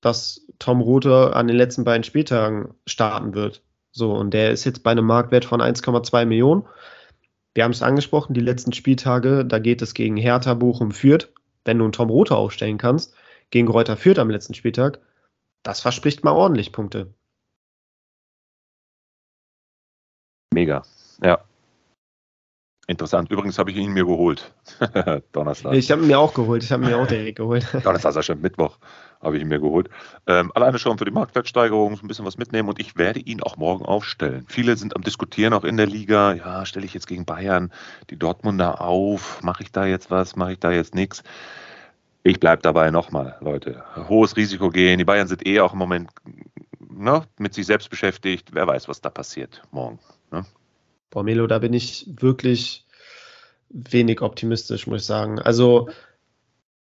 dass 0.01 0.45
Tom 0.59 0.81
Rothe 0.81 1.35
an 1.35 1.47
den 1.47 1.57
letzten 1.57 1.83
beiden 1.83 2.03
Spieltagen 2.03 2.73
starten 2.85 3.33
wird. 3.33 3.63
So, 3.91 4.13
und 4.13 4.33
der 4.33 4.51
ist 4.51 4.65
jetzt 4.65 4.83
bei 4.83 4.91
einem 4.91 5.05
Marktwert 5.05 5.45
von 5.45 5.61
1,2 5.61 6.25
Millionen. 6.25 6.65
Wir 7.53 7.63
haben 7.63 7.71
es 7.71 7.81
angesprochen, 7.81 8.33
die 8.33 8.41
letzten 8.41 8.73
Spieltage, 8.73 9.43
da 9.45 9.59
geht 9.59 9.81
es 9.81 9.93
gegen 9.93 10.17
Hertha, 10.17 10.53
Bochum, 10.53 10.91
Fürth. 10.91 11.29
Wenn 11.65 11.79
du 11.79 11.85
einen 11.85 11.93
Tom 11.93 12.09
Rothe 12.09 12.35
aufstellen 12.35 12.77
kannst, 12.77 13.15
gegen 13.49 13.67
Reuter 13.67 13.97
Fürth 13.97 14.19
am 14.19 14.29
letzten 14.29 14.53
Spieltag, 14.53 14.99
das 15.63 15.81
verspricht 15.81 16.23
mal 16.23 16.31
ordentlich 16.31 16.71
Punkte. 16.71 17.13
Mega, 20.53 20.83
ja. 21.23 21.39
Interessant. 22.89 23.29
Übrigens 23.29 23.59
habe 23.59 23.69
ich 23.69 23.75
ihn 23.75 23.91
mir 23.91 24.05
geholt. 24.05 24.53
Donnerstag. 25.33 25.73
Ich 25.73 25.91
habe 25.91 26.03
ihn 26.03 26.07
mir 26.07 26.17
auch 26.17 26.33
geholt. 26.33 26.63
Ich 26.63 26.71
habe 26.71 26.83
ihn 26.83 26.89
mir 26.89 26.97
auch 26.97 27.05
direkt 27.05 27.37
geholt. 27.37 27.67
Donnerstag, 27.83 28.15
ist 28.15 28.25
schon 28.25 28.39
Mittwoch, 28.39 28.77
habe 29.21 29.35
ich 29.35 29.41
ihn 29.41 29.49
mir 29.49 29.59
geholt. 29.59 29.89
Ähm, 30.25 30.53
alleine 30.55 30.79
schon 30.79 30.97
für 30.97 31.03
die 31.03 31.11
Marktwertsteigerung 31.11 31.99
ein 32.01 32.07
bisschen 32.07 32.25
was 32.25 32.37
mitnehmen 32.37 32.69
und 32.69 32.79
ich 32.79 32.97
werde 32.97 33.19
ihn 33.19 33.43
auch 33.43 33.57
morgen 33.57 33.85
aufstellen. 33.85 34.45
Viele 34.47 34.77
sind 34.77 34.95
am 34.95 35.01
Diskutieren 35.01 35.53
auch 35.53 35.65
in 35.65 35.75
der 35.75 35.85
Liga. 35.85 36.31
Ja, 36.33 36.65
stelle 36.65 36.85
ich 36.85 36.93
jetzt 36.93 37.07
gegen 37.07 37.25
Bayern 37.25 37.73
die 38.09 38.17
Dortmunder 38.17 38.79
auf? 38.79 39.43
Mache 39.43 39.63
ich 39.63 39.73
da 39.73 39.85
jetzt 39.85 40.09
was? 40.09 40.37
Mache 40.37 40.53
ich 40.53 40.59
da 40.59 40.71
jetzt 40.71 40.95
nichts? 40.95 41.23
Ich 42.23 42.39
bleibe 42.39 42.61
dabei 42.61 42.89
nochmal, 42.89 43.35
Leute. 43.41 43.83
Hohes 44.07 44.37
Risiko 44.37 44.69
gehen. 44.69 44.97
Die 44.97 45.05
Bayern 45.05 45.27
sind 45.27 45.45
eh 45.45 45.59
auch 45.59 45.73
im 45.73 45.79
Moment 45.79 46.09
ne, 46.89 47.23
mit 47.37 47.53
sich 47.53 47.65
selbst 47.65 47.89
beschäftigt. 47.89 48.49
Wer 48.53 48.67
weiß, 48.67 48.87
was 48.87 49.01
da 49.01 49.09
passiert 49.09 49.61
morgen. 49.71 49.99
Ne? 50.31 50.45
Boah, 51.09 51.23
Melo, 51.23 51.47
da 51.47 51.59
bin 51.59 51.73
ich 51.73 52.07
wirklich 52.19 52.85
wenig 53.69 54.21
optimistisch, 54.21 54.87
muss 54.87 55.01
ich 55.01 55.07
sagen. 55.07 55.39
Also 55.39 55.89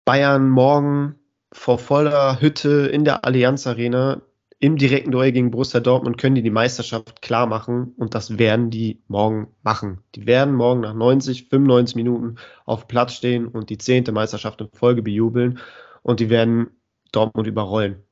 Bayern 0.05 0.49
morgen 0.49 1.17
vor 1.53 1.79
voller 1.79 2.41
Hütte 2.41 2.89
in 2.89 3.05
der 3.05 3.25
Allianz 3.25 3.67
Arena 3.67 4.23
im 4.61 4.77
direkten 4.77 5.13
Duell 5.13 5.31
gegen 5.33 5.53
Borussia 5.53 5.79
Dortmund 5.79 6.19
können 6.19 6.35
die 6.35 6.43
die 6.43 6.51
Meisterschaft 6.51 7.23
klar 7.23 7.47
machen 7.47 7.95
und 7.97 8.15
das 8.15 8.39
werden 8.39 8.71
die 8.71 9.03
morgen 9.07 9.55
machen. 9.63 10.01
Die 10.17 10.27
werden 10.27 10.55
morgen 10.55 10.81
nach 10.81 10.95
90, 10.95 11.49
95 11.49 11.95
Minuten 11.95 12.37
auf 12.65 12.89
Platz 12.89 13.15
stehen 13.15 13.47
und 13.47 13.71
die 13.71 13.79
zehnte 13.79 14.11
Meisterschaft 14.11 14.61
in 14.61 14.69
Folge 14.73 15.03
bejubeln 15.03 15.61
und 16.03 16.19
die 16.19 16.29
werden 16.29 16.71
Dortmund 17.13 17.47
überrollen. 17.47 18.03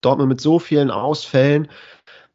Dortmund 0.00 0.28
mit 0.28 0.40
so 0.40 0.58
vielen 0.58 0.90
Ausfällen, 0.90 1.68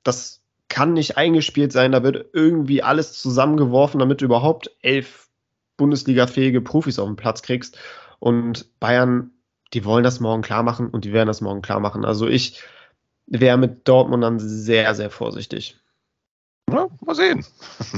das 0.03 0.41
kann 0.71 0.93
nicht 0.93 1.17
eingespielt 1.17 1.71
sein. 1.71 1.91
Da 1.91 2.01
wird 2.01 2.27
irgendwie 2.33 2.81
alles 2.81 3.13
zusammengeworfen, 3.21 3.99
damit 3.99 4.21
du 4.21 4.25
überhaupt 4.25 4.71
elf 4.81 5.29
Bundesliga-fähige 5.77 6.61
Profis 6.61 6.97
auf 6.97 7.07
den 7.07 7.17
Platz 7.17 7.41
kriegst. 7.41 7.77
Und 8.19 8.79
Bayern, 8.79 9.31
die 9.73 9.83
wollen 9.83 10.03
das 10.03 10.19
morgen 10.19 10.41
klar 10.41 10.63
machen 10.63 10.89
und 10.89 11.05
die 11.05 11.13
werden 11.13 11.27
das 11.27 11.41
morgen 11.41 11.61
klar 11.61 11.79
machen. 11.79 12.05
Also 12.05 12.27
ich 12.27 12.61
wäre 13.27 13.57
mit 13.57 13.87
Dortmund 13.87 14.23
dann 14.23 14.39
sehr, 14.39 14.93
sehr 14.95 15.09
vorsichtig. 15.09 15.77
Ja, 16.69 16.87
mal 17.05 17.15
sehen. 17.15 17.45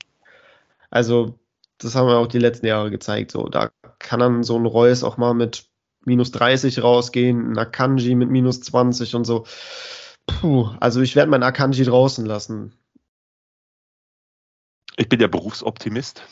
also, 0.89 1.37
das 1.77 1.95
haben 1.95 2.07
wir 2.07 2.17
auch 2.17 2.27
die 2.27 2.39
letzten 2.39 2.65
Jahre 2.65 2.89
gezeigt. 2.89 3.31
So, 3.31 3.49
da 3.49 3.71
kann 3.99 4.19
dann 4.19 4.43
so 4.43 4.57
ein 4.57 4.65
Reus 4.65 5.03
auch 5.03 5.17
mal 5.17 5.33
mit 5.33 5.67
minus 6.05 6.31
30 6.31 6.83
rausgehen, 6.83 7.51
ein 7.51 7.57
Akanji 7.57 8.15
mit 8.15 8.29
minus 8.29 8.61
20 8.61 9.15
und 9.15 9.25
so. 9.25 9.45
Puh, 10.25 10.69
also 10.79 11.01
ich 11.01 11.15
werde 11.15 11.29
mein 11.29 11.43
Akanji 11.43 11.83
draußen 11.83 12.25
lassen. 12.25 12.73
Ich 14.95 15.09
bin 15.09 15.19
ja 15.19 15.27
Berufsoptimist. 15.27 16.23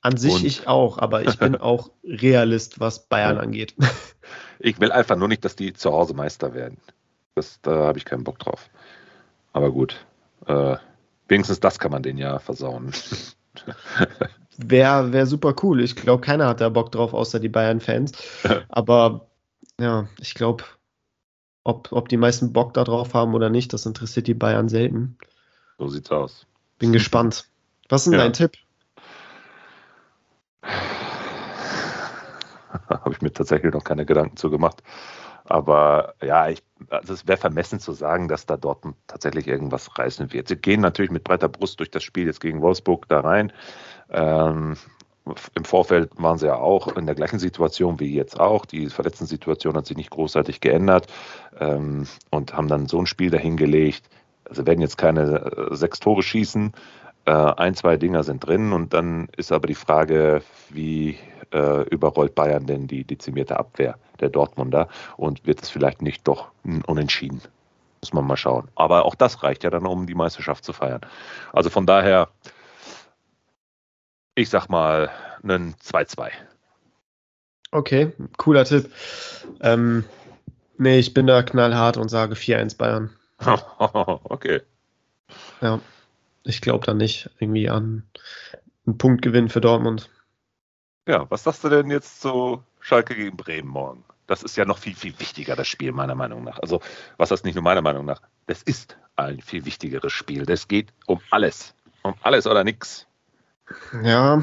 An 0.00 0.16
sich 0.16 0.34
Und 0.34 0.44
ich 0.44 0.66
auch, 0.68 0.98
aber 0.98 1.22
ich 1.22 1.38
bin 1.38 1.56
auch 1.60 1.90
Realist, 2.04 2.80
was 2.80 3.06
Bayern 3.08 3.36
ja. 3.36 3.42
angeht. 3.42 3.74
Ich 4.60 4.80
will 4.80 4.90
einfach 4.90 5.14
nur 5.14 5.28
nicht, 5.28 5.44
dass 5.44 5.54
die 5.54 5.72
zu 5.72 5.92
Hause 5.92 6.14
Meister 6.14 6.52
werden. 6.52 6.78
Das, 7.36 7.60
da 7.60 7.86
habe 7.86 7.96
ich 7.96 8.04
keinen 8.04 8.24
Bock 8.24 8.40
drauf. 8.40 8.70
Aber 9.52 9.70
gut, 9.70 10.04
äh, 10.46 10.76
wenigstens 11.28 11.60
das 11.60 11.78
kann 11.78 11.92
man 11.92 12.02
denen 12.02 12.18
ja 12.18 12.40
versauen. 12.40 12.92
Wäre 14.60 15.12
wär 15.12 15.26
super 15.26 15.54
cool. 15.62 15.80
Ich 15.80 15.94
glaube, 15.94 16.20
keiner 16.20 16.48
hat 16.48 16.60
da 16.60 16.68
Bock 16.68 16.90
drauf, 16.90 17.14
außer 17.14 17.38
die 17.38 17.48
Bayern-Fans. 17.48 18.12
Aber 18.68 19.28
ja, 19.80 20.08
ich 20.18 20.34
glaube, 20.34 20.64
ob, 21.62 21.92
ob 21.92 22.08
die 22.08 22.16
meisten 22.16 22.52
Bock 22.52 22.74
darauf 22.74 23.14
haben 23.14 23.34
oder 23.34 23.50
nicht, 23.50 23.72
das 23.72 23.86
interessiert 23.86 24.26
die 24.26 24.34
Bayern 24.34 24.68
selten. 24.68 25.16
So 25.78 25.86
sieht's 25.86 26.10
aus. 26.10 26.44
Bin 26.78 26.92
gespannt. 26.92 27.46
Was 27.88 28.02
ist 28.02 28.06
denn 28.06 28.18
ja. 28.18 28.24
dein 28.24 28.32
Tipp? 28.32 28.52
Habe 32.88 33.12
ich 33.12 33.22
mir 33.22 33.32
tatsächlich 33.32 33.72
noch 33.72 33.84
keine 33.84 34.04
Gedanken 34.04 34.36
zu 34.36 34.50
gemacht. 34.50 34.82
Aber 35.48 36.14
ja, 36.22 36.48
ich, 36.48 36.62
also 36.90 37.14
es 37.14 37.26
wäre 37.26 37.38
vermessen 37.38 37.80
zu 37.80 37.92
sagen, 37.92 38.28
dass 38.28 38.44
da 38.44 38.56
dort 38.56 38.84
tatsächlich 39.06 39.48
irgendwas 39.48 39.98
reißen 39.98 40.32
wird. 40.32 40.48
Sie 40.48 40.56
gehen 40.56 40.82
natürlich 40.82 41.10
mit 41.10 41.24
breiter 41.24 41.48
Brust 41.48 41.80
durch 41.80 41.90
das 41.90 42.02
Spiel 42.02 42.26
jetzt 42.26 42.40
gegen 42.40 42.60
Wolfsburg 42.60 43.08
da 43.08 43.20
rein. 43.20 43.52
Ähm, 44.10 44.76
im 45.54 45.64
Vorfeld 45.64 46.10
waren 46.16 46.38
sie 46.38 46.46
ja 46.46 46.56
auch 46.56 46.96
in 46.96 47.06
der 47.06 47.14
gleichen 47.14 47.38
Situation 47.38 47.98
wie 48.00 48.14
jetzt 48.14 48.38
auch. 48.38 48.66
Die 48.66 48.88
Verletzten-Situation 48.88 49.74
hat 49.76 49.86
sich 49.86 49.96
nicht 49.96 50.10
großartig 50.10 50.60
geändert 50.60 51.06
ähm, 51.58 52.06
und 52.30 52.54
haben 52.54 52.68
dann 52.68 52.86
so 52.86 52.98
ein 52.98 53.06
Spiel 53.06 53.30
dahingelegt. 53.30 54.08
Sie 54.50 54.66
werden 54.66 54.80
jetzt 54.80 54.98
keine 54.98 55.68
äh, 55.70 55.74
sechs 55.74 55.98
Tore 56.00 56.22
schießen. 56.22 56.72
Äh, 57.24 57.30
ein, 57.30 57.74
zwei 57.74 57.96
Dinger 57.96 58.22
sind 58.22 58.46
drin 58.46 58.72
und 58.72 58.94
dann 58.94 59.28
ist 59.36 59.52
aber 59.52 59.66
die 59.66 59.74
Frage, 59.74 60.42
wie 60.70 61.18
äh, 61.52 61.82
überrollt 61.88 62.34
Bayern 62.34 62.66
denn 62.66 62.86
die 62.86 63.04
dezimierte 63.04 63.58
Abwehr 63.58 63.96
der 64.20 64.28
Dortmunder 64.28 64.88
und 65.16 65.46
wird 65.46 65.62
es 65.62 65.70
vielleicht 65.70 66.02
nicht 66.02 66.26
doch 66.26 66.50
unentschieden? 66.86 67.40
Muss 68.00 68.12
man 68.12 68.26
mal 68.26 68.36
schauen. 68.36 68.68
Aber 68.74 69.04
auch 69.04 69.14
das 69.14 69.42
reicht 69.42 69.64
ja 69.64 69.70
dann, 69.70 69.86
um 69.86 70.06
die 70.06 70.14
Meisterschaft 70.14 70.64
zu 70.64 70.72
feiern. 70.72 71.00
Also 71.52 71.68
von 71.70 71.86
daher 71.86 72.28
ich 74.38 74.50
sag 74.50 74.68
mal, 74.68 75.10
einen 75.42 75.74
2-2. 75.74 76.30
Okay, 77.72 78.12
cooler 78.36 78.64
Tipp. 78.64 78.90
Ähm, 79.60 80.04
nee, 80.78 80.98
ich 80.98 81.12
bin 81.12 81.26
da 81.26 81.42
knallhart 81.42 81.96
und 81.96 82.08
sage 82.08 82.34
4-1 82.34 82.76
Bayern. 82.76 83.10
okay. 84.24 84.62
Ja, 85.60 85.80
ich 86.44 86.60
glaube 86.60 86.86
da 86.86 86.94
nicht 86.94 87.30
irgendwie 87.40 87.68
an 87.68 88.04
einen 88.86 88.96
Punktgewinn 88.96 89.48
für 89.48 89.60
Dortmund. 89.60 90.08
Ja, 91.08 91.26
was 91.30 91.42
sagst 91.42 91.64
du 91.64 91.70
denn 91.70 91.90
jetzt 91.90 92.20
zu 92.20 92.62
Schalke 92.80 93.14
gegen 93.14 93.36
Bremen 93.36 93.68
morgen? 93.68 94.04
Das 94.26 94.42
ist 94.42 94.58
ja 94.58 94.66
noch 94.66 94.76
viel, 94.76 94.94
viel 94.94 95.18
wichtiger, 95.18 95.56
das 95.56 95.66
Spiel, 95.66 95.90
meiner 95.92 96.14
Meinung 96.14 96.44
nach. 96.44 96.58
Also, 96.58 96.82
was 97.16 97.30
das 97.30 97.44
nicht 97.44 97.54
nur 97.54 97.64
meiner 97.64 97.80
Meinung 97.80 98.04
nach, 98.04 98.20
das 98.46 98.62
ist 98.62 98.98
ein 99.16 99.40
viel 99.40 99.64
wichtigeres 99.64 100.12
Spiel. 100.12 100.44
Das 100.44 100.68
geht 100.68 100.92
um 101.06 101.18
alles. 101.30 101.74
Um 102.02 102.14
alles 102.20 102.46
oder 102.46 102.62
nichts. 102.62 103.06
Ja, 104.04 104.42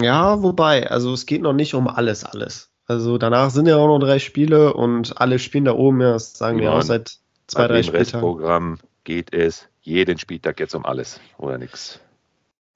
ja, 0.00 0.42
wobei, 0.42 0.90
also 0.90 1.12
es 1.12 1.26
geht 1.26 1.42
noch 1.42 1.52
nicht 1.52 1.74
um 1.74 1.86
alles, 1.86 2.24
alles. 2.24 2.70
Also 2.86 3.16
danach 3.16 3.50
sind 3.50 3.66
ja 3.66 3.76
auch 3.76 3.86
noch 3.86 4.00
drei 4.00 4.18
Spiele 4.18 4.74
und 4.74 5.20
alle 5.20 5.38
spielen 5.38 5.64
da 5.64 5.74
oben, 5.74 6.00
ja, 6.00 6.12
das 6.12 6.34
sagen 6.34 6.58
wir 6.58 6.72
auch 6.72 6.82
seit 6.82 7.18
zwei, 7.46 7.68
drei 7.68 7.82
Spieltagen. 7.82 7.94
Im 7.94 8.00
Restprogramm 8.00 8.78
geht 9.04 9.32
es 9.32 9.68
jeden 9.82 10.18
Spieltag 10.18 10.58
jetzt 10.58 10.74
um 10.74 10.84
alles 10.84 11.20
oder 11.38 11.56
nichts. 11.56 12.00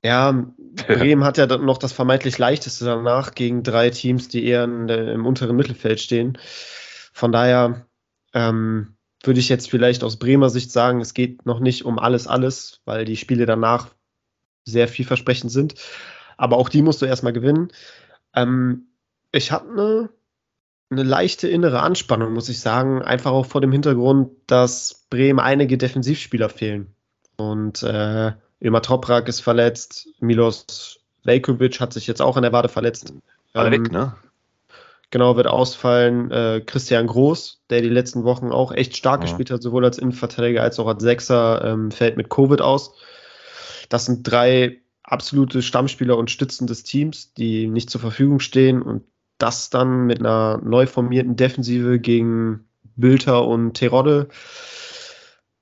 Ja, 0.02 0.46
Bremen 0.86 1.24
hat 1.24 1.38
ja 1.38 1.46
noch 1.46 1.78
das 1.78 1.92
vermeintlich 1.92 2.38
leichteste 2.38 2.84
danach 2.84 3.34
gegen 3.34 3.64
drei 3.64 3.90
Teams, 3.90 4.28
die 4.28 4.44
eher 4.44 4.66
der, 4.66 5.12
im 5.12 5.26
unteren 5.26 5.56
Mittelfeld 5.56 6.00
stehen. 6.00 6.38
Von 7.12 7.32
daher 7.32 7.86
ähm, 8.32 8.96
würde 9.24 9.40
ich 9.40 9.48
jetzt 9.48 9.68
vielleicht 9.68 10.04
aus 10.04 10.18
Bremer 10.18 10.50
Sicht 10.50 10.70
sagen, 10.70 11.00
es 11.00 11.14
geht 11.14 11.46
noch 11.46 11.58
nicht 11.58 11.84
um 11.84 11.98
alles, 11.98 12.28
alles, 12.28 12.80
weil 12.84 13.04
die 13.04 13.16
Spiele 13.16 13.44
danach 13.46 13.88
sehr 14.64 14.86
vielversprechend 14.86 15.50
sind. 15.50 15.74
Aber 16.36 16.58
auch 16.58 16.68
die 16.68 16.82
musst 16.82 17.02
du 17.02 17.06
erstmal 17.06 17.32
gewinnen. 17.32 17.72
Ähm, 18.34 18.92
ich 19.32 19.50
habe 19.50 19.70
eine, 19.70 20.10
eine 20.90 21.02
leichte 21.02 21.48
innere 21.48 21.80
Anspannung, 21.80 22.32
muss 22.32 22.48
ich 22.48 22.60
sagen. 22.60 23.02
Einfach 23.02 23.32
auch 23.32 23.46
vor 23.46 23.60
dem 23.60 23.72
Hintergrund, 23.72 24.30
dass 24.46 25.06
Bremen 25.10 25.40
einige 25.40 25.76
Defensivspieler 25.76 26.48
fehlen. 26.48 26.94
Und 27.36 27.82
äh, 27.82 28.32
Ilmar 28.60 28.82
Toprak 28.82 29.28
ist 29.28 29.40
verletzt, 29.40 30.08
Milos 30.20 31.00
Velkovic 31.24 31.80
hat 31.80 31.92
sich 31.92 32.06
jetzt 32.06 32.22
auch 32.22 32.36
in 32.36 32.42
der 32.42 32.52
Wade 32.52 32.68
verletzt. 32.68 33.12
Alle 33.52 33.76
ähm, 33.76 33.84
weg, 33.84 33.92
ne? 33.92 34.14
Genau, 35.10 35.36
wird 35.36 35.46
ausfallen. 35.46 36.30
Äh, 36.30 36.62
Christian 36.66 37.06
Groß, 37.06 37.62
der 37.70 37.80
die 37.80 37.88
letzten 37.88 38.24
Wochen 38.24 38.52
auch 38.52 38.72
echt 38.72 38.96
stark 38.96 39.20
ja. 39.20 39.26
gespielt 39.26 39.50
hat, 39.50 39.62
sowohl 39.62 39.84
als 39.84 39.98
Innenverteidiger 39.98 40.62
als 40.62 40.78
auch 40.78 40.86
als 40.86 41.02
Sechser, 41.02 41.64
ähm, 41.64 41.90
fällt 41.90 42.16
mit 42.16 42.28
Covid 42.28 42.60
aus. 42.60 42.94
Das 43.88 44.04
sind 44.04 44.24
drei 44.24 44.80
absolute 45.02 45.62
Stammspieler 45.62 46.18
und 46.18 46.30
Stützen 46.30 46.66
des 46.66 46.82
Teams, 46.82 47.32
die 47.32 47.66
nicht 47.66 47.88
zur 47.88 48.02
Verfügung 48.02 48.40
stehen 48.40 48.82
und 48.82 49.04
das 49.38 49.70
dann 49.70 50.06
mit 50.06 50.20
einer 50.20 50.60
neu 50.62 50.86
formierten 50.86 51.36
Defensive 51.36 51.98
gegen 51.98 52.66
Bülter 52.96 53.46
und 53.46 53.74
Terodde 53.74 54.28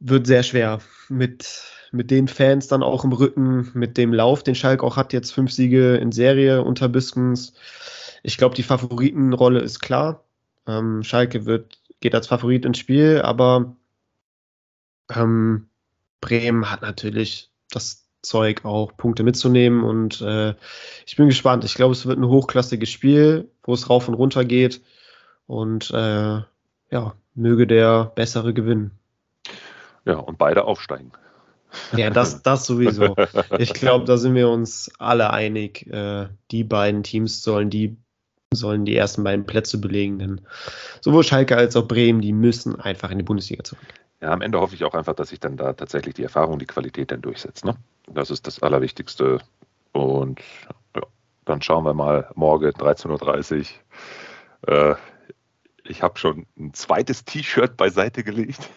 wird 0.01 0.27
sehr 0.27 0.43
schwer. 0.43 0.81
Mit, 1.09 1.63
mit 1.93 2.11
den 2.11 2.29
Fans 2.29 2.69
dann 2.69 2.83
auch 2.83 3.05
im 3.05 3.13
Rücken, 3.13 3.71
mit 3.75 3.97
dem 3.97 4.13
Lauf, 4.13 4.43
den 4.43 4.55
Schalke 4.55 4.85
auch 4.85 4.97
hat, 4.97 5.13
jetzt 5.13 5.33
fünf 5.33 5.53
Siege 5.53 5.97
in 5.97 6.13
Serie 6.13 6.63
unter 6.63 6.89
Biskens. 6.89 7.55
Ich 8.23 8.39
glaube, 8.39 8.55
die 8.55 8.63
Favoritenrolle 8.63 9.61
ist 9.61 9.81
klar. 9.81 10.25
Ähm, 10.67 11.03
Schalke 11.03 11.47
wird, 11.47 11.79
geht 12.01 12.15
als 12.15 12.27
Favorit 12.27 12.65
ins 12.65 12.79
Spiel, 12.79 13.23
aber 13.23 13.77
ähm, 15.15 15.69
Bremen 16.21 16.71
hat 16.71 16.83
natürlich 16.83 17.51
das 17.71 18.07
Zeug 18.23 18.65
auch 18.65 18.97
Punkte 18.97 19.23
mitzunehmen 19.23 19.85
und 19.85 20.21
äh, 20.21 20.55
ich 21.07 21.17
bin 21.17 21.29
gespannt. 21.29 21.65
Ich 21.65 21.75
glaube, 21.75 21.93
es 21.93 22.07
wird 22.07 22.19
ein 22.19 22.27
hochklassiges 22.27 22.91
Spiel, 22.91 23.49
wo 23.63 23.73
es 23.73 23.89
rauf 23.89 24.09
und 24.09 24.15
runter 24.15 24.45
geht 24.45 24.83
und 25.47 25.91
äh, 25.93 26.41
ja, 26.91 27.15
möge 27.35 27.67
der 27.67 28.07
Bessere 28.17 28.53
gewinnen. 28.53 28.93
Ja, 30.05 30.17
und 30.17 30.39
beide 30.39 30.65
aufsteigen. 30.65 31.13
Ja, 31.97 32.11
das, 32.11 32.43
das 32.43 32.67
sowieso. 32.67 33.15
Ich 33.59 33.73
glaube, 33.75 34.05
da 34.05 34.17
sind 34.17 34.35
wir 34.35 34.49
uns 34.49 34.91
alle 34.99 35.31
einig. 35.31 35.87
Äh, 35.87 36.29
die 36.51 36.65
beiden 36.65 37.03
Teams 37.03 37.43
sollen 37.43 37.71
die, 37.71 37.97
sollen 38.53 38.85
die 38.85 38.97
ersten 38.97 39.25
beiden 39.25 39.47
Plätze 39.47 39.79
belegen, 39.79 40.19
denn 40.19 40.41
sowohl 41.01 41.25
Schalke 41.25 41.57
als 41.57 41.77
auch 41.77 41.87
Bremen, 41.87 42.21
die 42.21 42.33
müssen 42.33 42.81
einfach 42.81 43.11
in 43.11 43.19
die 43.19 43.25
Bundesliga 43.25 43.65
zurück. 43.65 43.87
Ja, 44.21 44.33
am 44.33 44.41
Ende 44.41 44.61
hoffe 44.61 44.75
ich 44.75 44.85
auch 44.85 44.95
einfach, 44.95 45.15
dass 45.15 45.29
sich 45.29 45.41
dann 45.41 45.57
da 45.57 45.73
tatsächlich 45.75 46.15
die 46.15 46.23
Erfahrung, 46.23 46.59
die 46.59 46.67
Qualität 46.67 47.11
dann 47.11 47.21
durchsetzt. 47.21 47.65
Ne? 47.65 47.77
Das 48.13 48.31
ist 48.31 48.47
das 48.47 48.63
Allerwichtigste. 48.63 49.41
Und 49.93 50.41
ja, 50.95 51.03
dann 51.45 51.63
schauen 51.63 51.85
wir 51.85 51.95
mal 51.95 52.31
morgen 52.35 52.71
13.30 52.71 53.67
Uhr. 54.67 54.75
Äh, 54.75 54.97
ich 55.85 56.03
habe 56.03 56.19
schon 56.19 56.47
ein 56.59 56.75
zweites 56.75 57.25
T-Shirt 57.25 57.77
beiseite 57.77 58.25
gelegt. 58.25 58.71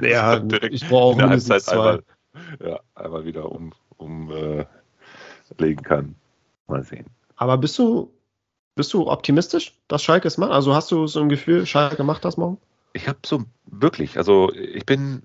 Ja, 0.00 0.42
ich 0.70 0.88
brauche 0.88 1.14
auch 1.14 1.16
mindestens 1.16 1.64
zwei. 1.64 1.72
Einmal, 1.72 2.02
ja, 2.64 2.80
einmal 2.94 3.24
wieder 3.24 3.50
umlegen 3.50 3.78
um, 3.98 4.30
äh, 4.30 5.74
kann. 5.76 6.14
Mal 6.66 6.82
sehen. 6.82 7.06
Aber 7.36 7.58
bist 7.58 7.78
du, 7.78 8.12
bist 8.74 8.92
du 8.92 9.08
optimistisch, 9.08 9.74
dass 9.88 10.02
Schalke 10.02 10.28
es 10.28 10.38
macht? 10.38 10.52
Also 10.52 10.74
hast 10.74 10.90
du 10.90 11.06
so 11.06 11.20
ein 11.20 11.28
Gefühl, 11.28 11.66
Schalke 11.66 12.04
macht 12.04 12.24
das 12.24 12.36
morgen? 12.36 12.58
Ich 12.92 13.08
habe 13.08 13.18
so 13.24 13.44
wirklich, 13.66 14.16
also 14.16 14.52
ich 14.52 14.86
bin, 14.86 15.22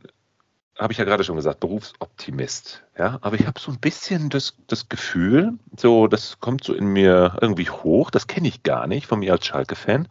habe 0.78 0.92
ich 0.92 1.00
ja 1.00 1.06
gerade 1.06 1.24
schon 1.24 1.36
gesagt, 1.36 1.60
Berufsoptimist. 1.60 2.84
Ja, 2.98 3.20
aber 3.22 3.36
ich 3.40 3.46
habe 3.46 3.60
so 3.60 3.72
ein 3.72 3.80
bisschen 3.80 4.30
das, 4.30 4.56
das 4.68 4.90
Gefühl, 4.90 5.54
so 5.78 6.08
das 6.08 6.40
kommt 6.40 6.64
so 6.64 6.74
in 6.74 6.88
mir 6.88 7.38
irgendwie 7.42 7.70
hoch. 7.70 8.12
Das 8.12 8.28
kenne 8.28 8.48
ich 8.48 8.64
gar 8.64 8.88
nicht 8.88 9.08
von 9.08 9.20
mir 9.20 9.34
als 9.34 9.46
Schalke-Fan. 9.46 10.08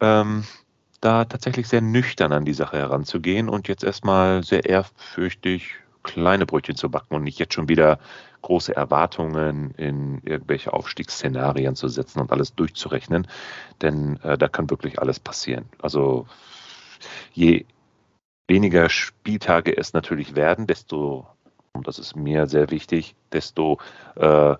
Ähm, 0.00 0.44
da 1.00 1.24
tatsächlich 1.24 1.68
sehr 1.68 1.80
nüchtern 1.80 2.32
an 2.32 2.44
die 2.44 2.54
Sache 2.54 2.78
heranzugehen 2.78 3.48
und 3.48 3.68
jetzt 3.68 3.84
erstmal 3.84 4.42
sehr 4.42 4.64
ehrfürchtig 4.64 5.76
kleine 6.04 6.46
Brötchen 6.46 6.76
zu 6.76 6.90
backen 6.90 7.14
und 7.14 7.24
nicht 7.24 7.38
jetzt 7.40 7.54
schon 7.54 7.68
wieder 7.68 7.98
große 8.42 8.76
Erwartungen 8.76 9.72
in 9.72 10.20
irgendwelche 10.22 10.72
Aufstiegsszenarien 10.72 11.74
zu 11.74 11.88
setzen 11.88 12.20
und 12.20 12.30
alles 12.30 12.54
durchzurechnen, 12.54 13.26
denn 13.82 14.20
äh, 14.22 14.38
da 14.38 14.48
kann 14.48 14.70
wirklich 14.70 15.00
alles 15.00 15.18
passieren. 15.18 15.64
Also 15.80 16.26
je 17.32 17.64
weniger 18.46 18.88
Spieltage 18.90 19.76
es 19.76 19.94
natürlich 19.94 20.36
werden, 20.36 20.66
desto, 20.66 21.26
und 21.72 21.88
das 21.88 21.98
ist 21.98 22.14
mir 22.14 22.46
sehr 22.46 22.70
wichtig, 22.70 23.16
desto 23.32 23.78
äh, 24.16 24.54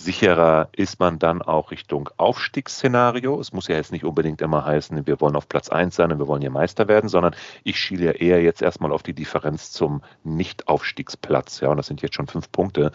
sicherer 0.00 0.68
ist 0.72 0.98
man 0.98 1.18
dann 1.18 1.42
auch 1.42 1.70
Richtung 1.70 2.08
Aufstiegsszenario. 2.16 3.38
Es 3.38 3.52
muss 3.52 3.68
ja 3.68 3.76
jetzt 3.76 3.92
nicht 3.92 4.04
unbedingt 4.04 4.40
immer 4.40 4.64
heißen, 4.64 5.06
wir 5.06 5.20
wollen 5.20 5.36
auf 5.36 5.48
Platz 5.48 5.68
1 5.68 5.94
sein 5.94 6.10
und 6.10 6.18
wir 6.18 6.26
wollen 6.26 6.40
hier 6.40 6.50
Meister 6.50 6.88
werden, 6.88 7.08
sondern 7.08 7.34
ich 7.64 7.78
schiele 7.78 8.06
ja 8.06 8.12
eher 8.12 8.42
jetzt 8.42 8.62
erstmal 8.62 8.92
auf 8.92 9.02
die 9.02 9.12
Differenz 9.12 9.72
zum 9.72 10.02
Nicht-Aufstiegsplatz. 10.24 11.60
Ja, 11.60 11.68
und 11.68 11.76
das 11.76 11.86
sind 11.86 12.02
jetzt 12.02 12.14
schon 12.14 12.26
fünf 12.26 12.50
Punkte. 12.50 12.92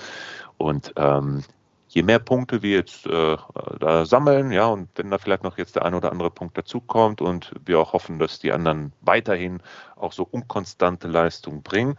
Und 0.57 0.93
ähm, 0.97 1.43
je 1.89 2.01
mehr 2.01 2.19
Punkte 2.19 2.63
wir 2.63 2.75
jetzt 2.75 3.05
äh, 3.05 3.37
da 3.79 4.05
sammeln, 4.05 4.51
ja, 4.51 4.65
und 4.65 4.89
wenn 4.95 5.11
da 5.11 5.19
vielleicht 5.19 5.43
noch 5.43 5.57
jetzt 5.57 5.75
der 5.75 5.85
ein 5.85 5.93
oder 5.93 6.11
andere 6.11 6.31
Punkt 6.31 6.57
dazukommt 6.57 7.21
und 7.21 7.51
wir 7.63 7.79
auch 7.79 7.93
hoffen, 7.93 8.17
dass 8.17 8.39
die 8.39 8.51
anderen 8.51 8.93
weiterhin 9.01 9.61
auch 9.95 10.11
so 10.11 10.27
unkonstante 10.29 11.07
Leistung 11.07 11.61
bringen, 11.61 11.97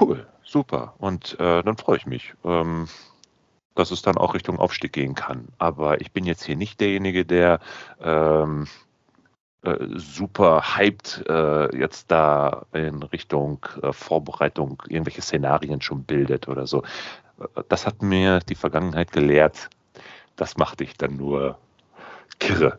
cool, 0.00 0.26
super. 0.42 0.94
Und 0.98 1.38
äh, 1.38 1.62
dann 1.62 1.76
freue 1.76 1.98
ich 1.98 2.06
mich. 2.06 2.34
Ähm, 2.44 2.88
dass 3.78 3.92
es 3.92 4.02
dann 4.02 4.16
auch 4.16 4.34
Richtung 4.34 4.58
Aufstieg 4.58 4.92
gehen 4.92 5.14
kann. 5.14 5.48
Aber 5.58 6.00
ich 6.00 6.10
bin 6.10 6.24
jetzt 6.24 6.44
hier 6.44 6.56
nicht 6.56 6.80
derjenige, 6.80 7.24
der 7.24 7.60
ähm, 8.02 8.66
äh, 9.62 9.76
super 9.94 10.76
hyped 10.76 11.24
äh, 11.28 11.76
jetzt 11.76 12.10
da 12.10 12.66
in 12.72 13.02
Richtung 13.04 13.64
äh, 13.82 13.92
Vorbereitung 13.92 14.82
irgendwelche 14.88 15.22
Szenarien 15.22 15.80
schon 15.80 16.02
bildet 16.02 16.48
oder 16.48 16.66
so. 16.66 16.82
Das 17.68 17.86
hat 17.86 18.02
mir 18.02 18.40
die 18.40 18.56
Vergangenheit 18.56 19.12
gelehrt. 19.12 19.70
Das 20.34 20.56
macht 20.56 20.80
dich 20.80 20.96
dann 20.96 21.16
nur 21.16 21.56
kirre. 22.40 22.78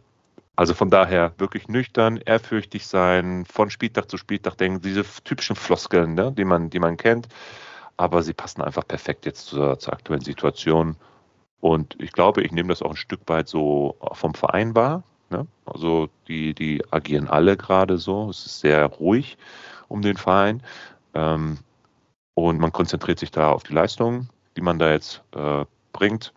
Also 0.58 0.74
von 0.74 0.90
daher 0.90 1.32
wirklich 1.38 1.70
nüchtern, 1.70 2.18
ehrfürchtig 2.18 2.86
sein, 2.86 3.46
von 3.46 3.70
Spieltag 3.70 4.10
zu 4.10 4.18
Spieltag 4.18 4.58
denken, 4.58 4.82
diese 4.82 5.06
typischen 5.24 5.56
Floskeln, 5.56 6.14
ne, 6.16 6.34
die, 6.34 6.44
man, 6.44 6.70
die 6.70 6.80
man 6.80 6.98
kennt 6.98 7.30
aber 8.00 8.24
sie 8.24 8.34
passen 8.34 8.62
einfach 8.62 8.88
perfekt 8.88 9.26
jetzt 9.26 9.48
zur, 9.48 9.78
zur 9.78 9.92
aktuellen 9.92 10.22
Situation. 10.22 10.96
Und 11.60 11.98
ich 12.00 12.14
glaube, 12.14 12.42
ich 12.42 12.54
nehme 12.54 12.70
das 12.70 12.82
auch 12.82 12.92
ein 12.92 12.96
Stück 12.96 13.20
weit 13.28 13.50
so 13.50 13.98
vom 14.14 14.34
Verein 14.34 14.74
wahr. 14.74 15.04
Ne? 15.30 15.46
Also 15.66 16.08
die, 16.30 16.54
die 16.54 16.82
agieren 16.92 17.28
alle 17.28 17.58
gerade 17.58 17.98
so. 17.98 18.30
Es 18.30 18.46
ist 18.46 18.62
sehr 18.62 18.86
ruhig 18.86 19.38
um 19.90 20.02
den 20.02 20.16
Verein. 20.16 20.64
Ähm, 21.14 21.58
und 22.36 22.62
man 22.62 22.72
konzentriert 22.72 23.20
sich 23.20 23.32
da 23.32 23.52
auf 23.52 23.64
die 23.64 23.74
Leistungen, 23.74 24.30
die 24.56 24.62
man 24.62 24.80
da 24.80 24.92
jetzt 24.92 25.22
äh, 25.36 25.66
bringt 25.92 26.34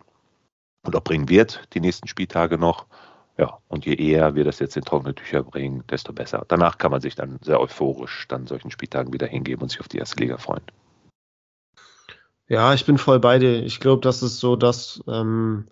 und 0.85 0.97
auch 0.97 1.03
bringen 1.03 1.29
wird, 1.29 1.63
die 1.73 1.79
nächsten 1.79 2.09
Spieltage 2.09 2.57
noch. 2.57 2.87
Ja, 3.37 3.57
und 3.69 3.85
je 3.85 3.95
eher 3.95 4.35
wir 4.35 4.43
das 4.43 4.59
jetzt 4.59 4.75
in 4.75 4.83
trockene 4.83 5.15
Tücher 5.15 5.43
bringen, 5.43 5.85
desto 5.89 6.11
besser. 6.11 6.43
Danach 6.49 6.77
kann 6.77 6.91
man 6.91 6.99
sich 6.99 7.15
dann 7.15 7.39
sehr 7.41 7.61
euphorisch 7.61 8.27
dann 8.27 8.47
solchen 8.47 8.69
Spieltagen 8.69 9.13
wieder 9.13 9.27
hingeben 9.27 9.61
und 9.61 9.69
sich 9.69 9.79
auf 9.79 9.87
die 9.87 9.99
erste 9.99 10.19
Liga 10.19 10.37
freuen. 10.37 10.63
Ja, 12.47 12.73
ich 12.73 12.85
bin 12.85 12.97
voll 12.97 13.19
bei 13.19 13.39
dir. 13.39 13.63
Ich 13.63 13.79
glaube, 13.79 14.01
das 14.01 14.21
ist 14.21 14.39
so 14.39 14.55
das, 14.55 15.01
ähm, 15.07 15.67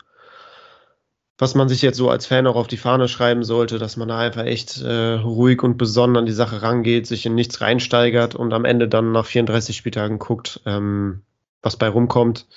was 1.38 1.56
man 1.56 1.68
sich 1.68 1.82
jetzt 1.82 1.98
so 1.98 2.10
als 2.10 2.26
Fan 2.28 2.48
auch 2.48 2.56
auf 2.56 2.68
die 2.68 2.78
Fahne 2.78 3.08
schreiben 3.08 3.44
sollte, 3.44 3.80
dass 3.80 3.98
man 3.98 4.08
da 4.08 4.20
einfach 4.20 4.46
echt 4.46 4.82
äh, 4.82 5.14
ruhig 5.14 5.64
und 5.64 5.78
besonnen 5.78 6.18
an 6.18 6.26
die 6.26 6.32
Sache 6.32 6.62
rangeht, 6.62 7.08
sich 7.08 7.26
in 7.26 7.36
nichts 7.36 7.62
reinsteigert 7.62 8.36
und 8.36 8.54
am 8.54 8.64
Ende 8.66 8.88
dann 8.88 9.12
nach 9.12 9.26
34 9.26 9.76
Spieltagen 9.76 10.20
guckt, 10.20 10.62
ähm, 10.66 11.24
was 11.62 11.78
bei 11.78 11.90
rumkommt. 11.90 12.48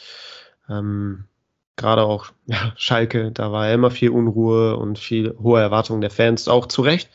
Ähm, 0.69 1.25
Gerade 1.77 2.03
auch 2.05 2.27
ja, 2.47 2.73
Schalke, 2.77 3.33
da 3.33 3.51
war 3.53 3.69
ja 3.69 3.75
immer 3.75 3.91
viel 3.91 4.11
Unruhe 4.11 4.77
und 4.77 4.99
viel 4.99 5.35
hohe 5.43 5.61
Erwartungen 5.61 6.01
der 6.01 6.11
Fans, 6.11 6.47
auch 6.47 6.67
zu 6.67 6.83
Recht. 6.83 7.11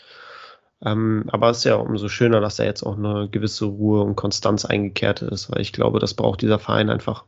Ähm, 0.83 1.25
aber 1.31 1.49
es 1.49 1.59
ist 1.59 1.63
ja 1.65 1.75
umso 1.75 2.07
schöner, 2.07 2.39
dass 2.39 2.55
da 2.55 2.63
jetzt 2.63 2.83
auch 2.83 2.97
eine 2.97 3.27
gewisse 3.29 3.65
Ruhe 3.65 4.01
und 4.01 4.15
Konstanz 4.15 4.65
eingekehrt 4.65 5.21
ist, 5.21 5.51
weil 5.51 5.61
ich 5.61 5.73
glaube, 5.73 5.99
das 5.99 6.13
braucht 6.13 6.41
dieser 6.41 6.59
Verein 6.59 6.89
einfach. 6.89 7.25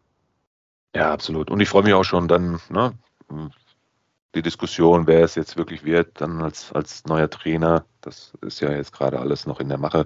Ja, 0.95 1.11
absolut. 1.11 1.49
Und 1.49 1.59
ich 1.59 1.69
freue 1.69 1.83
mich 1.83 1.93
auch 1.93 2.03
schon 2.03 2.27
dann, 2.27 2.59
ne, 2.69 2.93
die 4.35 4.41
Diskussion, 4.41 5.07
wer 5.07 5.23
es 5.23 5.35
jetzt 5.35 5.57
wirklich 5.57 5.83
wird, 5.83 6.21
dann 6.21 6.41
als, 6.41 6.71
als 6.71 7.05
neuer 7.05 7.29
Trainer, 7.29 7.85
das 7.99 8.33
ist 8.41 8.61
ja 8.61 8.71
jetzt 8.71 8.93
gerade 8.93 9.19
alles 9.19 9.45
noch 9.45 9.59
in 9.59 9.69
der 9.69 9.77
Mache. 9.77 10.05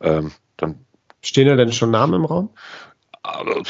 Ähm, 0.00 0.32
dann 0.56 0.86
Stehen 1.22 1.48
da 1.48 1.56
denn 1.56 1.72
schon 1.72 1.90
Namen 1.90 2.14
im 2.14 2.24
Raum? 2.24 2.50
Aber, 3.22 3.62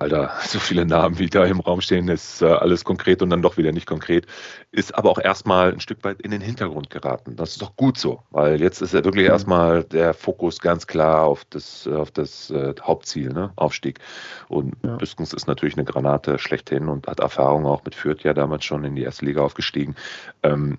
Alter, 0.00 0.32
so 0.44 0.58
viele 0.58 0.84
Namen, 0.84 1.20
wie 1.20 1.28
da 1.28 1.44
im 1.44 1.60
Raum 1.60 1.80
stehen, 1.80 2.08
ist 2.08 2.42
äh, 2.42 2.46
alles 2.46 2.84
konkret 2.84 3.22
und 3.22 3.30
dann 3.30 3.42
doch 3.42 3.56
wieder 3.56 3.70
nicht 3.70 3.86
konkret. 3.86 4.26
Ist 4.72 4.92
aber 4.92 5.10
auch 5.10 5.20
erstmal 5.20 5.72
ein 5.72 5.78
Stück 5.78 6.02
weit 6.02 6.20
in 6.20 6.32
den 6.32 6.40
Hintergrund 6.40 6.90
geraten. 6.90 7.36
Das 7.36 7.50
ist 7.50 7.62
doch 7.62 7.76
gut 7.76 7.96
so, 7.96 8.24
weil 8.30 8.60
jetzt 8.60 8.82
ist 8.82 8.94
ja 8.94 9.04
wirklich 9.04 9.26
mhm. 9.26 9.30
erstmal 9.30 9.84
der 9.84 10.14
Fokus 10.14 10.58
ganz 10.58 10.88
klar 10.88 11.22
auf 11.22 11.44
das, 11.44 11.86
auf 11.86 12.10
das 12.10 12.50
äh, 12.50 12.74
Hauptziel, 12.82 13.32
ne? 13.32 13.52
Aufstieg. 13.54 14.00
Und 14.48 14.74
ja. 14.82 14.96
Büskens 14.96 15.32
ist 15.32 15.46
natürlich 15.46 15.76
eine 15.76 15.84
Granate 15.84 16.40
schlechthin 16.40 16.88
und 16.88 17.06
hat 17.06 17.20
Erfahrung 17.20 17.66
auch 17.66 17.84
mit 17.84 17.94
Fürth 17.94 18.24
ja 18.24 18.34
damals 18.34 18.64
schon 18.64 18.82
in 18.82 18.96
die 18.96 19.02
erste 19.02 19.24
Liga 19.24 19.42
aufgestiegen. 19.42 19.94
Ähm, 20.42 20.76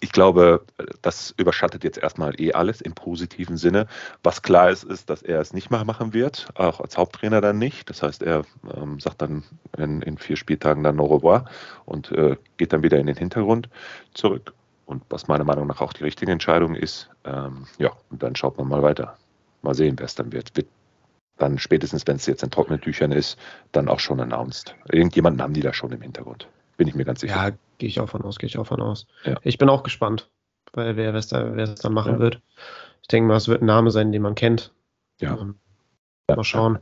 ich 0.00 0.12
glaube, 0.12 0.64
das 1.02 1.34
überschattet 1.36 1.84
jetzt 1.84 1.98
erstmal 1.98 2.40
eh 2.40 2.52
alles 2.52 2.80
im 2.80 2.94
positiven 2.94 3.56
Sinne. 3.56 3.86
Was 4.22 4.42
klar 4.42 4.70
ist, 4.70 4.84
ist, 4.84 5.10
dass 5.10 5.22
er 5.22 5.40
es 5.40 5.52
nicht 5.52 5.70
mehr 5.70 5.84
machen 5.84 6.12
wird, 6.12 6.48
auch 6.54 6.80
als 6.80 6.96
Haupttrainer 6.96 7.40
dann 7.40 7.58
nicht. 7.58 7.88
Das 7.90 8.02
heißt, 8.02 8.22
er 8.22 8.44
ähm, 8.74 9.00
sagt 9.00 9.22
dann 9.22 9.44
in, 9.76 10.02
in, 10.02 10.18
vier 10.18 10.36
Spieltagen 10.36 10.82
dann 10.82 11.00
au 11.00 11.06
revoir 11.06 11.44
und 11.84 12.10
äh, 12.12 12.36
geht 12.56 12.72
dann 12.72 12.82
wieder 12.82 12.98
in 12.98 13.06
den 13.06 13.16
Hintergrund 13.16 13.68
zurück. 14.14 14.54
Und 14.86 15.02
was 15.10 15.28
meiner 15.28 15.44
Meinung 15.44 15.66
nach 15.66 15.80
auch 15.80 15.92
die 15.92 16.04
richtige 16.04 16.32
Entscheidung 16.32 16.74
ist, 16.74 17.10
ähm, 17.24 17.66
ja, 17.78 17.92
und 18.10 18.22
dann 18.22 18.34
schaut 18.36 18.56
man 18.56 18.68
mal 18.68 18.82
weiter. 18.82 19.16
Mal 19.62 19.74
sehen, 19.74 19.98
wer 19.98 20.06
es 20.06 20.14
dann 20.14 20.32
wird. 20.32 20.56
Wird 20.56 20.68
dann 21.36 21.58
spätestens, 21.58 22.06
wenn 22.06 22.16
es 22.16 22.26
jetzt 22.26 22.42
in 22.42 22.50
trockenen 22.50 22.80
Tüchern 22.80 23.12
ist, 23.12 23.38
dann 23.72 23.88
auch 23.88 24.00
schon 24.00 24.20
announced. 24.20 24.74
Irgendjemanden 24.90 25.42
haben 25.42 25.54
die 25.54 25.60
da 25.60 25.72
schon 25.72 25.92
im 25.92 26.02
Hintergrund. 26.02 26.48
Bin 26.78 26.88
ich 26.88 26.94
mir 26.94 27.04
ganz 27.04 27.20
sicher. 27.20 27.34
Ja, 27.34 27.50
gehe 27.76 27.88
ich 27.88 28.00
auch 28.00 28.08
von 28.08 28.22
aus, 28.22 28.38
gehe 28.38 28.46
ich 28.46 28.56
auch 28.56 28.66
von 28.66 28.80
aus. 28.80 29.06
Ja. 29.24 29.38
Ich 29.42 29.58
bin 29.58 29.68
auch 29.68 29.82
gespannt, 29.82 30.30
weil 30.72 30.96
wer 30.96 31.14
es 31.14 31.28
da, 31.28 31.42
dann 31.42 31.92
machen 31.92 32.14
ja. 32.14 32.18
wird. 32.20 32.40
Ich 33.02 33.08
denke 33.08 33.28
mal, 33.28 33.36
es 33.36 33.48
wird 33.48 33.62
ein 33.62 33.66
Name 33.66 33.90
sein, 33.90 34.12
den 34.12 34.22
man 34.22 34.34
kennt. 34.34 34.72
Ja. 35.20 35.36
Ähm, 35.36 35.56
mal 36.28 36.44
schauen. 36.44 36.78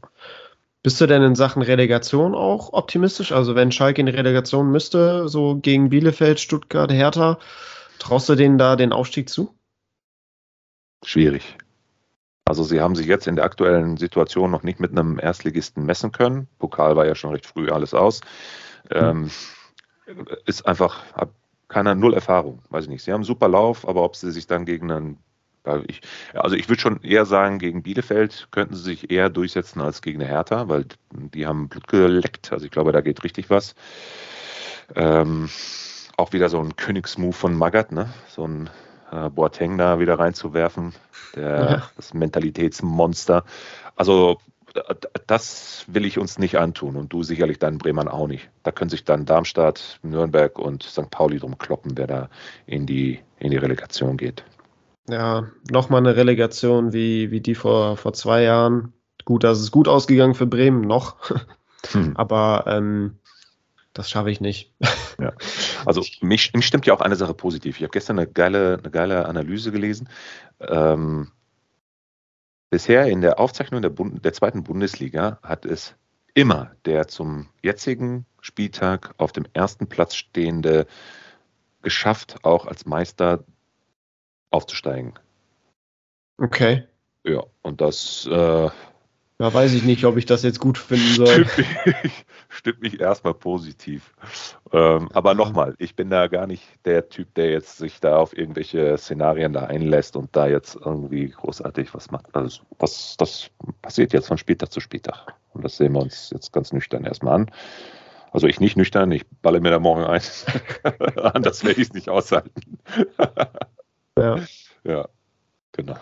Bist 0.83 1.01
du 1.01 1.07
denn 1.07 1.23
in 1.23 1.35
Sachen 1.35 1.63
Relegation 1.63 2.35
auch 2.35 2.73
optimistisch? 2.73 3.33
Also 3.33 3.57
wenn 3.57 3.73
Schalke 3.73 4.01
in 4.01 4.07
die 4.07 4.13
Relegation 4.13 4.71
müsste, 4.71 5.29
so 5.29 5.57
gegen 5.57 5.89
Bielefeld, 5.89 6.39
Stuttgart, 6.39 6.93
Hertha, 6.93 7.39
traust 7.99 8.29
du 8.29 8.37
denen 8.37 8.59
da 8.59 8.77
den 8.77 8.93
Aufstieg 8.93 9.29
zu? 9.29 9.53
Schwierig. 11.05 11.57
Also 12.45 12.63
sie 12.63 12.81
haben 12.81 12.95
sich 12.95 13.07
jetzt 13.07 13.27
in 13.27 13.35
der 13.35 13.45
aktuellen 13.45 13.97
Situation 13.97 14.51
noch 14.51 14.63
nicht 14.63 14.79
mit 14.79 14.93
einem 14.93 15.19
Erstligisten 15.19 15.85
messen 15.85 16.13
können. 16.13 16.47
Pokal 16.59 16.95
war 16.95 17.07
ja 17.07 17.17
schon 17.17 17.33
recht 17.33 17.47
früh 17.47 17.71
alles 17.71 17.93
aus. 17.93 18.21
Ähm, 18.91 19.31
ist 20.45 20.67
einfach, 20.67 21.05
hat 21.15 21.31
keiner 21.69 21.95
null 21.95 22.15
Erfahrung, 22.15 22.61
weiß 22.71 22.85
ich 22.85 22.91
nicht. 22.91 23.03
Sie 23.03 23.13
haben 23.13 23.19
einen 23.19 23.25
super 23.25 23.49
Lauf, 23.49 23.87
aber 23.89 24.03
ob 24.03 24.17
sie 24.17 24.31
sich 24.31 24.47
dann 24.47 24.65
gegen 24.65 24.91
einen, 24.91 25.19
ich, 25.89 26.01
also 26.35 26.55
ich 26.55 26.69
würde 26.69 26.81
schon 26.81 27.03
eher 27.03 27.27
sagen, 27.27 27.59
gegen 27.59 27.83
Bielefeld 27.83 28.49
könnten 28.53 28.77
sie 28.77 28.83
sich 28.83 29.11
eher 29.11 29.29
durchsetzen 29.29 29.81
als 29.81 30.01
gegen 30.01 30.21
eine 30.21 30.31
Hertha, 30.31 30.69
weil 30.69 30.87
die 31.11 31.47
haben 31.47 31.69
Blut 31.69 31.89
geleckt. 31.89 32.53
Also 32.53 32.67
ich 32.67 32.71
glaube, 32.71 32.93
da 32.93 33.01
geht 33.01 33.25
richtig 33.25 33.51
was. 33.51 33.75
Ähm, 34.95 35.51
auch 36.17 36.33
wieder 36.33 36.49
so 36.49 36.61
ein 36.61 36.77
Königsmove 36.77 37.37
von 37.37 37.55
Magath, 37.55 37.91
ne? 37.91 38.09
So 38.29 38.47
ein 38.47 38.71
äh, 39.11 39.29
Boateng 39.29 39.77
da 39.77 39.99
wieder 39.99 40.19
reinzuwerfen, 40.19 40.95
der, 41.35 41.71
ja. 41.71 41.91
das 41.97 42.15
Mentalitätsmonster. 42.15 43.45
Also 43.97 44.39
das 45.27 45.85
will 45.89 46.05
ich 46.05 46.19
uns 46.19 46.39
nicht 46.39 46.59
antun 46.59 46.97
und 46.97 47.13
du 47.13 47.23
sicherlich 47.23 47.59
dann 47.59 47.79
Bremen 47.79 48.09
auch 48.09 48.27
nicht. 48.27 48.51
Da 48.63 48.73
können 48.73 48.91
sich 48.91 49.05
dann 49.05 49.25
Darmstadt, 49.25 49.99
Nürnberg 50.03 50.59
und 50.59 50.83
St. 50.83 51.11
Pauli 51.11 51.39
drum 51.39 51.59
kloppen, 51.59 51.93
wer 51.97 52.07
da 52.07 52.29
in 52.67 52.87
die, 52.87 53.21
in 53.39 53.51
die 53.51 53.57
Relegation 53.57 54.17
geht. 54.17 54.45
Ja, 55.09 55.49
nochmal 55.71 56.01
eine 56.01 56.17
Relegation 56.17 56.93
wie, 56.93 57.31
wie 57.31 57.41
die 57.41 57.55
vor, 57.55 57.97
vor 57.97 58.13
zwei 58.13 58.43
Jahren. 58.43 58.93
Gut, 59.25 59.45
das 59.45 59.61
ist 59.61 59.71
gut 59.71 59.89
ausgegangen 59.89 60.35
für 60.35 60.47
Bremen, 60.47 60.83
noch. 60.83 61.17
Hm. 61.93 62.17
Aber 62.17 62.65
ähm, 62.67 63.19
das 63.93 64.11
schaffe 64.11 64.31
ich 64.31 64.41
nicht. 64.41 64.73
Ja. 65.19 65.33
Also 65.87 66.03
mich, 66.21 66.53
mich, 66.53 66.67
stimmt 66.67 66.85
ja 66.85 66.93
auch 66.93 67.01
eine 67.01 67.17
Sache 67.17 67.33
positiv. 67.33 67.77
Ich 67.77 67.83
habe 67.83 67.91
gestern 67.91 68.19
eine 68.19 68.29
geile, 68.29 68.77
eine 68.79 68.91
geile 68.91 69.25
Analyse 69.25 69.73
gelesen. 69.73 70.11
Ähm, 70.61 71.29
bisher 72.71 73.07
in 73.07 73.21
der 73.21 73.39
Aufzeichnung 73.39 73.83
der, 73.83 73.91
Bund, 73.91 74.25
der 74.25 74.33
zweiten 74.33 74.63
Bundesliga 74.63 75.39
hat 75.43 75.65
es 75.65 75.95
immer 76.35 76.73
der 76.85 77.09
zum 77.09 77.49
jetzigen 77.63 78.27
Spieltag 78.41 79.15
auf 79.17 79.33
dem 79.33 79.47
ersten 79.55 79.89
Platz 79.89 80.15
stehende 80.15 80.87
geschafft, 81.83 82.37
auch 82.43 82.67
als 82.67 82.85
Meister 82.85 83.45
aufzusteigen. 84.51 85.15
Okay. 86.39 86.85
Ja, 87.25 87.43
und 87.63 87.81
das 87.81 88.27
äh, 88.31 88.69
da 89.39 89.53
weiß 89.53 89.75
ich 89.75 89.85
nicht, 89.85 90.05
ob 90.05 90.17
ich 90.17 90.25
das 90.25 90.43
jetzt 90.43 90.61
gut 90.61 90.79
finden 90.79 91.15
soll. 91.15 91.47
Stimmt 91.47 92.03
mich, 92.03 92.25
stimmt 92.49 92.83
mich 92.83 93.01
erstmal 93.01 93.35
positiv. 93.35 94.15
Ähm, 94.73 95.11
aber 95.13 95.35
nochmal, 95.35 95.75
ich 95.79 95.95
bin 95.95 96.09
da 96.09 96.27
gar 96.27 96.47
nicht 96.47 96.65
der 96.87 97.09
Typ, 97.11 97.35
der 97.35 97.51
jetzt 97.51 97.77
sich 97.77 98.01
da 98.01 98.17
auf 98.17 98.37
irgendwelche 98.37 98.97
Szenarien 98.97 99.53
da 99.53 99.65
einlässt 99.65 100.17
und 100.17 100.35
da 100.35 100.47
jetzt 100.47 100.77
irgendwie 100.77 101.29
großartig 101.29 101.93
was 101.93 102.11
macht. 102.11 102.35
Also 102.35 102.63
das, 102.79 103.17
das 103.19 103.51
passiert 103.83 104.15
jetzt 104.15 104.29
von 104.29 104.39
Spieltag 104.39 104.73
zu 104.73 104.81
Spieltag. 104.81 105.35
Und 105.53 105.65
das 105.65 105.77
sehen 105.77 105.93
wir 105.93 106.01
uns 106.01 106.31
jetzt 106.31 106.53
ganz 106.53 106.73
nüchtern 106.73 107.05
erstmal 107.05 107.35
an. 107.35 107.51
Also 108.33 108.47
ich 108.47 108.61
nicht 108.61 108.77
nüchtern, 108.77 109.13
ich 109.13 109.27
balle 109.43 109.61
mir 109.61 109.71
da 109.71 109.79
morgen 109.79 110.05
ein. 110.05 110.23
Anders 111.17 111.63
werde 111.65 111.81
ich 111.81 111.89
es 111.89 111.95
nicht 111.95 112.09
aushalten. 112.09 112.79
ja. 114.19 114.41
Ja, 114.85 115.09
genau. 115.73 115.97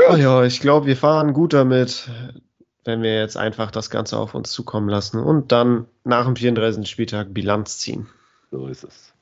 Ja, 0.00 0.16
ja 0.16 0.44
ich 0.44 0.60
glaube, 0.60 0.86
wir 0.86 0.96
fahren 0.96 1.32
gut 1.32 1.52
damit, 1.52 2.10
wenn 2.84 3.02
wir 3.02 3.18
jetzt 3.18 3.36
einfach 3.36 3.70
das 3.70 3.90
Ganze 3.90 4.18
auf 4.18 4.34
uns 4.34 4.50
zukommen 4.50 4.88
lassen 4.88 5.18
und 5.18 5.52
dann 5.52 5.86
nach 6.04 6.26
dem 6.26 6.36
34. 6.36 6.88
Spieltag 6.88 7.32
Bilanz 7.34 7.78
ziehen. 7.78 8.08
So 8.50 8.66
ist 8.66 8.84
es. 8.84 9.12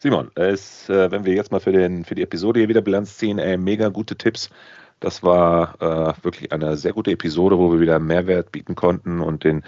Simon, 0.00 0.30
es, 0.34 0.88
äh, 0.88 1.10
wenn 1.10 1.26
wir 1.26 1.34
jetzt 1.34 1.52
mal 1.52 1.60
für, 1.60 1.72
den, 1.72 2.04
für 2.04 2.14
die 2.14 2.22
Episode 2.22 2.60
hier 2.60 2.70
wieder 2.70 2.80
Bilanz 2.80 3.18
ziehen, 3.18 3.38
ey, 3.38 3.58
mega 3.58 3.88
gute 3.88 4.16
Tipps. 4.16 4.48
Das 4.98 5.22
war 5.22 5.74
äh, 5.80 6.24
wirklich 6.24 6.52
eine 6.52 6.76
sehr 6.76 6.92
gute 6.92 7.10
Episode, 7.10 7.58
wo 7.58 7.72
wir 7.72 7.80
wieder 7.80 7.98
Mehrwert 7.98 8.52
bieten 8.52 8.74
konnten 8.74 9.20
und 9.20 9.44
den 9.44 9.62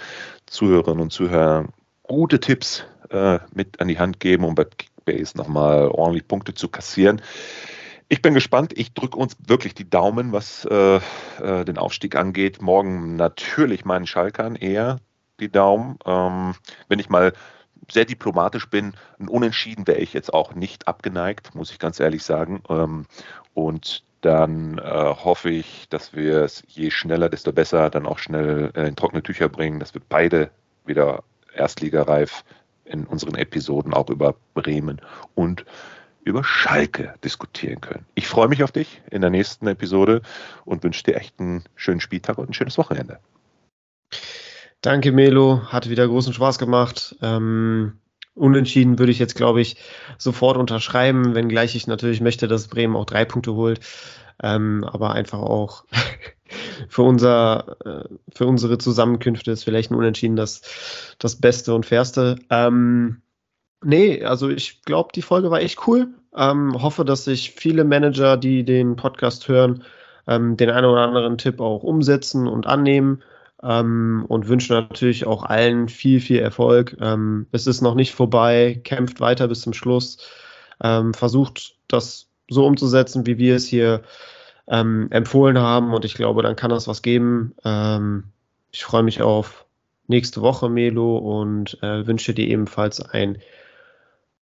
Zuhörerinnen 0.46 1.00
und 1.00 1.10
Zuhörern 1.10 1.72
gute 2.02 2.40
Tipps 2.40 2.84
äh, 3.10 3.38
mit 3.54 3.80
an 3.80 3.88
die 3.88 3.98
Hand 3.98 4.20
geben, 4.20 4.44
um 4.44 4.54
bei 4.54 4.64
Kickbase 4.64 5.36
nochmal 5.36 5.88
ordentlich 5.88 6.26
Punkte 6.28 6.54
zu 6.54 6.68
kassieren. 6.68 7.20
Ich 8.12 8.20
bin 8.20 8.34
gespannt. 8.34 8.74
Ich 8.76 8.92
drücke 8.92 9.16
uns 9.16 9.38
wirklich 9.46 9.72
die 9.72 9.88
Daumen, 9.88 10.32
was 10.32 10.66
äh, 10.66 10.96
äh, 11.40 11.64
den 11.64 11.78
Aufstieg 11.78 12.14
angeht. 12.14 12.60
Morgen 12.60 13.16
natürlich 13.16 13.86
meinen 13.86 14.06
Schalkern 14.06 14.54
eher 14.54 14.98
die 15.40 15.50
Daumen. 15.50 15.96
Ähm, 16.04 16.54
wenn 16.88 16.98
ich 16.98 17.08
mal 17.08 17.32
sehr 17.90 18.04
diplomatisch 18.04 18.68
bin, 18.68 18.92
ein 19.18 19.28
Unentschieden 19.28 19.86
wäre 19.86 20.00
ich 20.00 20.12
jetzt 20.12 20.34
auch 20.34 20.54
nicht 20.54 20.88
abgeneigt, 20.88 21.54
muss 21.54 21.70
ich 21.70 21.78
ganz 21.78 22.00
ehrlich 22.00 22.22
sagen. 22.22 22.62
Ähm, 22.68 23.06
und 23.54 24.04
dann 24.20 24.76
äh, 24.76 24.82
hoffe 24.82 25.48
ich, 25.48 25.88
dass 25.88 26.12
wir 26.12 26.42
es 26.42 26.62
je 26.68 26.90
schneller, 26.90 27.30
desto 27.30 27.50
besser 27.50 27.88
dann 27.88 28.04
auch 28.04 28.18
schnell 28.18 28.72
äh, 28.74 28.88
in 28.88 28.94
trockene 28.94 29.22
Tücher 29.22 29.48
bringen, 29.48 29.80
dass 29.80 29.94
wir 29.94 30.02
beide 30.06 30.50
wieder 30.84 31.24
erstligareif 31.54 32.44
in 32.84 33.06
unseren 33.06 33.36
Episoden 33.36 33.94
auch 33.94 34.10
über 34.10 34.34
Bremen 34.52 35.00
und 35.34 35.64
über 36.24 36.44
Schalke 36.44 37.14
diskutieren 37.24 37.80
können. 37.80 38.06
Ich 38.14 38.28
freue 38.28 38.48
mich 38.48 38.62
auf 38.62 38.72
dich 38.72 39.00
in 39.10 39.20
der 39.20 39.30
nächsten 39.30 39.66
Episode 39.66 40.22
und 40.64 40.82
wünsche 40.84 41.02
dir 41.04 41.16
echt 41.16 41.38
einen 41.40 41.64
schönen 41.74 42.00
Spieltag 42.00 42.38
und 42.38 42.50
ein 42.50 42.54
schönes 42.54 42.78
Wochenende. 42.78 43.18
Danke, 44.80 45.12
Melo. 45.12 45.62
Hat 45.66 45.88
wieder 45.88 46.06
großen 46.06 46.32
Spaß 46.32 46.58
gemacht. 46.58 47.16
Ähm, 47.22 47.98
unentschieden 48.34 48.98
würde 48.98 49.12
ich 49.12 49.18
jetzt, 49.18 49.36
glaube 49.36 49.60
ich, 49.60 49.76
sofort 50.18 50.56
unterschreiben, 50.56 51.34
wenngleich 51.34 51.76
ich 51.76 51.86
natürlich 51.86 52.20
möchte, 52.20 52.48
dass 52.48 52.68
Bremen 52.68 52.96
auch 52.96 53.04
drei 53.04 53.24
Punkte 53.24 53.54
holt. 53.54 53.80
Ähm, 54.42 54.84
aber 54.84 55.12
einfach 55.12 55.38
auch 55.38 55.84
für, 56.88 57.02
unser, 57.02 57.76
äh, 57.84 58.08
für 58.34 58.46
unsere 58.46 58.78
Zusammenkünfte 58.78 59.52
ist 59.52 59.64
vielleicht 59.64 59.90
ein 59.90 59.96
Unentschieden 59.96 60.36
das, 60.36 61.14
das 61.18 61.36
Beste 61.36 61.74
und 61.74 61.86
Fairste. 61.86 62.36
Ähm, 62.50 63.22
Nee, 63.82 64.24
also 64.24 64.48
ich 64.48 64.82
glaube, 64.82 65.10
die 65.14 65.22
Folge 65.22 65.50
war 65.50 65.60
echt 65.60 65.86
cool. 65.86 66.08
Ähm, 66.34 66.80
hoffe, 66.80 67.04
dass 67.04 67.24
sich 67.24 67.50
viele 67.50 67.84
Manager, 67.84 68.36
die 68.36 68.64
den 68.64 68.96
Podcast 68.96 69.48
hören, 69.48 69.84
ähm, 70.26 70.56
den 70.56 70.70
einen 70.70 70.86
oder 70.86 71.02
anderen 71.02 71.36
Tipp 71.36 71.60
auch 71.60 71.82
umsetzen 71.82 72.46
und 72.46 72.66
annehmen. 72.66 73.22
Ähm, 73.62 74.24
und 74.28 74.48
wünsche 74.48 74.72
natürlich 74.72 75.26
auch 75.26 75.44
allen 75.44 75.88
viel, 75.88 76.20
viel 76.20 76.40
Erfolg. 76.40 76.96
Ähm, 77.00 77.46
es 77.52 77.66
ist 77.66 77.80
noch 77.80 77.94
nicht 77.94 78.12
vorbei, 78.12 78.80
kämpft 78.82 79.20
weiter 79.20 79.46
bis 79.48 79.60
zum 79.60 79.72
Schluss. 79.72 80.18
Ähm, 80.82 81.14
versucht 81.14 81.76
das 81.86 82.28
so 82.48 82.66
umzusetzen, 82.66 83.26
wie 83.26 83.38
wir 83.38 83.56
es 83.56 83.66
hier 83.66 84.02
ähm, 84.66 85.08
empfohlen 85.10 85.58
haben. 85.58 85.94
Und 85.94 86.04
ich 86.04 86.14
glaube, 86.14 86.42
dann 86.42 86.56
kann 86.56 86.70
das 86.70 86.88
was 86.88 87.02
geben. 87.02 87.54
ich 88.72 88.84
freue 88.84 89.02
mich 89.02 89.22
auf 89.22 89.66
nächste 90.08 90.40
Woche, 90.40 90.68
Melo, 90.68 91.18
und 91.18 91.78
äh, 91.82 92.06
wünsche 92.06 92.34
dir 92.34 92.48
ebenfalls 92.48 93.00
ein 93.00 93.38